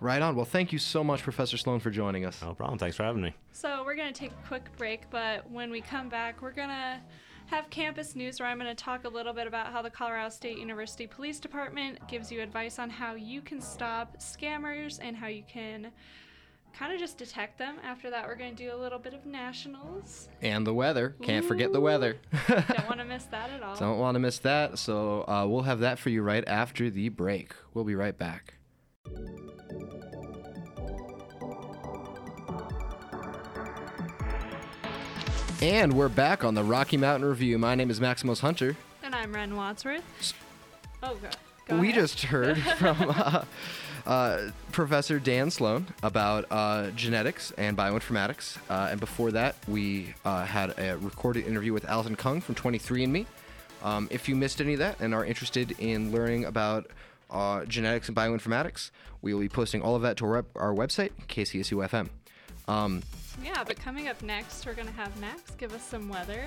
Right 0.00 0.22
on. 0.22 0.34
Well, 0.34 0.46
thank 0.46 0.72
you 0.72 0.78
so 0.78 1.04
much, 1.04 1.22
Professor 1.22 1.58
Sloan, 1.58 1.78
for 1.78 1.90
joining 1.90 2.24
us. 2.24 2.40
No 2.40 2.54
problem. 2.54 2.78
Thanks 2.78 2.96
for 2.96 3.02
having 3.02 3.20
me. 3.20 3.34
So 3.52 3.82
we're 3.84 3.96
gonna 3.96 4.12
take 4.12 4.32
a 4.32 4.48
quick 4.48 4.74
break, 4.78 5.10
but 5.10 5.50
when 5.50 5.70
we 5.70 5.82
come 5.82 6.08
back, 6.08 6.40
we're 6.40 6.52
gonna 6.52 7.02
have 7.50 7.68
campus 7.68 8.14
news 8.14 8.38
where 8.38 8.48
I'm 8.48 8.58
going 8.58 8.74
to 8.74 8.80
talk 8.80 9.04
a 9.04 9.08
little 9.08 9.32
bit 9.32 9.48
about 9.48 9.72
how 9.72 9.82
the 9.82 9.90
Colorado 9.90 10.28
State 10.28 10.56
University 10.56 11.08
Police 11.08 11.40
Department 11.40 11.98
gives 12.06 12.30
you 12.30 12.40
advice 12.40 12.78
on 12.78 12.88
how 12.88 13.14
you 13.14 13.42
can 13.42 13.60
stop 13.60 14.18
scammers 14.18 15.00
and 15.02 15.16
how 15.16 15.26
you 15.26 15.42
can 15.48 15.90
kind 16.78 16.92
of 16.92 16.98
just 16.98 17.18
detect 17.18 17.58
them. 17.58 17.76
After 17.84 18.10
that, 18.10 18.26
we're 18.26 18.34
going 18.34 18.54
to 18.54 18.62
do 18.64 18.74
a 18.74 18.76
little 18.76 18.98
bit 18.98 19.14
of 19.14 19.26
nationals. 19.26 20.28
And 20.42 20.66
the 20.66 20.74
weather. 20.74 21.16
Can't 21.22 21.44
forget 21.44 21.72
the 21.72 21.80
weather. 21.80 22.16
Don't 22.48 22.86
want 22.86 22.98
to 22.98 23.04
miss 23.04 23.24
that 23.24 23.50
at 23.50 23.62
all. 23.62 23.76
Don't 23.76 23.98
want 23.98 24.14
to 24.14 24.18
miss 24.18 24.38
that. 24.40 24.78
So 24.78 25.22
uh, 25.28 25.46
we'll 25.46 25.62
have 25.62 25.80
that 25.80 25.98
for 25.98 26.10
you 26.10 26.22
right 26.22 26.46
after 26.46 26.90
the 26.90 27.08
break. 27.08 27.54
We'll 27.74 27.84
be 27.84 27.94
right 27.94 28.16
back. 28.16 28.54
And 35.62 35.92
we're 35.92 36.08
back 36.08 36.42
on 36.42 36.54
the 36.54 36.64
Rocky 36.64 36.96
Mountain 36.96 37.28
Review. 37.28 37.58
My 37.58 37.74
name 37.74 37.90
is 37.90 38.00
Maximus 38.00 38.40
Hunter. 38.40 38.76
And 39.02 39.14
I'm 39.14 39.34
Ren 39.34 39.54
Wadsworth. 39.56 40.34
Oh, 41.02 41.14
God. 41.16 41.36
Go 41.68 41.78
we 41.78 41.90
ahead. 41.90 42.00
just 42.00 42.22
heard 42.24 42.58
from 42.78 42.96
uh, 43.08 43.44
uh, 44.06 44.50
Professor 44.72 45.18
Dan 45.18 45.50
Sloan 45.50 45.86
about 46.02 46.46
uh, 46.50 46.90
genetics 46.90 47.52
and 47.52 47.76
bioinformatics. 47.76 48.58
Uh, 48.68 48.88
and 48.90 49.00
before 49.00 49.30
that, 49.32 49.56
we 49.68 50.14
uh, 50.24 50.44
had 50.44 50.78
a 50.78 50.96
recorded 50.98 51.46
interview 51.46 51.72
with 51.72 51.84
Alison 51.84 52.16
Kung 52.16 52.40
from 52.40 52.54
23andMe. 52.54 53.26
Um, 53.82 54.08
if 54.10 54.28
you 54.28 54.36
missed 54.36 54.60
any 54.60 54.74
of 54.74 54.78
that 54.80 55.00
and 55.00 55.14
are 55.14 55.24
interested 55.24 55.72
in 55.78 56.12
learning 56.12 56.44
about 56.44 56.90
uh, 57.30 57.64
genetics 57.64 58.08
and 58.08 58.16
bioinformatics, 58.16 58.90
we 59.22 59.32
will 59.32 59.40
be 59.40 59.48
posting 59.48 59.80
all 59.82 59.94
of 59.96 60.02
that 60.02 60.16
to 60.18 60.26
our, 60.26 60.44
our 60.56 60.74
website, 60.74 61.12
KCSUFM. 61.28 62.08
Um, 62.68 63.02
Yeah, 63.42 63.64
but 63.64 63.78
coming 63.80 64.08
up 64.08 64.20
next, 64.22 64.66
we're 64.66 64.74
going 64.74 64.88
to 64.88 64.94
have 64.94 65.18
Max 65.20 65.52
give 65.52 65.72
us 65.72 65.82
some 65.86 66.08
weather. 66.08 66.46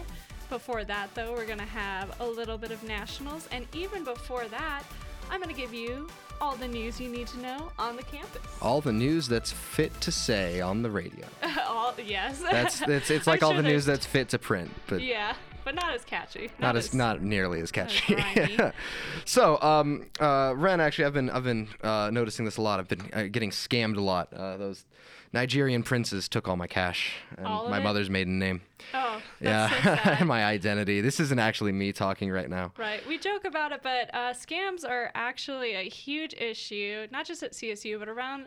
Before 0.53 0.83
that, 0.83 1.09
though, 1.15 1.31
we're 1.33 1.47
going 1.47 1.57
to 1.57 1.65
have 1.65 2.15
a 2.21 2.27
little 2.27 2.59
bit 2.59 2.69
of 2.69 2.83
nationals. 2.83 3.49
And 3.51 3.65
even 3.73 4.03
before 4.03 4.45
that, 4.49 4.83
I'm 5.31 5.41
going 5.41 5.53
to 5.53 5.59
give 5.59 5.73
you 5.73 6.07
all 6.39 6.55
the 6.55 6.67
news 6.67 7.01
you 7.01 7.09
need 7.09 7.25
to 7.29 7.39
know 7.39 7.71
on 7.79 7.95
the 7.95 8.03
campus. 8.03 8.39
all 8.61 8.79
the 8.79 8.93
news 8.93 9.27
that's 9.27 9.51
fit 9.51 9.99
to 10.01 10.11
say 10.11 10.61
on 10.61 10.83
the 10.83 10.91
radio. 10.91 11.25
all, 11.67 11.95
yes. 11.97 12.39
That's, 12.39 12.81
that's 12.81 13.09
it's 13.09 13.27
I'm 13.27 13.31
like 13.31 13.41
all 13.41 13.53
sure 13.53 13.63
the 13.63 13.67
news 13.67 13.85
that's 13.85 14.05
fit 14.05 14.29
to 14.29 14.37
print, 14.37 14.69
but 14.85 15.01
Yeah, 15.01 15.33
but 15.65 15.73
not 15.73 15.95
as 15.95 16.05
catchy. 16.05 16.51
not 16.59 16.75
as 16.75 16.93
not 16.93 17.23
nearly 17.23 17.59
as 17.59 17.71
catchy. 17.71 18.13
grimy. 18.13 18.59
so, 19.25 19.59
um, 19.59 20.05
uh, 20.19 20.53
Ren, 20.55 20.79
actually, 20.79 21.05
I've 21.05 21.13
been 21.13 21.31
I've 21.31 21.43
been 21.43 21.67
uh, 21.81 22.11
noticing 22.13 22.45
this 22.45 22.57
a 22.57 22.61
lot. 22.61 22.79
I've 22.79 22.87
been 22.87 23.09
uh, 23.11 23.23
getting 23.23 23.49
scammed 23.49 23.97
a 23.97 24.01
lot. 24.01 24.31
Uh, 24.31 24.57
those 24.57 24.85
Nigerian 25.33 25.81
princes 25.81 26.29
took 26.29 26.47
all 26.47 26.55
my 26.55 26.67
cash 26.67 27.13
and 27.37 27.47
All 27.47 27.65
of 27.65 27.71
my 27.71 27.79
it? 27.79 27.83
mother's 27.83 28.09
maiden 28.09 28.37
name. 28.37 28.61
Oh, 28.93 29.19
that's 29.41 29.73
so 29.73 29.89
yeah, 29.89 30.03
sad. 30.17 30.27
my 30.27 30.45
identity. 30.45 31.01
This 31.01 31.19
isn't 31.19 31.39
actually 31.39 31.71
me 31.71 31.91
talking 31.91 32.31
right 32.31 32.49
now. 32.49 32.71
Right. 32.77 33.05
We 33.07 33.17
joke 33.17 33.43
about 33.43 33.71
it, 33.71 33.81
but 33.81 34.13
uh, 34.13 34.33
scams 34.33 34.87
are 34.87 35.11
actually 35.15 35.73
a 35.73 35.89
huge 35.89 36.33
issue, 36.35 37.07
not 37.11 37.25
just 37.25 37.41
at 37.41 37.53
CSU, 37.53 37.97
but 37.97 38.07
around 38.07 38.45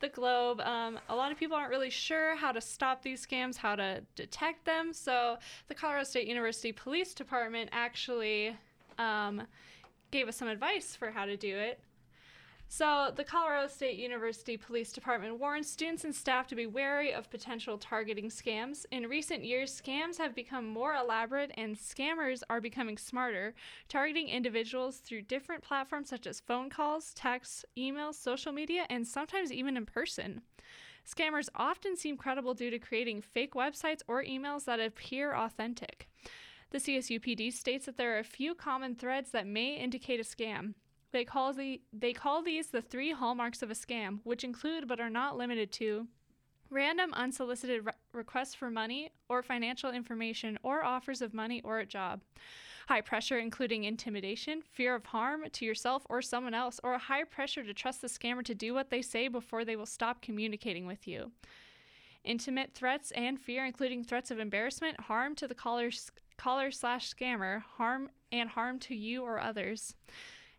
the 0.00 0.08
globe. 0.08 0.60
Um, 0.60 0.98
a 1.08 1.14
lot 1.14 1.30
of 1.30 1.38
people 1.38 1.56
aren't 1.56 1.70
really 1.70 1.88
sure 1.90 2.34
how 2.34 2.50
to 2.50 2.60
stop 2.60 3.02
these 3.02 3.24
scams, 3.24 3.56
how 3.56 3.76
to 3.76 4.02
detect 4.16 4.64
them. 4.64 4.92
So, 4.92 5.38
the 5.68 5.74
Colorado 5.74 6.02
State 6.04 6.26
University 6.26 6.72
Police 6.72 7.14
Department 7.14 7.70
actually 7.72 8.56
um, 8.98 9.42
gave 10.10 10.26
us 10.26 10.36
some 10.36 10.48
advice 10.48 10.96
for 10.96 11.12
how 11.12 11.26
to 11.26 11.36
do 11.36 11.56
it. 11.56 11.78
So, 12.76 13.12
the 13.14 13.22
Colorado 13.22 13.68
State 13.68 14.00
University 14.00 14.56
Police 14.56 14.92
Department 14.92 15.38
warns 15.38 15.70
students 15.70 16.02
and 16.02 16.12
staff 16.12 16.48
to 16.48 16.56
be 16.56 16.66
wary 16.66 17.14
of 17.14 17.30
potential 17.30 17.78
targeting 17.78 18.30
scams. 18.30 18.84
In 18.90 19.06
recent 19.06 19.44
years, 19.44 19.80
scams 19.80 20.18
have 20.18 20.34
become 20.34 20.66
more 20.66 20.92
elaborate 20.96 21.52
and 21.56 21.76
scammers 21.76 22.42
are 22.50 22.60
becoming 22.60 22.98
smarter, 22.98 23.54
targeting 23.88 24.26
individuals 24.26 24.96
through 24.96 25.22
different 25.22 25.62
platforms 25.62 26.08
such 26.08 26.26
as 26.26 26.40
phone 26.40 26.68
calls, 26.68 27.14
texts, 27.14 27.64
emails, 27.78 28.14
social 28.14 28.50
media, 28.50 28.86
and 28.90 29.06
sometimes 29.06 29.52
even 29.52 29.76
in 29.76 29.86
person. 29.86 30.42
Scammers 31.08 31.48
often 31.54 31.96
seem 31.96 32.16
credible 32.16 32.54
due 32.54 32.70
to 32.70 32.80
creating 32.80 33.20
fake 33.20 33.54
websites 33.54 34.02
or 34.08 34.24
emails 34.24 34.64
that 34.64 34.80
appear 34.80 35.32
authentic. 35.32 36.08
The 36.70 36.78
CSUPD 36.78 37.52
states 37.52 37.86
that 37.86 37.98
there 37.98 38.16
are 38.16 38.18
a 38.18 38.24
few 38.24 38.52
common 38.52 38.96
threads 38.96 39.30
that 39.30 39.46
may 39.46 39.76
indicate 39.76 40.18
a 40.18 40.24
scam. 40.24 40.74
They 41.14 41.24
call 41.24 41.52
the 41.52 41.80
they 41.92 42.12
call 42.12 42.42
these 42.42 42.66
the 42.66 42.82
three 42.82 43.12
hallmarks 43.12 43.62
of 43.62 43.70
a 43.70 43.74
scam, 43.74 44.18
which 44.24 44.42
include 44.42 44.88
but 44.88 44.98
are 44.98 45.08
not 45.08 45.36
limited 45.36 45.70
to 45.74 46.08
random 46.70 47.14
unsolicited 47.14 47.86
re- 47.86 47.92
requests 48.12 48.56
for 48.56 48.68
money 48.68 49.12
or 49.28 49.40
financial 49.40 49.92
information 49.92 50.58
or 50.64 50.84
offers 50.84 51.22
of 51.22 51.32
money 51.32 51.62
or 51.62 51.78
a 51.78 51.86
job. 51.86 52.22
High 52.88 53.00
pressure, 53.00 53.38
including 53.38 53.84
intimidation, 53.84 54.60
fear 54.60 54.96
of 54.96 55.06
harm 55.06 55.44
to 55.52 55.64
yourself 55.64 56.04
or 56.10 56.20
someone 56.20 56.52
else, 56.52 56.80
or 56.82 56.94
a 56.94 56.98
high 56.98 57.22
pressure 57.22 57.62
to 57.62 57.72
trust 57.72 58.02
the 58.02 58.08
scammer 58.08 58.44
to 58.44 58.52
do 58.52 58.74
what 58.74 58.90
they 58.90 59.00
say 59.00 59.28
before 59.28 59.64
they 59.64 59.76
will 59.76 59.86
stop 59.86 60.20
communicating 60.20 60.84
with 60.84 61.06
you. 61.06 61.30
Intimate 62.24 62.74
threats 62.74 63.12
and 63.12 63.38
fear, 63.38 63.64
including 63.64 64.02
threats 64.02 64.32
of 64.32 64.40
embarrassment, 64.40 64.98
harm 65.02 65.36
to 65.36 65.46
the 65.46 65.54
caller's 65.54 66.10
caller 66.36 66.72
slash 66.72 67.08
scammer, 67.08 67.62
harm 67.62 68.10
and 68.32 68.50
harm 68.50 68.80
to 68.80 68.96
you 68.96 69.22
or 69.22 69.38
others. 69.38 69.94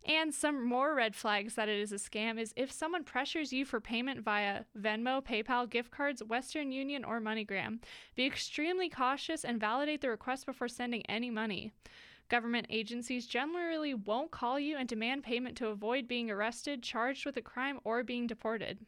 And 0.07 0.31
some 0.35 0.63
more 0.63 0.93
red 0.93 1.15
flags 1.15 1.55
that 1.55 1.67
it 1.67 1.79
is 1.79 1.91
a 1.91 1.95
scam 1.95 2.39
is 2.39 2.53
if 2.55 2.71
someone 2.71 3.03
pressures 3.03 3.51
you 3.51 3.65
for 3.65 3.81
payment 3.81 4.21
via 4.21 4.65
Venmo, 4.79 5.23
PayPal, 5.23 5.67
gift 5.67 5.89
cards, 5.89 6.21
Western 6.23 6.71
Union, 6.71 7.03
or 7.03 7.19
MoneyGram. 7.19 7.79
Be 8.15 8.25
extremely 8.25 8.87
cautious 8.87 9.43
and 9.43 9.59
validate 9.59 10.01
the 10.01 10.09
request 10.09 10.45
before 10.45 10.67
sending 10.67 11.03
any 11.07 11.31
money. 11.31 11.71
Government 12.29 12.67
agencies 12.69 13.25
generally 13.25 13.95
won't 13.95 14.29
call 14.29 14.59
you 14.59 14.77
and 14.77 14.87
demand 14.87 15.23
payment 15.23 15.57
to 15.57 15.69
avoid 15.69 16.07
being 16.07 16.29
arrested, 16.29 16.83
charged 16.83 17.25
with 17.25 17.37
a 17.37 17.41
crime, 17.41 17.79
or 17.83 18.03
being 18.03 18.27
deported. 18.27 18.85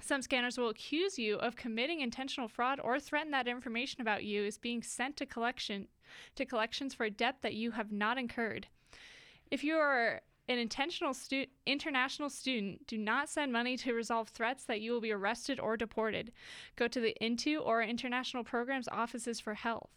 Some 0.00 0.20
scanners 0.20 0.58
will 0.58 0.68
accuse 0.68 1.18
you 1.18 1.36
of 1.36 1.56
committing 1.56 2.00
intentional 2.00 2.48
fraud 2.48 2.80
or 2.82 3.00
threaten 3.00 3.30
that 3.30 3.48
information 3.48 4.02
about 4.02 4.24
you 4.24 4.44
is 4.44 4.58
being 4.58 4.82
sent 4.82 5.16
to 5.18 5.26
collection 5.26 5.88
to 6.34 6.44
collections 6.44 6.92
for 6.92 7.04
a 7.04 7.10
debt 7.10 7.36
that 7.40 7.54
you 7.54 7.70
have 7.70 7.92
not 7.92 8.18
incurred. 8.18 8.66
If 9.50 9.64
you 9.64 9.76
are 9.76 10.20
an 10.48 10.58
intentional 10.58 11.14
stu- 11.14 11.46
international 11.66 12.28
student, 12.28 12.86
do 12.86 12.98
not 12.98 13.28
send 13.28 13.52
money 13.52 13.76
to 13.78 13.94
resolve 13.94 14.28
threats 14.28 14.64
that 14.64 14.80
you 14.80 14.92
will 14.92 15.00
be 15.00 15.12
arrested 15.12 15.58
or 15.58 15.76
deported. 15.76 16.32
Go 16.76 16.86
to 16.88 17.00
the 17.00 17.16
INTO 17.20 17.60
or 17.60 17.82
International 17.82 18.44
Programs 18.44 18.88
offices 18.88 19.40
for 19.40 19.54
help. 19.54 19.90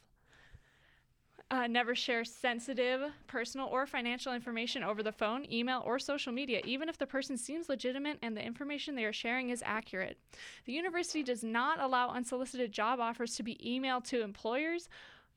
Uh, 1.50 1.66
never 1.66 1.95
share 1.95 2.26
sensitive, 2.26 3.02
personal, 3.28 3.68
or 3.68 3.86
financial 3.86 4.34
information 4.34 4.84
over 4.84 5.02
the 5.02 5.14
phone, 5.14 5.50
email, 5.50 5.82
or 5.86 5.98
social 5.98 6.34
media, 6.34 6.60
even 6.66 6.89
if 6.89 6.98
the 6.98 7.08
person 7.08 7.38
seems 7.38 7.70
legitimate 7.70 8.20
and 8.22 8.36
the 8.36 8.43
information 8.43 8.95
they 8.95 9.06
are 9.06 9.14
sharing 9.14 9.50
is 9.50 9.64
accurate. 9.66 10.18
The 10.66 10.74
university 10.74 11.24
does 11.24 11.45
not 11.45 11.80
allow 11.80 12.10
unsolicited 12.10 12.74
job 12.74 13.00
offers 13.00 13.36
to 13.36 13.43
be 13.43 13.56
emailed 13.66 14.04
to 14.06 14.24
employers, 14.24 14.89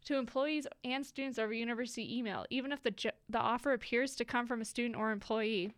to 0.05 0.17
employees, 0.17 0.67
and 0.85 1.05
students 1.05 1.39
over 1.39 1.53
university 1.53 2.17
email, 2.17 2.47
even 2.51 2.73
if 2.73 2.83
the, 2.83 2.91
jo- 2.91 3.11
the 3.29 3.39
offer 3.39 3.73
appears 3.73 4.17
to 4.17 4.25
come 4.25 4.47
from 4.47 4.61
a 4.61 4.65
student 4.65 4.97
or 4.97 5.11
employee. 5.11 5.73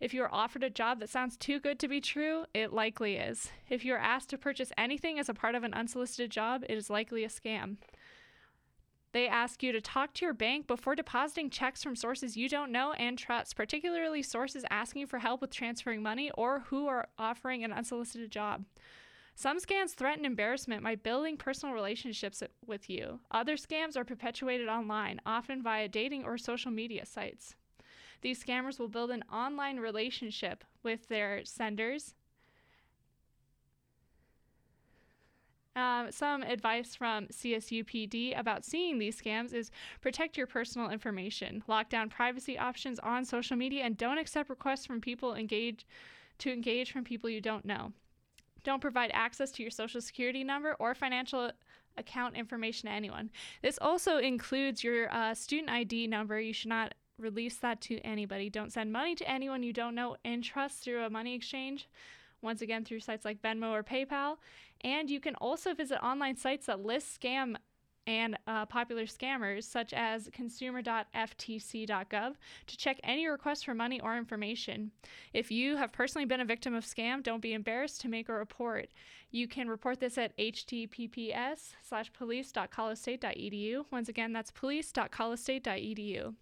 If 0.00 0.12
you 0.12 0.22
are 0.22 0.34
offered 0.34 0.64
a 0.64 0.70
job 0.70 1.00
that 1.00 1.08
sounds 1.08 1.36
too 1.36 1.60
good 1.60 1.78
to 1.78 1.88
be 1.88 2.00
true, 2.00 2.44
it 2.52 2.72
likely 2.72 3.16
is. 3.16 3.50
If 3.68 3.84
you 3.84 3.94
are 3.94 3.98
asked 3.98 4.30
to 4.30 4.38
purchase 4.38 4.72
anything 4.76 5.18
as 5.18 5.28
a 5.28 5.34
part 5.34 5.54
of 5.54 5.64
an 5.64 5.72
unsolicited 5.72 6.30
job, 6.30 6.64
it 6.68 6.76
is 6.76 6.90
likely 6.90 7.24
a 7.24 7.28
scam. 7.28 7.76
They 9.12 9.28
ask 9.28 9.62
you 9.62 9.70
to 9.70 9.80
talk 9.80 10.12
to 10.14 10.24
your 10.24 10.34
bank 10.34 10.66
before 10.66 10.96
depositing 10.96 11.48
checks 11.48 11.84
from 11.84 11.94
sources 11.94 12.36
you 12.36 12.48
don't 12.48 12.72
know 12.72 12.94
and 12.94 13.16
trust, 13.16 13.54
particularly 13.54 14.24
sources 14.24 14.64
asking 14.70 15.06
for 15.06 15.20
help 15.20 15.40
with 15.40 15.52
transferring 15.52 16.02
money 16.02 16.32
or 16.36 16.64
who 16.66 16.88
are 16.88 17.06
offering 17.16 17.62
an 17.62 17.72
unsolicited 17.72 18.32
job. 18.32 18.64
Some 19.34 19.58
scams 19.58 19.90
threaten 19.90 20.24
embarrassment 20.24 20.82
by 20.82 20.94
building 20.94 21.36
personal 21.36 21.74
relationships 21.74 22.42
with 22.66 22.88
you. 22.88 23.20
Other 23.30 23.56
scams 23.56 23.96
are 23.96 24.04
perpetuated 24.04 24.68
online, 24.68 25.20
often 25.26 25.62
via 25.62 25.88
dating 25.88 26.24
or 26.24 26.38
social 26.38 26.70
media 26.70 27.04
sites. 27.04 27.56
These 28.22 28.42
scammers 28.42 28.78
will 28.78 28.88
build 28.88 29.10
an 29.10 29.24
online 29.30 29.78
relationship 29.78 30.64
with 30.82 31.08
their 31.08 31.44
senders 31.44 32.14
Um, 35.76 36.12
some 36.12 36.42
advice 36.42 36.94
from 36.94 37.26
CSUPD 37.28 38.38
about 38.38 38.64
seeing 38.64 38.98
these 38.98 39.20
scams 39.20 39.52
is 39.52 39.72
protect 40.00 40.36
your 40.36 40.46
personal 40.46 40.90
information, 40.90 41.64
lock 41.66 41.88
down 41.88 42.08
privacy 42.10 42.56
options 42.56 43.00
on 43.00 43.24
social 43.24 43.56
media, 43.56 43.82
and 43.82 43.96
don't 43.96 44.18
accept 44.18 44.50
requests 44.50 44.86
from 44.86 45.00
people 45.00 45.34
engage 45.34 45.84
to 46.38 46.52
engage 46.52 46.92
from 46.92 47.02
people 47.02 47.28
you 47.28 47.40
don't 47.40 47.64
know. 47.64 47.92
Don't 48.64 48.80
provide 48.80 49.10
access 49.14 49.50
to 49.52 49.62
your 49.62 49.70
social 49.70 50.00
security 50.00 50.42
number 50.42 50.74
or 50.78 50.94
financial 50.94 51.52
account 51.96 52.36
information 52.36 52.88
to 52.88 52.94
anyone. 52.94 53.30
This 53.62 53.78
also 53.80 54.18
includes 54.18 54.82
your 54.82 55.12
uh, 55.14 55.34
student 55.34 55.70
ID 55.70 56.08
number. 56.08 56.40
You 56.40 56.52
should 56.52 56.70
not 56.70 56.94
release 57.18 57.56
that 57.58 57.80
to 57.82 57.98
anybody. 58.00 58.50
Don't 58.50 58.72
send 58.72 58.92
money 58.92 59.14
to 59.14 59.30
anyone 59.30 59.62
you 59.62 59.72
don't 59.72 59.94
know 59.94 60.16
and 60.24 60.42
trust 60.42 60.82
through 60.82 61.04
a 61.04 61.10
money 61.10 61.34
exchange 61.34 61.88
once 62.42 62.60
again 62.60 62.84
through 62.84 63.00
sites 63.00 63.24
like 63.24 63.40
Venmo 63.42 63.70
or 63.70 63.82
PayPal. 63.82 64.36
And 64.82 65.08
you 65.08 65.20
can 65.20 65.34
also 65.36 65.74
visit 65.74 66.02
online 66.02 66.36
sites 66.36 66.66
that 66.66 66.84
list 66.84 67.20
scam 67.20 67.56
and 68.06 68.36
uh, 68.46 68.66
popular 68.66 69.04
scammers 69.04 69.64
such 69.64 69.92
as 69.92 70.28
consumer.ftc.gov 70.32 72.34
to 72.66 72.76
check 72.76 73.00
any 73.02 73.26
requests 73.26 73.62
for 73.62 73.74
money 73.74 74.00
or 74.00 74.16
information. 74.16 74.90
If 75.32 75.50
you 75.50 75.76
have 75.76 75.92
personally 75.92 76.26
been 76.26 76.40
a 76.40 76.44
victim 76.44 76.74
of 76.74 76.84
scam, 76.84 77.22
don't 77.22 77.42
be 77.42 77.52
embarrassed 77.52 78.00
to 78.02 78.08
make 78.08 78.28
a 78.28 78.34
report. 78.34 78.88
You 79.30 79.48
can 79.48 79.68
report 79.68 80.00
this 80.00 80.16
at 80.16 80.36
https 80.36 81.72
slash 81.82 82.12
police.colostate.edu. 82.12 83.84
Once 83.90 84.08
again, 84.08 84.32
that's 84.32 84.50
police.colostate.edu. 84.50 86.34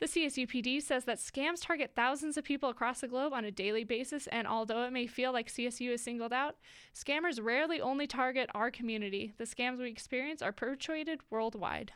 The 0.00 0.06
CSUPD 0.06 0.80
says 0.80 1.04
that 1.04 1.18
scams 1.18 1.60
target 1.60 1.92
thousands 1.96 2.36
of 2.36 2.44
people 2.44 2.68
across 2.68 3.00
the 3.00 3.08
globe 3.08 3.32
on 3.32 3.44
a 3.44 3.50
daily 3.50 3.82
basis, 3.82 4.28
and 4.28 4.46
although 4.46 4.84
it 4.84 4.92
may 4.92 5.08
feel 5.08 5.32
like 5.32 5.48
CSU 5.48 5.90
is 5.90 6.02
singled 6.02 6.32
out, 6.32 6.56
scammers 6.94 7.42
rarely 7.42 7.80
only 7.80 8.06
target 8.06 8.48
our 8.54 8.70
community. 8.70 9.32
The 9.38 9.44
scams 9.44 9.78
we 9.78 9.90
experience 9.90 10.40
are 10.40 10.52
perpetuated 10.52 11.20
worldwide. 11.30 11.92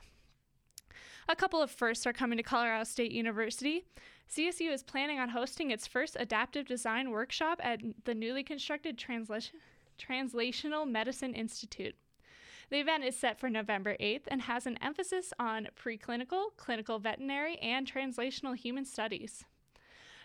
A 1.28 1.36
couple 1.36 1.62
of 1.62 1.70
firsts 1.70 2.04
are 2.04 2.12
coming 2.12 2.36
to 2.38 2.42
Colorado 2.42 2.82
State 2.82 3.12
University. 3.12 3.84
CSU 4.28 4.72
is 4.72 4.82
planning 4.82 5.20
on 5.20 5.28
hosting 5.28 5.70
its 5.70 5.86
first 5.86 6.16
adaptive 6.18 6.66
design 6.66 7.10
workshop 7.10 7.60
at 7.62 7.80
the 8.04 8.14
newly 8.14 8.42
constructed 8.42 8.98
Transla- 8.98 9.52
Translational 9.96 10.90
Medicine 10.90 11.34
Institute. 11.34 11.94
The 12.72 12.80
event 12.80 13.04
is 13.04 13.14
set 13.14 13.38
for 13.38 13.50
November 13.50 13.98
8th 14.00 14.22
and 14.28 14.40
has 14.40 14.66
an 14.66 14.78
emphasis 14.80 15.34
on 15.38 15.68
preclinical, 15.78 16.56
clinical 16.56 16.98
veterinary, 16.98 17.58
and 17.58 17.86
translational 17.86 18.56
human 18.56 18.86
studies. 18.86 19.44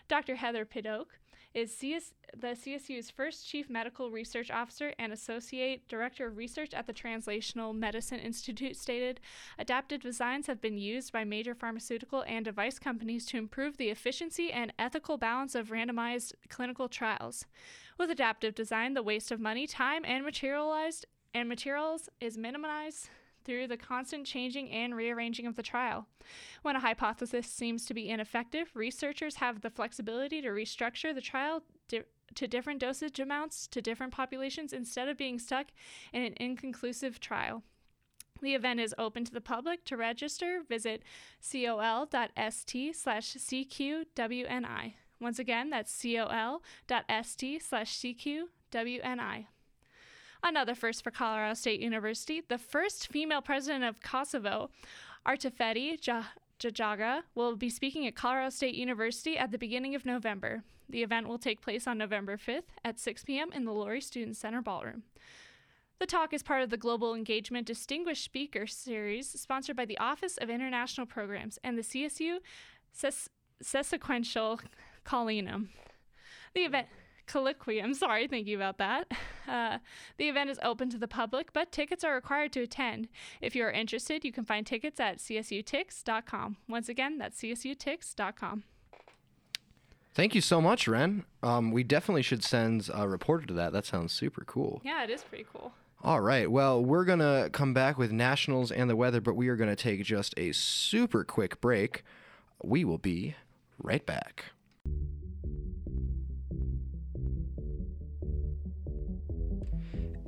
Dr. 0.08 0.36
Heather 0.36 0.64
Pidcoke 0.64 1.18
is 1.52 1.76
CS- 1.76 2.14
the 2.34 2.56
CSU's 2.56 3.10
first 3.10 3.46
Chief 3.46 3.68
Medical 3.68 4.10
Research 4.10 4.50
Officer 4.50 4.94
and 4.98 5.12
Associate 5.12 5.86
Director 5.88 6.28
of 6.28 6.38
Research 6.38 6.72
at 6.72 6.86
the 6.86 6.94
Translational 6.94 7.74
Medicine 7.74 8.18
Institute, 8.18 8.78
stated 8.78 9.20
Adaptive 9.58 10.00
designs 10.00 10.46
have 10.46 10.62
been 10.62 10.78
used 10.78 11.12
by 11.12 11.24
major 11.24 11.54
pharmaceutical 11.54 12.24
and 12.26 12.46
device 12.46 12.78
companies 12.78 13.26
to 13.26 13.36
improve 13.36 13.76
the 13.76 13.90
efficiency 13.90 14.50
and 14.50 14.72
ethical 14.78 15.18
balance 15.18 15.54
of 15.54 15.68
randomized 15.68 16.32
clinical 16.48 16.88
trials. 16.88 17.44
With 17.98 18.10
adaptive 18.10 18.54
design, 18.54 18.94
the 18.94 19.02
waste 19.02 19.30
of 19.30 19.38
money, 19.38 19.66
time, 19.66 20.02
and 20.06 20.24
materialized 20.24 21.04
and 21.34 21.48
materials 21.48 22.08
is 22.20 22.36
minimized 22.36 23.10
through 23.44 23.66
the 23.66 23.76
constant 23.76 24.26
changing 24.26 24.70
and 24.70 24.94
rearranging 24.94 25.46
of 25.46 25.56
the 25.56 25.62
trial. 25.62 26.06
When 26.62 26.76
a 26.76 26.80
hypothesis 26.80 27.46
seems 27.46 27.86
to 27.86 27.94
be 27.94 28.08
ineffective, 28.08 28.70
researchers 28.74 29.36
have 29.36 29.60
the 29.62 29.70
flexibility 29.70 30.42
to 30.42 30.48
restructure 30.48 31.14
the 31.14 31.20
trial 31.20 31.62
di- 31.88 32.02
to 32.34 32.46
different 32.46 32.80
dosage 32.80 33.18
amounts 33.18 33.66
to 33.68 33.80
different 33.80 34.12
populations 34.12 34.74
instead 34.74 35.08
of 35.08 35.16
being 35.16 35.38
stuck 35.38 35.68
in 36.12 36.22
an 36.22 36.34
inconclusive 36.36 37.20
trial. 37.20 37.62
The 38.42 38.54
event 38.54 38.80
is 38.80 38.94
open 38.98 39.24
to 39.24 39.32
the 39.32 39.40
public. 39.40 39.84
To 39.86 39.96
register, 39.96 40.62
visit 40.68 41.02
col.st 41.42 42.96
slash 42.96 43.34
cqwni. 43.34 44.94
Once 45.20 45.38
again, 45.38 45.70
that's 45.70 46.02
col.st 46.02 47.62
slash 47.62 47.98
cqwni. 47.98 49.46
Another 50.42 50.74
first 50.74 51.02
for 51.02 51.10
Colorado 51.10 51.54
State 51.54 51.80
University, 51.80 52.42
the 52.46 52.58
first 52.58 53.08
female 53.08 53.42
president 53.42 53.84
of 53.84 54.00
Kosovo, 54.00 54.70
Atifete 55.26 56.00
Jahjaga, 56.60 57.22
will 57.34 57.56
be 57.56 57.68
speaking 57.68 58.06
at 58.06 58.14
Colorado 58.14 58.50
State 58.50 58.74
University 58.74 59.36
at 59.36 59.50
the 59.50 59.58
beginning 59.58 59.94
of 59.94 60.06
November. 60.06 60.62
The 60.88 61.02
event 61.02 61.28
will 61.28 61.38
take 61.38 61.60
place 61.60 61.86
on 61.86 61.98
November 61.98 62.36
5th 62.36 62.62
at 62.84 62.98
6 62.98 63.24
p.m. 63.24 63.50
in 63.52 63.64
the 63.64 63.72
Lory 63.72 64.00
Student 64.00 64.36
Center 64.36 64.62
Ballroom. 64.62 65.02
The 65.98 66.06
talk 66.06 66.32
is 66.32 66.44
part 66.44 66.62
of 66.62 66.70
the 66.70 66.76
Global 66.76 67.14
Engagement 67.14 67.66
Distinguished 67.66 68.22
Speaker 68.22 68.66
Series 68.68 69.28
sponsored 69.28 69.76
by 69.76 69.84
the 69.84 69.98
Office 69.98 70.36
of 70.36 70.48
International 70.48 71.06
Programs 71.06 71.58
and 71.64 71.76
the 71.76 71.82
CSU 71.82 72.38
Ses- 72.92 73.28
Sequential 73.60 74.60
Collegium. 75.04 75.70
The 76.54 76.60
event. 76.60 76.86
Colloquium. 77.28 77.94
Sorry, 77.94 78.26
thank 78.26 78.46
you 78.46 78.56
about 78.56 78.78
that. 78.78 79.12
Uh, 79.48 79.78
the 80.18 80.28
event 80.28 80.50
is 80.50 80.58
open 80.62 80.90
to 80.90 80.98
the 80.98 81.08
public, 81.08 81.54
but 81.54 81.72
tickets 81.72 82.04
are 82.04 82.14
required 82.14 82.52
to 82.52 82.60
attend. 82.60 83.08
If 83.40 83.56
you 83.56 83.64
are 83.64 83.70
interested, 83.70 84.22
you 84.22 84.30
can 84.30 84.44
find 84.44 84.66
tickets 84.66 85.00
at 85.00 85.16
csutix.com. 85.16 86.58
Once 86.68 86.90
again, 86.90 87.16
that's 87.16 87.40
csutix.com. 87.40 88.64
Thank 90.12 90.34
you 90.34 90.42
so 90.42 90.60
much, 90.60 90.86
Ren. 90.86 91.24
Um, 91.42 91.70
we 91.70 91.82
definitely 91.82 92.20
should 92.20 92.44
send 92.44 92.90
a 92.92 93.08
reporter 93.08 93.46
to 93.46 93.54
that. 93.54 93.72
That 93.72 93.86
sounds 93.86 94.12
super 94.12 94.44
cool. 94.44 94.82
Yeah, 94.84 95.02
it 95.04 95.08
is 95.08 95.22
pretty 95.22 95.46
cool. 95.50 95.72
All 96.04 96.20
right. 96.20 96.50
Well, 96.50 96.84
we're 96.84 97.04
going 97.04 97.20
to 97.20 97.48
come 97.52 97.72
back 97.72 97.98
with 97.98 98.12
nationals 98.12 98.70
and 98.70 98.90
the 98.90 98.96
weather, 98.96 99.20
but 99.20 99.34
we 99.34 99.48
are 99.48 99.56
going 99.56 99.70
to 99.70 99.76
take 99.76 100.02
just 100.04 100.34
a 100.36 100.52
super 100.52 101.24
quick 101.24 101.60
break. 101.60 102.04
We 102.62 102.84
will 102.84 102.98
be 102.98 103.34
right 103.82 104.04
back. 104.04 104.44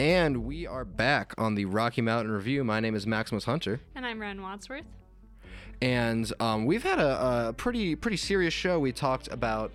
And 0.01 0.47
we 0.47 0.67
are 0.67 0.87
back 0.87 1.35
on 1.37 1.57
the 1.57 1.67
Rocky 1.67 2.01
Mountain 2.01 2.33
Review. 2.33 2.65
My 2.65 2.81
name 2.81 2.95
is 2.95 3.07
Maximus 3.07 3.45
Hunter. 3.45 3.83
And 3.95 4.07
I'm 4.07 4.19
Ren 4.19 4.41
Wadsworth. 4.41 4.87
And 5.83 6.33
um, 6.41 6.65
we've 6.65 6.83
had 6.83 6.99
a, 6.99 7.49
a, 7.49 7.53
pretty 7.53 7.95
pretty 7.97 8.17
serious 8.17 8.55
show. 8.55 8.81
We 8.81 8.93
talked 8.93 9.29
about 9.29 9.73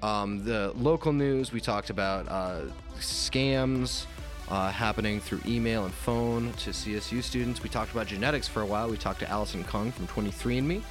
um, 0.00 0.44
the 0.44 0.72
local 0.76 1.12
news. 1.12 1.52
We 1.52 1.60
talked 1.60 1.90
about 1.90 2.28
uh, 2.28 2.70
scams 3.00 4.06
uh, 4.48 4.70
happening 4.70 5.18
through 5.18 5.40
email 5.44 5.86
and 5.86 5.92
phone 5.92 6.52
to 6.52 6.70
CSU 6.70 7.20
students. 7.20 7.60
We 7.60 7.68
talked 7.68 7.90
about 7.90 8.06
genetics 8.06 8.46
for 8.46 8.60
a 8.62 8.66
while. 8.66 8.88
We 8.88 8.96
talked 8.96 9.18
to 9.20 9.28
Allison 9.28 9.64
Kung 9.64 9.90
from 9.90 10.06
23andMe, 10.06 10.82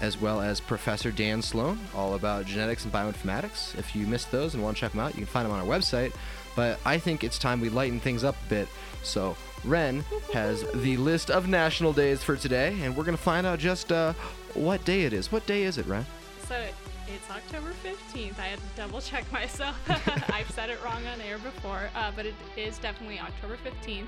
as 0.00 0.20
well 0.20 0.40
as 0.40 0.58
Professor 0.58 1.12
Dan 1.12 1.42
Sloan, 1.42 1.78
all 1.94 2.14
about 2.14 2.46
genetics 2.46 2.82
and 2.82 2.92
bioinformatics. 2.92 3.78
If 3.78 3.94
you 3.94 4.04
missed 4.08 4.32
those 4.32 4.54
and 4.54 4.64
want 4.64 4.78
to 4.78 4.80
check 4.80 4.90
them 4.90 5.00
out, 5.00 5.10
you 5.10 5.18
can 5.18 5.26
find 5.26 5.46
them 5.46 5.52
on 5.52 5.60
our 5.60 5.78
website 5.78 6.12
but 6.56 6.78
I 6.84 6.98
think 6.98 7.24
it's 7.24 7.38
time 7.38 7.60
we 7.60 7.68
lighten 7.68 8.00
things 8.00 8.24
up 8.24 8.36
a 8.46 8.48
bit. 8.48 8.68
So, 9.02 9.36
Ren 9.64 10.04
has 10.32 10.64
the 10.74 10.96
list 10.96 11.30
of 11.30 11.48
national 11.48 11.92
days 11.92 12.22
for 12.22 12.36
today, 12.36 12.76
and 12.82 12.96
we're 12.96 13.04
going 13.04 13.16
to 13.16 13.22
find 13.22 13.46
out 13.46 13.58
just 13.58 13.92
uh, 13.92 14.12
what 14.54 14.84
day 14.84 15.02
it 15.02 15.12
is. 15.12 15.30
What 15.30 15.46
day 15.46 15.62
is 15.62 15.78
it, 15.78 15.86
Ren? 15.86 16.06
So, 16.48 16.64
it's 17.08 17.30
October 17.30 17.72
15th. 17.84 18.38
I 18.38 18.46
had 18.46 18.58
to 18.58 18.64
double 18.76 19.00
check 19.00 19.30
myself. 19.32 19.76
I've 20.32 20.50
said 20.50 20.70
it 20.70 20.82
wrong 20.82 21.04
on 21.06 21.20
air 21.20 21.38
before, 21.38 21.90
uh, 21.94 22.10
but 22.14 22.26
it 22.26 22.34
is 22.56 22.78
definitely 22.78 23.18
October 23.18 23.58
15th. 23.58 24.06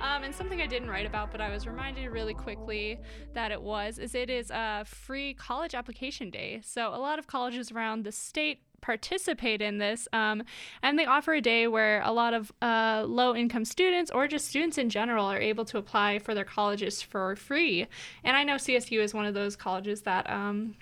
Um, 0.00 0.24
and 0.24 0.34
something 0.34 0.60
I 0.60 0.66
didn't 0.66 0.90
write 0.90 1.06
about, 1.06 1.30
but 1.30 1.40
I 1.40 1.50
was 1.50 1.66
reminded 1.66 2.10
really 2.10 2.34
quickly 2.34 2.98
that 3.32 3.52
it 3.52 3.62
was, 3.62 3.98
is 3.98 4.14
it 4.14 4.28
is 4.28 4.50
a 4.50 4.84
free 4.84 5.34
college 5.34 5.74
application 5.74 6.28
day. 6.28 6.60
So 6.62 6.88
a 6.88 6.98
lot 6.98 7.18
of 7.18 7.26
colleges 7.26 7.70
around 7.70 8.04
the 8.04 8.12
state 8.12 8.60
participate 8.82 9.62
in 9.62 9.78
this. 9.78 10.06
Um, 10.12 10.42
and 10.82 10.98
they 10.98 11.06
offer 11.06 11.32
a 11.32 11.40
day 11.40 11.66
where 11.68 12.02
a 12.02 12.12
lot 12.12 12.34
of 12.34 12.52
uh, 12.60 13.04
low 13.06 13.34
income 13.34 13.64
students 13.64 14.10
or 14.10 14.28
just 14.28 14.48
students 14.48 14.76
in 14.76 14.90
general 14.90 15.24
are 15.24 15.40
able 15.40 15.64
to 15.66 15.78
apply 15.78 16.18
for 16.18 16.34
their 16.34 16.44
colleges 16.44 17.00
for 17.00 17.34
free. 17.36 17.86
And 18.24 18.36
I 18.36 18.44
know 18.44 18.56
CSU 18.56 19.00
is 19.00 19.14
one 19.14 19.24
of 19.24 19.32
those 19.32 19.56
colleges 19.56 20.02
that. 20.02 20.28
Um, 20.28 20.74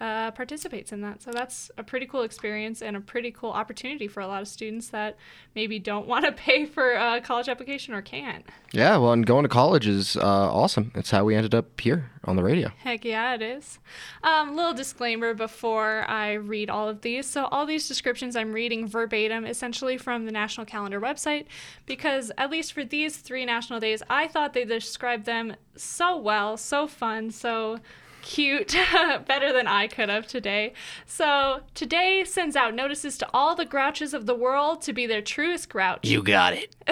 uh, 0.00 0.30
participates 0.32 0.92
in 0.92 1.00
that. 1.00 1.22
So 1.22 1.30
that's 1.30 1.70
a 1.78 1.82
pretty 1.82 2.06
cool 2.06 2.22
experience 2.22 2.82
and 2.82 2.96
a 2.96 3.00
pretty 3.00 3.30
cool 3.30 3.50
opportunity 3.50 4.08
for 4.08 4.20
a 4.20 4.26
lot 4.26 4.42
of 4.42 4.48
students 4.48 4.88
that 4.88 5.16
maybe 5.54 5.78
don't 5.78 6.06
want 6.08 6.24
to 6.24 6.32
pay 6.32 6.66
for 6.66 6.92
a 6.92 7.20
college 7.20 7.48
application 7.48 7.94
or 7.94 8.02
can't. 8.02 8.44
Yeah, 8.72 8.98
well, 8.98 9.12
and 9.12 9.24
going 9.24 9.44
to 9.44 9.48
college 9.48 9.86
is 9.86 10.16
uh, 10.16 10.20
awesome. 10.22 10.92
It's 10.94 11.10
how 11.10 11.24
we 11.24 11.34
ended 11.34 11.54
up 11.54 11.80
here 11.80 12.10
on 12.24 12.36
the 12.36 12.42
radio. 12.42 12.68
Heck 12.82 13.04
yeah, 13.04 13.34
it 13.34 13.42
is. 13.42 13.78
Um, 14.22 14.54
little 14.54 14.74
disclaimer 14.74 15.32
before 15.32 16.04
I 16.08 16.34
read 16.34 16.68
all 16.68 16.88
of 16.88 17.00
these. 17.00 17.26
So, 17.26 17.46
all 17.46 17.64
these 17.64 17.88
descriptions 17.88 18.36
I'm 18.36 18.52
reading 18.52 18.86
verbatim, 18.86 19.46
essentially 19.46 19.96
from 19.96 20.26
the 20.26 20.32
National 20.32 20.66
Calendar 20.66 21.00
website, 21.00 21.46
because 21.86 22.30
at 22.36 22.50
least 22.50 22.72
for 22.72 22.84
these 22.84 23.16
three 23.16 23.46
national 23.46 23.80
days, 23.80 24.02
I 24.10 24.28
thought 24.28 24.52
they 24.52 24.64
described 24.64 25.24
them 25.24 25.56
so 25.76 26.18
well, 26.18 26.56
so 26.56 26.86
fun, 26.86 27.30
so 27.30 27.78
cute, 28.26 28.76
better 29.26 29.52
than 29.52 29.68
I 29.68 29.86
could 29.86 30.08
have 30.08 30.26
today. 30.26 30.72
So, 31.06 31.60
today 31.74 32.24
sends 32.24 32.56
out 32.56 32.74
notices 32.74 33.16
to 33.18 33.28
all 33.32 33.54
the 33.54 33.64
grouches 33.64 34.12
of 34.12 34.26
the 34.26 34.34
world 34.34 34.82
to 34.82 34.92
be 34.92 35.06
their 35.06 35.22
truest 35.22 35.68
grouch. 35.68 36.00
You 36.04 36.22
got 36.22 36.52
it. 36.52 36.74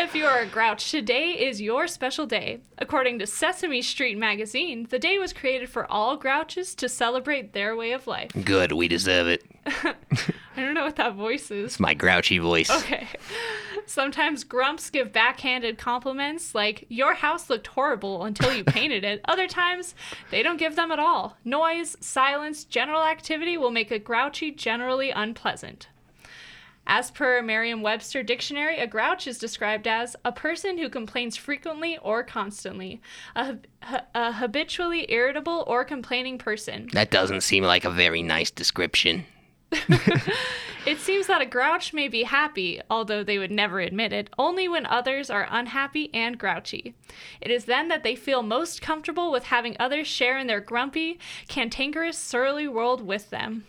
if 0.00 0.14
you 0.14 0.26
are 0.26 0.40
a 0.40 0.46
grouch, 0.46 0.90
today 0.90 1.32
is 1.32 1.60
your 1.60 1.86
special 1.86 2.26
day. 2.26 2.60
According 2.78 3.20
to 3.20 3.26
Sesame 3.26 3.80
Street 3.80 4.18
magazine, 4.18 4.88
the 4.90 4.98
day 4.98 5.18
was 5.18 5.32
created 5.32 5.70
for 5.70 5.90
all 5.90 6.16
grouches 6.16 6.74
to 6.74 6.88
celebrate 6.88 7.52
their 7.52 7.76
way 7.76 7.92
of 7.92 8.08
life. 8.08 8.32
Good, 8.44 8.72
we 8.72 8.88
deserve 8.88 9.28
it. 9.28 9.44
I 10.56 10.62
don't 10.62 10.74
know 10.74 10.84
what 10.84 10.96
that 10.96 11.14
voice 11.14 11.50
is. 11.50 11.72
It's 11.72 11.80
my 11.80 11.94
grouchy 11.94 12.38
voice. 12.38 12.70
Okay. 12.70 13.06
Sometimes 13.86 14.42
grumps 14.42 14.90
give 14.90 15.12
backhanded 15.12 15.78
compliments 15.78 16.54
like, 16.54 16.86
Your 16.88 17.14
house 17.14 17.50
looked 17.50 17.68
horrible 17.68 18.24
until 18.24 18.52
you 18.54 18.64
painted 18.64 19.04
it. 19.04 19.20
Other 19.28 19.46
times, 19.46 19.94
they 20.30 20.42
don't 20.42 20.56
give 20.56 20.74
them 20.74 20.90
at 20.90 20.98
all. 20.98 21.36
Noise, 21.44 21.96
silence, 22.00 22.64
general 22.64 23.02
activity 23.02 23.56
will 23.56 23.70
make 23.70 23.90
a 23.90 23.98
grouchy 23.98 24.50
generally 24.50 25.10
unpleasant. 25.10 25.88
As 26.88 27.10
per 27.10 27.42
Merriam 27.42 27.82
Webster 27.82 28.22
Dictionary, 28.22 28.78
a 28.78 28.86
grouch 28.86 29.26
is 29.26 29.38
described 29.38 29.88
as 29.88 30.14
a 30.24 30.30
person 30.30 30.78
who 30.78 30.88
complains 30.88 31.36
frequently 31.36 31.98
or 31.98 32.22
constantly, 32.22 33.00
a, 33.34 33.56
a 34.14 34.32
habitually 34.32 35.10
irritable 35.10 35.64
or 35.66 35.84
complaining 35.84 36.38
person. 36.38 36.88
That 36.92 37.10
doesn't 37.10 37.40
seem 37.40 37.64
like 37.64 37.84
a 37.84 37.90
very 37.90 38.22
nice 38.22 38.52
description. 38.52 39.26
It 40.86 41.00
seems 41.00 41.26
that 41.26 41.42
a 41.42 41.46
grouch 41.46 41.92
may 41.92 42.06
be 42.06 42.22
happy, 42.22 42.80
although 42.88 43.24
they 43.24 43.38
would 43.38 43.50
never 43.50 43.80
admit 43.80 44.12
it, 44.12 44.30
only 44.38 44.68
when 44.68 44.86
others 44.86 45.28
are 45.28 45.48
unhappy 45.50 46.14
and 46.14 46.38
grouchy. 46.38 46.94
It 47.40 47.50
is 47.50 47.64
then 47.64 47.88
that 47.88 48.04
they 48.04 48.14
feel 48.14 48.44
most 48.44 48.80
comfortable 48.80 49.32
with 49.32 49.46
having 49.46 49.74
others 49.80 50.06
share 50.06 50.38
in 50.38 50.46
their 50.46 50.60
grumpy, 50.60 51.18
cantankerous, 51.48 52.16
surly 52.16 52.68
world 52.68 53.04
with 53.04 53.30
them. 53.30 53.64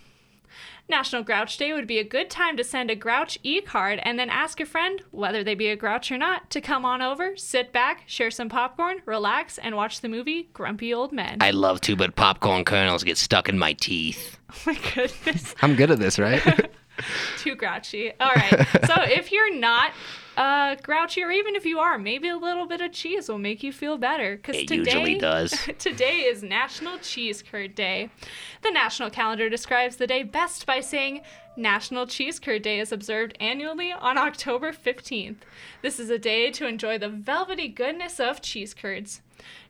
National 0.89 1.21
Grouch 1.21 1.57
Day 1.57 1.73
would 1.73 1.87
be 1.87 1.99
a 1.99 2.03
good 2.03 2.29
time 2.29 2.55
to 2.55 2.63
send 2.63 2.89
a 2.89 2.95
Grouch 2.95 3.37
e 3.43 3.59
card 3.59 3.99
and 4.03 4.17
then 4.17 4.29
ask 4.29 4.61
a 4.61 4.65
friend, 4.65 5.01
whether 5.11 5.43
they 5.43 5.53
be 5.53 5.67
a 5.67 5.75
grouch 5.75 6.11
or 6.11 6.17
not, 6.17 6.49
to 6.51 6.61
come 6.61 6.85
on 6.85 7.01
over, 7.01 7.35
sit 7.35 7.73
back, 7.73 8.03
share 8.05 8.31
some 8.31 8.47
popcorn, 8.47 9.01
relax, 9.05 9.57
and 9.57 9.75
watch 9.75 9.99
the 9.99 10.07
movie 10.07 10.49
Grumpy 10.53 10.93
Old 10.93 11.11
Men. 11.11 11.39
I'd 11.41 11.55
love 11.55 11.81
to, 11.81 11.95
but 11.97 12.15
popcorn 12.15 12.63
kernels 12.63 13.03
get 13.03 13.17
stuck 13.17 13.49
in 13.49 13.59
my 13.59 13.73
teeth. 13.73 14.37
oh 14.49 14.61
my 14.67 14.79
goodness. 14.93 15.55
I'm 15.61 15.75
good 15.75 15.91
at 15.91 15.99
this, 15.99 16.17
right? 16.17 16.41
Too 17.37 17.55
grouchy. 17.55 18.13
All 18.19 18.31
right. 18.33 18.67
So 18.85 18.95
if 19.03 19.31
you're 19.31 19.53
not 19.53 19.91
uh, 20.37 20.75
grouchy, 20.75 21.23
or 21.23 21.31
even 21.31 21.55
if 21.55 21.65
you 21.65 21.79
are, 21.79 21.97
maybe 21.97 22.29
a 22.29 22.37
little 22.37 22.67
bit 22.67 22.79
of 22.79 22.91
cheese 22.91 23.27
will 23.27 23.39
make 23.39 23.63
you 23.63 23.73
feel 23.73 23.97
better. 23.97 24.37
Because 24.37 24.55
It 24.55 24.67
today, 24.67 24.91
usually 24.91 25.17
does. 25.17 25.51
today 25.79 26.19
is 26.19 26.43
National 26.43 26.99
Cheese 26.99 27.41
Curd 27.41 27.73
Day. 27.73 28.11
The 28.61 28.71
national 28.71 29.09
calendar 29.09 29.49
describes 29.49 29.95
the 29.95 30.05
day 30.07 30.21
best 30.21 30.67
by 30.67 30.79
saying 30.79 31.21
National 31.57 32.05
Cheese 32.05 32.39
Curd 32.39 32.61
Day 32.61 32.79
is 32.79 32.91
observed 32.91 33.35
annually 33.39 33.91
on 33.91 34.17
October 34.17 34.71
15th. 34.71 35.37
This 35.81 35.99
is 35.99 36.11
a 36.11 36.19
day 36.19 36.51
to 36.51 36.67
enjoy 36.67 36.99
the 36.99 37.09
velvety 37.09 37.67
goodness 37.67 38.19
of 38.19 38.41
cheese 38.41 38.75
curds. 38.75 39.21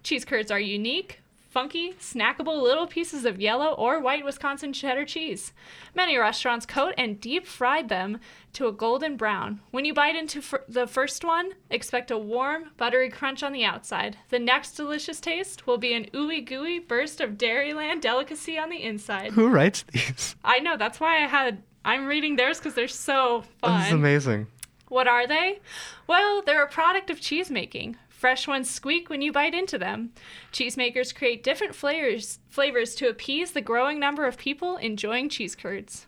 Cheese 0.03 0.25
curds 0.25 0.51
are 0.51 0.59
unique, 0.59 1.21
funky, 1.49 1.93
snackable 1.93 2.61
little 2.61 2.87
pieces 2.87 3.25
of 3.25 3.39
yellow 3.41 3.73
or 3.73 3.99
white 3.99 4.23
Wisconsin 4.25 4.73
cheddar 4.73 5.05
cheese. 5.05 5.53
Many 5.95 6.17
restaurants 6.17 6.65
coat 6.65 6.93
and 6.97 7.19
deep 7.19 7.47
fry 7.47 7.81
them 7.81 8.19
to 8.53 8.67
a 8.67 8.71
golden 8.71 9.17
brown. 9.17 9.61
When 9.71 9.85
you 9.85 9.93
bite 9.93 10.15
into 10.15 10.41
fir- 10.41 10.63
the 10.67 10.87
first 10.87 11.23
one, 11.23 11.51
expect 11.69 12.11
a 12.11 12.17
warm, 12.17 12.71
buttery 12.77 13.09
crunch 13.09 13.43
on 13.43 13.53
the 13.53 13.65
outside. 13.65 14.17
The 14.29 14.39
next 14.39 14.71
delicious 14.73 15.19
taste 15.19 15.67
will 15.67 15.77
be 15.77 15.93
an 15.93 16.05
ooey 16.13 16.45
gooey 16.45 16.79
burst 16.79 17.21
of 17.21 17.31
Dairyland 17.37 18.01
delicacy 18.01 18.57
on 18.57 18.69
the 18.69 18.83
inside. 18.83 19.31
Who 19.33 19.47
writes 19.47 19.83
these? 19.91 20.35
I 20.43 20.59
know, 20.59 20.77
that's 20.77 20.99
why 20.99 21.23
I 21.23 21.27
had. 21.27 21.63
I'm 21.85 22.05
reading 22.05 22.35
theirs 22.35 22.57
because 22.57 22.73
they're 22.73 22.87
so 22.87 23.43
fun. 23.61 23.79
This 23.79 23.87
is 23.87 23.93
amazing. 23.93 24.47
What 24.89 25.07
are 25.07 25.27
they? 25.27 25.59
Well, 26.07 26.41
they're 26.41 26.63
a 26.63 26.67
product 26.69 27.09
of 27.09 27.19
cheese 27.19 27.51
making. 27.51 27.97
Fresh 28.17 28.47
ones 28.47 28.67
squeak 28.67 29.11
when 29.11 29.21
you 29.21 29.31
bite 29.31 29.53
into 29.53 29.77
them. 29.77 30.11
Cheesemakers 30.51 31.13
create 31.13 31.43
different 31.43 31.75
flavors, 31.75 32.39
flavors 32.49 32.95
to 32.95 33.07
appease 33.07 33.51
the 33.51 33.61
growing 33.61 33.99
number 33.99 34.25
of 34.25 34.39
people 34.39 34.77
enjoying 34.77 35.29
cheese 35.29 35.55
curds. 35.55 36.07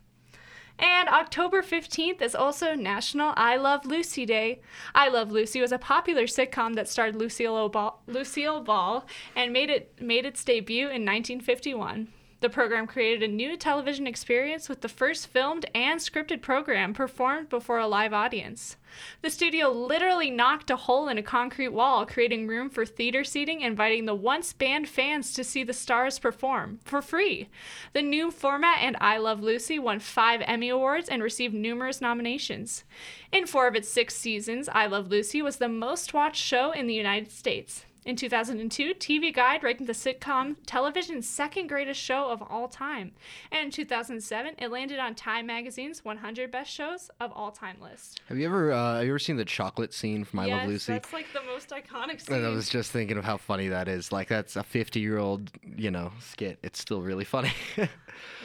And 0.79 1.07
October 1.07 1.61
15th 1.61 2.19
is 2.23 2.33
also 2.33 2.73
National 2.73 3.35
I 3.37 3.57
Love 3.57 3.85
Lucy 3.85 4.25
Day. 4.25 4.59
I 4.95 5.09
Love 5.09 5.31
Lucy 5.31 5.61
was 5.61 5.71
a 5.71 5.77
popular 5.77 6.23
sitcom 6.23 6.73
that 6.73 6.89
starred 6.89 7.15
Lucille 7.15 7.69
Ball, 7.69 8.01
Lucille 8.07 8.61
Ball 8.61 9.05
and 9.35 9.53
made 9.53 9.69
it 9.69 9.93
made 10.01 10.25
its 10.25 10.43
debut 10.43 10.85
in 10.85 11.05
1951. 11.05 12.07
The 12.41 12.49
program 12.49 12.87
created 12.87 13.21
a 13.21 13.33
new 13.33 13.57
television 13.57 14.07
experience 14.07 14.69
with 14.69 14.79
the 14.79 14.87
first 14.87 15.27
filmed 15.27 15.69
and 15.75 15.99
scripted 15.99 16.41
program 16.41 16.93
performed 16.93 17.49
before 17.49 17.79
a 17.79 17.87
live 17.87 18.13
audience. 18.13 18.77
The 19.21 19.29
studio 19.29 19.69
literally 19.69 20.31
knocked 20.31 20.69
a 20.69 20.77
hole 20.77 21.09
in 21.09 21.17
a 21.17 21.23
concrete 21.23 21.69
wall, 21.69 22.05
creating 22.05 22.47
room 22.47 22.69
for 22.69 22.85
theater 22.85 23.25
seating, 23.25 23.59
inviting 23.59 24.05
the 24.05 24.15
once 24.15 24.53
banned 24.53 24.87
fans 24.87 25.33
to 25.33 25.43
see 25.43 25.65
the 25.65 25.73
stars 25.73 26.17
perform 26.17 26.79
for 26.85 27.01
free. 27.01 27.49
The 27.91 28.01
new 28.01 28.31
format 28.31 28.79
and 28.81 28.95
I 29.01 29.17
Love 29.17 29.41
Lucy 29.41 29.77
won 29.77 29.99
five 29.99 30.41
Emmy 30.45 30.69
Awards 30.69 31.09
and 31.09 31.21
received 31.21 31.53
numerous 31.53 31.99
nominations. 31.99 32.85
In 33.33 33.47
four 33.47 33.67
of 33.67 33.75
its 33.75 33.89
six 33.89 34.15
seasons, 34.15 34.69
I 34.69 34.85
Love 34.85 35.09
Lucy 35.09 35.41
was 35.41 35.57
the 35.57 35.67
most 35.67 36.13
watched 36.13 36.41
show 36.41 36.71
in 36.71 36.87
the 36.87 36.95
United 36.95 37.33
States. 37.33 37.85
In 38.09 38.15
2002, 38.15 38.95
TV 38.95 39.31
Guide 39.31 39.61
ranked 39.61 39.85
the 39.85 39.93
sitcom 39.93 40.55
television's 40.65 41.29
second 41.29 41.67
greatest 41.67 42.01
show 42.01 42.31
of 42.31 42.41
all 42.41 42.67
time. 42.67 43.11
And 43.51 43.65
in 43.65 43.71
2007, 43.71 44.55
it 44.57 44.71
landed 44.71 44.97
on 44.97 45.13
Time 45.13 45.45
Magazine's 45.45 46.03
100 46.03 46.49
Best 46.49 46.71
Shows 46.71 47.11
of 47.19 47.31
All 47.33 47.51
Time 47.51 47.77
list. 47.79 48.19
Have 48.27 48.39
you 48.39 48.47
ever 48.47 48.71
uh, 48.71 48.95
have 48.95 49.03
you 49.03 49.11
ever 49.11 49.19
seen 49.19 49.35
the 49.35 49.45
chocolate 49.45 49.93
scene 49.93 50.23
from 50.23 50.39
I 50.39 50.47
yes, 50.47 50.57
Love 50.57 50.69
Lucy? 50.69 50.93
that's 50.93 51.13
like 51.13 51.27
the 51.33 51.43
most 51.43 51.69
iconic 51.69 52.19
scene. 52.19 52.37
And 52.37 52.47
I 52.47 52.49
was 52.49 52.67
just 52.67 52.89
thinking 52.89 53.15
of 53.15 53.25
how 53.25 53.37
funny 53.37 53.67
that 53.67 53.87
is. 53.87 54.11
Like 54.11 54.27
that's 54.27 54.55
a 54.55 54.63
50 54.63 54.99
year 54.99 55.19
old, 55.19 55.51
you 55.77 55.91
know, 55.91 56.11
skit. 56.19 56.57
It's 56.63 56.79
still 56.79 57.03
really 57.03 57.25
funny. 57.25 57.53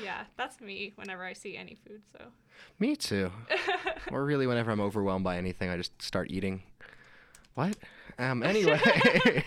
Yeah, 0.04 0.24
that's 0.36 0.60
me 0.60 0.92
whenever 0.94 1.24
I 1.24 1.32
see 1.32 1.56
any 1.56 1.74
food. 1.74 2.02
So 2.12 2.26
Me 2.78 2.94
too. 2.94 3.32
or 4.12 4.24
really, 4.24 4.46
whenever 4.46 4.70
I'm 4.70 4.80
overwhelmed 4.80 5.24
by 5.24 5.36
anything, 5.36 5.68
I 5.70 5.76
just 5.76 6.00
start 6.00 6.30
eating. 6.30 6.62
What? 7.54 7.76
Um. 8.18 8.42
Anyway, 8.42 8.80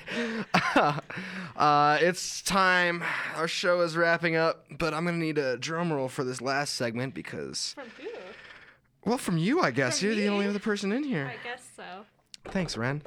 uh, 1.56 1.98
it's 2.02 2.42
time. 2.42 3.04
Our 3.36 3.48
show 3.48 3.82
is 3.82 3.96
wrapping 3.96 4.36
up, 4.36 4.66
but 4.78 4.94
I'm 4.94 5.06
gonna 5.06 5.18
need 5.18 5.38
a 5.38 5.58
drum 5.58 5.92
roll 5.92 6.10
for 6.10 6.24
this 6.24 6.42
last 6.42 6.76
segment 6.76 7.14
because, 7.14 7.74
from 7.74 7.88
who? 7.98 8.10
well, 9.06 9.18
from 9.18 9.38
you, 9.38 9.62
I 9.62 9.72
guess 9.72 10.00
From 10.00 10.08
you're 10.08 10.16
the 10.16 10.28
only 10.28 10.48
other 10.48 10.60
person 10.60 10.92
in 10.92 11.04
here. 11.04 11.32
I 11.34 11.48
guess 11.48 11.66
so. 11.76 11.84
Thanks, 12.52 12.78
Ren. 12.78 13.02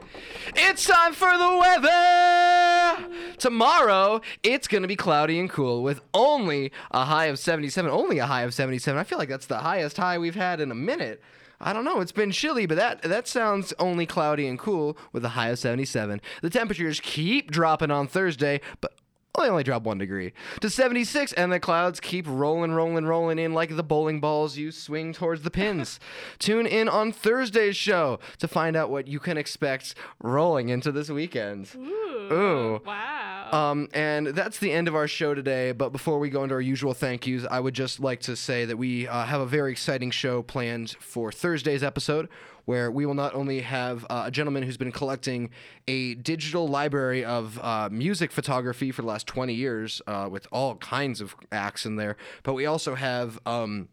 It's 0.55 0.87
time 0.87 1.15
for 1.15 1.31
the 1.31 1.57
weather! 1.59 3.09
Tomorrow, 3.39 4.21
it's 4.43 4.69
going 4.69 4.83
to 4.83 4.89
be 4.89 4.97
cloudy 4.97 5.41
and 5.41 5.49
cool 5.49 5.83
with 5.83 6.03
only 6.13 6.73
a 6.91 7.07
high 7.07 7.27
of 7.27 7.39
77. 7.39 7.91
Only 7.91 8.19
a 8.19 8.27
high 8.27 8.43
of 8.43 8.53
77. 8.53 8.99
I 8.99 9.05
feel 9.05 9.17
like 9.17 9.31
that's 9.31 9.47
the 9.47 9.59
highest 9.59 9.97
high 9.97 10.19
we've 10.19 10.35
had 10.35 10.61
in 10.61 10.71
a 10.71 10.75
minute. 10.75 11.23
I 11.61 11.73
don't 11.73 11.85
know. 11.85 12.01
It's 12.01 12.13
been 12.13 12.31
chilly, 12.31 12.67
but 12.67 12.77
that 12.77 13.03
that 13.03 13.29
sounds 13.29 13.75
only 13.79 14.07
cloudy 14.07 14.47
and 14.47 14.59
cool 14.59 14.97
with 15.13 15.25
a 15.25 15.31
high 15.31 15.49
of 15.49 15.59
77. 15.59 16.21
The 16.43 16.51
temperatures 16.51 17.01
keep 17.01 17.51
dropping 17.51 17.91
on 17.91 18.07
Thursday, 18.07 18.61
but 18.81 18.93
they 19.39 19.49
only 19.49 19.63
drop 19.63 19.85
one 19.85 19.99
degree 19.99 20.33
to 20.61 20.69
76, 20.69 21.33
and 21.35 21.53
the 21.53 21.61
clouds 21.61 22.01
keep 22.01 22.27
rolling, 22.29 22.73
rolling, 22.73 23.05
rolling 23.07 23.39
in 23.39 23.55
like 23.55 23.77
the 23.77 23.83
bowling 23.83 24.21
balls 24.21 24.57
you 24.57 24.73
swing 24.73 25.13
towards 25.13 25.43
the 25.43 25.51
pins. 25.51 26.01
Tune 26.39 26.67
in 26.67 26.89
on 26.89 27.13
Thursday's 27.13 27.77
show 27.77 28.19
to 28.39 28.49
find 28.49 28.77
out 28.77 28.91
what 28.91 29.07
you 29.07 29.21
can 29.21 29.39
expect 29.39 29.95
rolling 30.21 30.69
into 30.69 30.91
this 30.91 31.11
weekend. 31.11 31.71
Ooh. 31.77 32.33
Ooh. 32.33 32.83
Wow. 32.85 33.40
Um, 33.51 33.89
and 33.93 34.29
that's 34.29 34.59
the 34.59 34.71
end 34.71 34.87
of 34.87 34.95
our 34.95 35.09
show 35.09 35.35
today. 35.35 35.73
But 35.73 35.91
before 35.91 36.19
we 36.19 36.31
go 36.31 36.43
into 36.45 36.55
our 36.55 36.61
usual 36.61 36.95
thank 36.95 37.27
yous, 37.27 37.45
I 37.51 37.61
would 37.61 37.75
just 37.75 38.01
like 38.01 38.21
to 38.21 38.37
say 38.37 38.65
that 38.65 38.77
we 38.77 39.09
uh, 39.09 39.25
have 39.25 39.41
a 39.41 39.47
very 39.47 39.73
exciting 39.73 40.11
show 40.11 40.43
planned 40.43 40.97
for 41.01 41.33
Thursday's 41.33 41.83
episode, 41.83 42.29
where 42.65 42.91
we 42.91 43.05
will 43.05 43.15
not 43.15 43.35
only 43.35 43.61
have 43.61 44.07
uh, 44.09 44.25
a 44.27 44.31
gentleman 44.31 44.63
who's 44.63 44.77
been 44.77 44.93
collecting 44.93 45.51
a 45.89 46.15
digital 46.15 46.69
library 46.69 47.25
of 47.25 47.59
uh, 47.61 47.89
music 47.91 48.31
photography 48.31 48.93
for 48.93 49.03
the 49.03 49.09
last 49.09 49.27
20 49.27 49.53
years 49.53 50.01
uh, 50.07 50.29
with 50.31 50.47
all 50.53 50.77
kinds 50.77 51.21
of 51.21 51.35
acts 51.51 51.85
in 51.85 51.97
there, 51.97 52.17
but 52.43 52.55
we 52.55 52.67
also 52.67 52.95
have. 52.95 53.39
Um, 53.47 53.89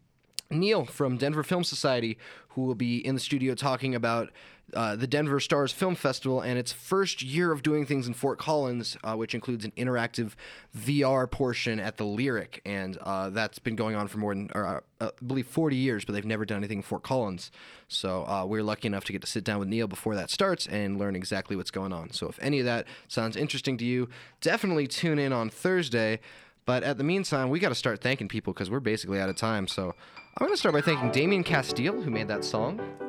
Neil 0.50 0.86
from 0.86 1.18
Denver 1.18 1.42
Film 1.42 1.62
Society, 1.62 2.16
who 2.50 2.62
will 2.62 2.74
be 2.74 3.04
in 3.04 3.14
the 3.14 3.20
studio 3.20 3.54
talking 3.54 3.94
about 3.94 4.30
uh, 4.74 4.96
the 4.96 5.06
Denver 5.06 5.38
Starz 5.38 5.72
Film 5.72 5.94
Festival 5.94 6.40
and 6.40 6.58
its 6.58 6.72
first 6.72 7.22
year 7.22 7.52
of 7.52 7.62
doing 7.62 7.86
things 7.86 8.06
in 8.06 8.14
Fort 8.14 8.38
Collins, 8.38 8.96
uh, 9.02 9.14
which 9.14 9.34
includes 9.34 9.64
an 9.64 9.72
interactive 9.76 10.32
VR 10.76 11.30
portion 11.30 11.80
at 11.80 11.96
the 11.96 12.04
Lyric. 12.04 12.60
And 12.66 12.98
uh, 12.98 13.30
that's 13.30 13.58
been 13.58 13.76
going 13.76 13.96
on 13.96 14.08
for 14.08 14.18
more 14.18 14.34
than, 14.34 14.50
or, 14.54 14.66
uh, 14.66 14.80
I 15.00 15.10
believe, 15.26 15.46
40 15.46 15.76
years, 15.76 16.04
but 16.04 16.12
they've 16.12 16.24
never 16.24 16.44
done 16.44 16.58
anything 16.58 16.78
in 16.78 16.82
Fort 16.82 17.02
Collins. 17.02 17.50
So 17.88 18.26
uh, 18.26 18.44
we're 18.44 18.62
lucky 18.62 18.88
enough 18.88 19.04
to 19.04 19.12
get 19.12 19.22
to 19.22 19.26
sit 19.26 19.44
down 19.44 19.58
with 19.58 19.68
Neil 19.68 19.86
before 19.86 20.14
that 20.16 20.30
starts 20.30 20.66
and 20.66 20.98
learn 20.98 21.16
exactly 21.16 21.56
what's 21.56 21.70
going 21.70 21.92
on. 21.92 22.10
So 22.12 22.28
if 22.28 22.38
any 22.42 22.58
of 22.58 22.66
that 22.66 22.86
sounds 23.08 23.36
interesting 23.36 23.78
to 23.78 23.84
you, 23.84 24.08
definitely 24.40 24.86
tune 24.86 25.18
in 25.18 25.32
on 25.32 25.48
Thursday. 25.48 26.20
But 26.66 26.82
at 26.82 26.98
the 26.98 27.04
meantime, 27.04 27.48
we 27.48 27.58
got 27.60 27.70
to 27.70 27.74
start 27.74 28.02
thanking 28.02 28.28
people 28.28 28.52
because 28.52 28.68
we're 28.68 28.80
basically 28.80 29.18
out 29.18 29.30
of 29.30 29.36
time. 29.36 29.66
So 29.66 29.94
I'm 30.36 30.46
going 30.46 30.52
to 30.52 30.58
start 30.58 30.74
by 30.74 30.82
thanking 30.82 31.10
Damien 31.10 31.42
Castile, 31.42 32.02
who 32.02 32.10
made 32.10 32.28
that 32.28 32.44
song. 32.44 33.07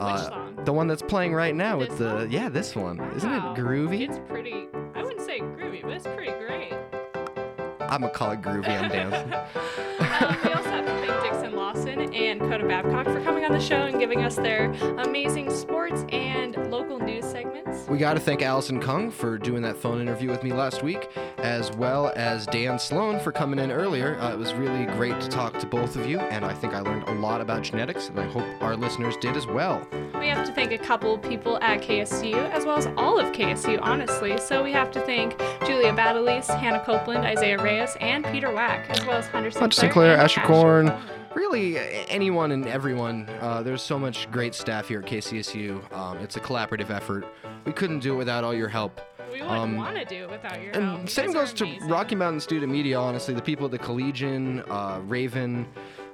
Uh, 0.00 0.50
the 0.64 0.72
one 0.72 0.86
that's 0.86 1.02
playing 1.02 1.34
right 1.34 1.54
now 1.54 1.78
with 1.78 1.90
This 1.90 1.98
the 1.98 2.20
song? 2.20 2.30
yeah, 2.30 2.48
this 2.48 2.74
one. 2.76 3.00
Isn't 3.16 3.32
it 3.32 3.42
groovy? 3.54 4.08
It's 4.08 4.18
pretty. 4.28 4.68
I 4.94 5.02
wouldn't 5.02 5.24
say 5.24 5.40
groovy, 5.40 5.82
but 5.82 5.92
it's 5.92 6.06
pretty 6.06 6.32
great. 6.32 6.72
I'm 7.80 8.00
gonna 8.00 8.10
call 8.10 8.32
it 8.32 8.42
groovy. 8.42 8.68
I'm 8.68 8.88
dancing. 8.90 9.32
um, 10.00 10.54
and 12.12 12.40
Coda 12.40 12.66
Babcock 12.66 13.06
for 13.06 13.20
coming 13.22 13.44
on 13.44 13.52
the 13.52 13.60
show 13.60 13.86
and 13.86 13.98
giving 13.98 14.22
us 14.22 14.36
their 14.36 14.72
amazing 14.98 15.50
sports 15.50 16.04
and 16.10 16.56
local 16.70 16.98
news 16.98 17.24
segments. 17.24 17.86
We 17.88 17.98
got 17.98 18.14
to 18.14 18.20
thank 18.20 18.42
Allison 18.42 18.80
Kung 18.80 19.10
for 19.10 19.38
doing 19.38 19.62
that 19.62 19.76
phone 19.76 20.00
interview 20.00 20.30
with 20.30 20.42
me 20.42 20.52
last 20.52 20.82
week, 20.82 21.08
as 21.38 21.70
well 21.72 22.12
as 22.16 22.46
Dan 22.46 22.78
Sloan 22.78 23.20
for 23.20 23.32
coming 23.32 23.58
in 23.58 23.70
earlier. 23.70 24.18
Uh, 24.18 24.32
it 24.32 24.38
was 24.38 24.52
really 24.54 24.86
great 24.96 25.20
to 25.20 25.28
talk 25.28 25.58
to 25.58 25.66
both 25.66 25.96
of 25.96 26.06
you, 26.06 26.18
and 26.18 26.44
I 26.44 26.52
think 26.52 26.74
I 26.74 26.80
learned 26.80 27.04
a 27.08 27.14
lot 27.14 27.40
about 27.40 27.62
genetics, 27.62 28.08
and 28.08 28.18
I 28.18 28.26
hope 28.26 28.44
our 28.60 28.76
listeners 28.76 29.16
did 29.18 29.36
as 29.36 29.46
well. 29.46 29.86
We 30.18 30.28
have 30.28 30.46
to 30.46 30.52
thank 30.52 30.72
a 30.72 30.78
couple 30.78 31.18
people 31.18 31.58
at 31.60 31.82
KSU, 31.82 32.34
as 32.50 32.64
well 32.64 32.78
as 32.78 32.86
all 32.96 33.18
of 33.18 33.32
KSU, 33.32 33.78
honestly. 33.82 34.38
So 34.38 34.62
we 34.62 34.72
have 34.72 34.90
to 34.92 35.00
thank 35.00 35.38
Julia 35.66 35.92
Badalise, 35.92 36.46
Hannah 36.58 36.82
Copeland, 36.84 37.24
Isaiah 37.24 37.58
Reyes, 37.62 37.96
and 38.00 38.24
Peter 38.26 38.52
Wack, 38.52 38.88
as 38.88 39.04
well 39.06 39.18
as 39.18 39.26
Hunter 39.26 39.50
Sinclair. 39.50 39.60
Hunter 39.60 39.80
Sinclair, 39.80 40.16
Asher 40.16 40.40
Korn, 40.42 40.92
really 41.34 41.78
anyone 42.08 42.52
and 42.52 42.66
everyone. 42.66 43.28
Uh, 43.40 43.62
there's 43.62 43.82
so 43.82 43.98
much 43.98 44.30
great 44.30 44.54
staff 44.54 44.88
here 44.88 45.00
at 45.00 45.06
KCSU. 45.06 45.92
Um, 45.92 46.18
it's 46.18 46.36
a 46.36 46.40
collaborative 46.40 46.90
effort. 46.90 47.26
We 47.64 47.72
couldn't 47.72 48.00
do 48.00 48.14
it 48.14 48.16
without 48.18 48.44
all 48.44 48.54
your 48.54 48.68
help. 48.68 49.00
We 49.32 49.40
wouldn't 49.42 49.50
Um, 49.50 49.76
want 49.76 49.96
to 49.96 50.04
do 50.04 50.24
it 50.24 50.30
without 50.30 50.62
your 50.62 50.72
help. 50.72 51.00
And 51.00 51.10
same 51.10 51.32
goes 51.32 51.52
to. 51.54 51.66
Rocky 51.82 52.14
Mountain 52.14 52.40
Student 52.40 52.70
Media, 52.70 52.98
honestly. 52.98 53.34
The 53.34 53.42
people 53.42 53.64
at 53.66 53.72
the 53.72 53.78
Collegian, 53.78 54.62
uh, 54.70 55.00
Raven, 55.04 55.66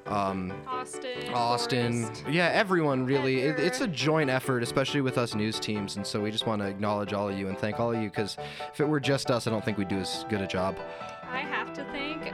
um, 0.06 0.52
Austin. 0.66 1.32
Austin. 1.34 2.10
Yeah, 2.30 2.46
everyone 2.52 3.04
really. 3.04 3.40
It, 3.40 3.58
it's 3.60 3.80
a 3.82 3.86
joint 3.86 4.30
effort, 4.30 4.62
especially 4.62 5.02
with 5.02 5.18
us 5.18 5.34
news 5.34 5.60
teams. 5.60 5.96
And 5.96 6.06
so 6.06 6.20
we 6.20 6.30
just 6.30 6.46
want 6.46 6.62
to 6.62 6.68
acknowledge 6.68 7.12
all 7.12 7.28
of 7.28 7.38
you 7.38 7.48
and 7.48 7.58
thank 7.58 7.78
all 7.78 7.92
of 7.92 8.00
you 8.00 8.08
because 8.08 8.36
if 8.72 8.80
it 8.80 8.88
were 8.88 9.00
just 9.00 9.30
us, 9.30 9.46
I 9.46 9.50
don't 9.50 9.64
think 9.64 9.76
we'd 9.76 9.88
do 9.88 9.98
as 9.98 10.24
good 10.30 10.40
a 10.40 10.46
job. 10.46 10.76
I 11.30 11.40
have 11.40 11.72
to 11.74 11.84
thank 11.92 12.24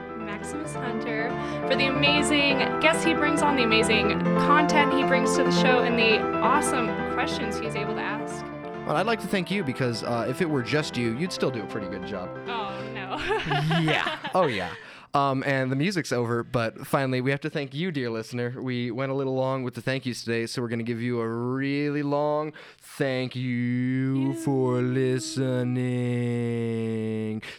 Maximus 0.47 0.75
Hunter 0.75 1.29
for 1.67 1.75
the 1.75 1.87
amazing 1.87 2.59
guests 2.79 3.03
he 3.03 3.15
brings 3.15 3.43
on, 3.43 3.57
the 3.57 3.65
amazing 3.65 4.11
content 4.47 4.93
he 4.93 5.03
brings 5.03 5.37
to 5.37 5.43
the 5.43 5.51
show, 5.51 5.81
and 5.81 5.99
the 5.99 6.21
awesome 6.37 6.87
questions 7.15 7.59
he's 7.59 7.75
able 7.75 7.97
to 7.97 8.01
ask. 8.01 8.45
Well, 8.87 8.95
I'd 8.95 9.07
like 9.07 9.21
to 9.23 9.27
thank 9.27 9.51
you 9.51 9.65
because 9.65 10.05
uh, 10.05 10.25
if 10.29 10.41
it 10.41 10.49
were 10.49 10.63
just 10.63 10.97
you, 10.97 11.19
you'd 11.19 11.33
still 11.33 11.51
do 11.51 11.65
a 11.65 11.67
pretty 11.67 11.89
good 11.89 12.07
job. 12.07 12.31
Oh, 12.47 12.81
no. 12.95 13.17
yeah. 13.81 14.19
Oh, 14.37 14.47
yeah. 14.47 14.71
Um, 15.15 15.43
and 15.45 15.73
the 15.73 15.77
music's 15.77 16.13
over, 16.13 16.45
but 16.45 16.87
finally, 16.87 17.21
we 17.21 17.33
have 17.33 17.41
to 17.41 17.51
thank 17.51 17.75
you, 17.75 17.91
dear 17.91 18.09
listener. 18.09 18.55
We 18.63 18.93
went 18.93 19.11
a 19.11 19.17
little 19.17 19.35
long 19.35 19.65
with 19.65 19.75
the 19.75 19.83
thank 19.83 20.07
yous 20.07 20.23
today, 20.23 20.47
so 20.47 20.63
we're 20.63 20.69
going 20.69 20.79
to 20.79 20.85
give 20.85 21.03
you 21.03 21.19
a 21.21 21.29
really 21.29 22.05
long 22.05 22.53
thank 22.79 23.35
you 23.35 24.35
for 24.35 24.81
listening. 24.81 25.43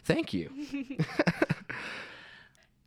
Thank 0.06 0.34
you. 0.34 0.52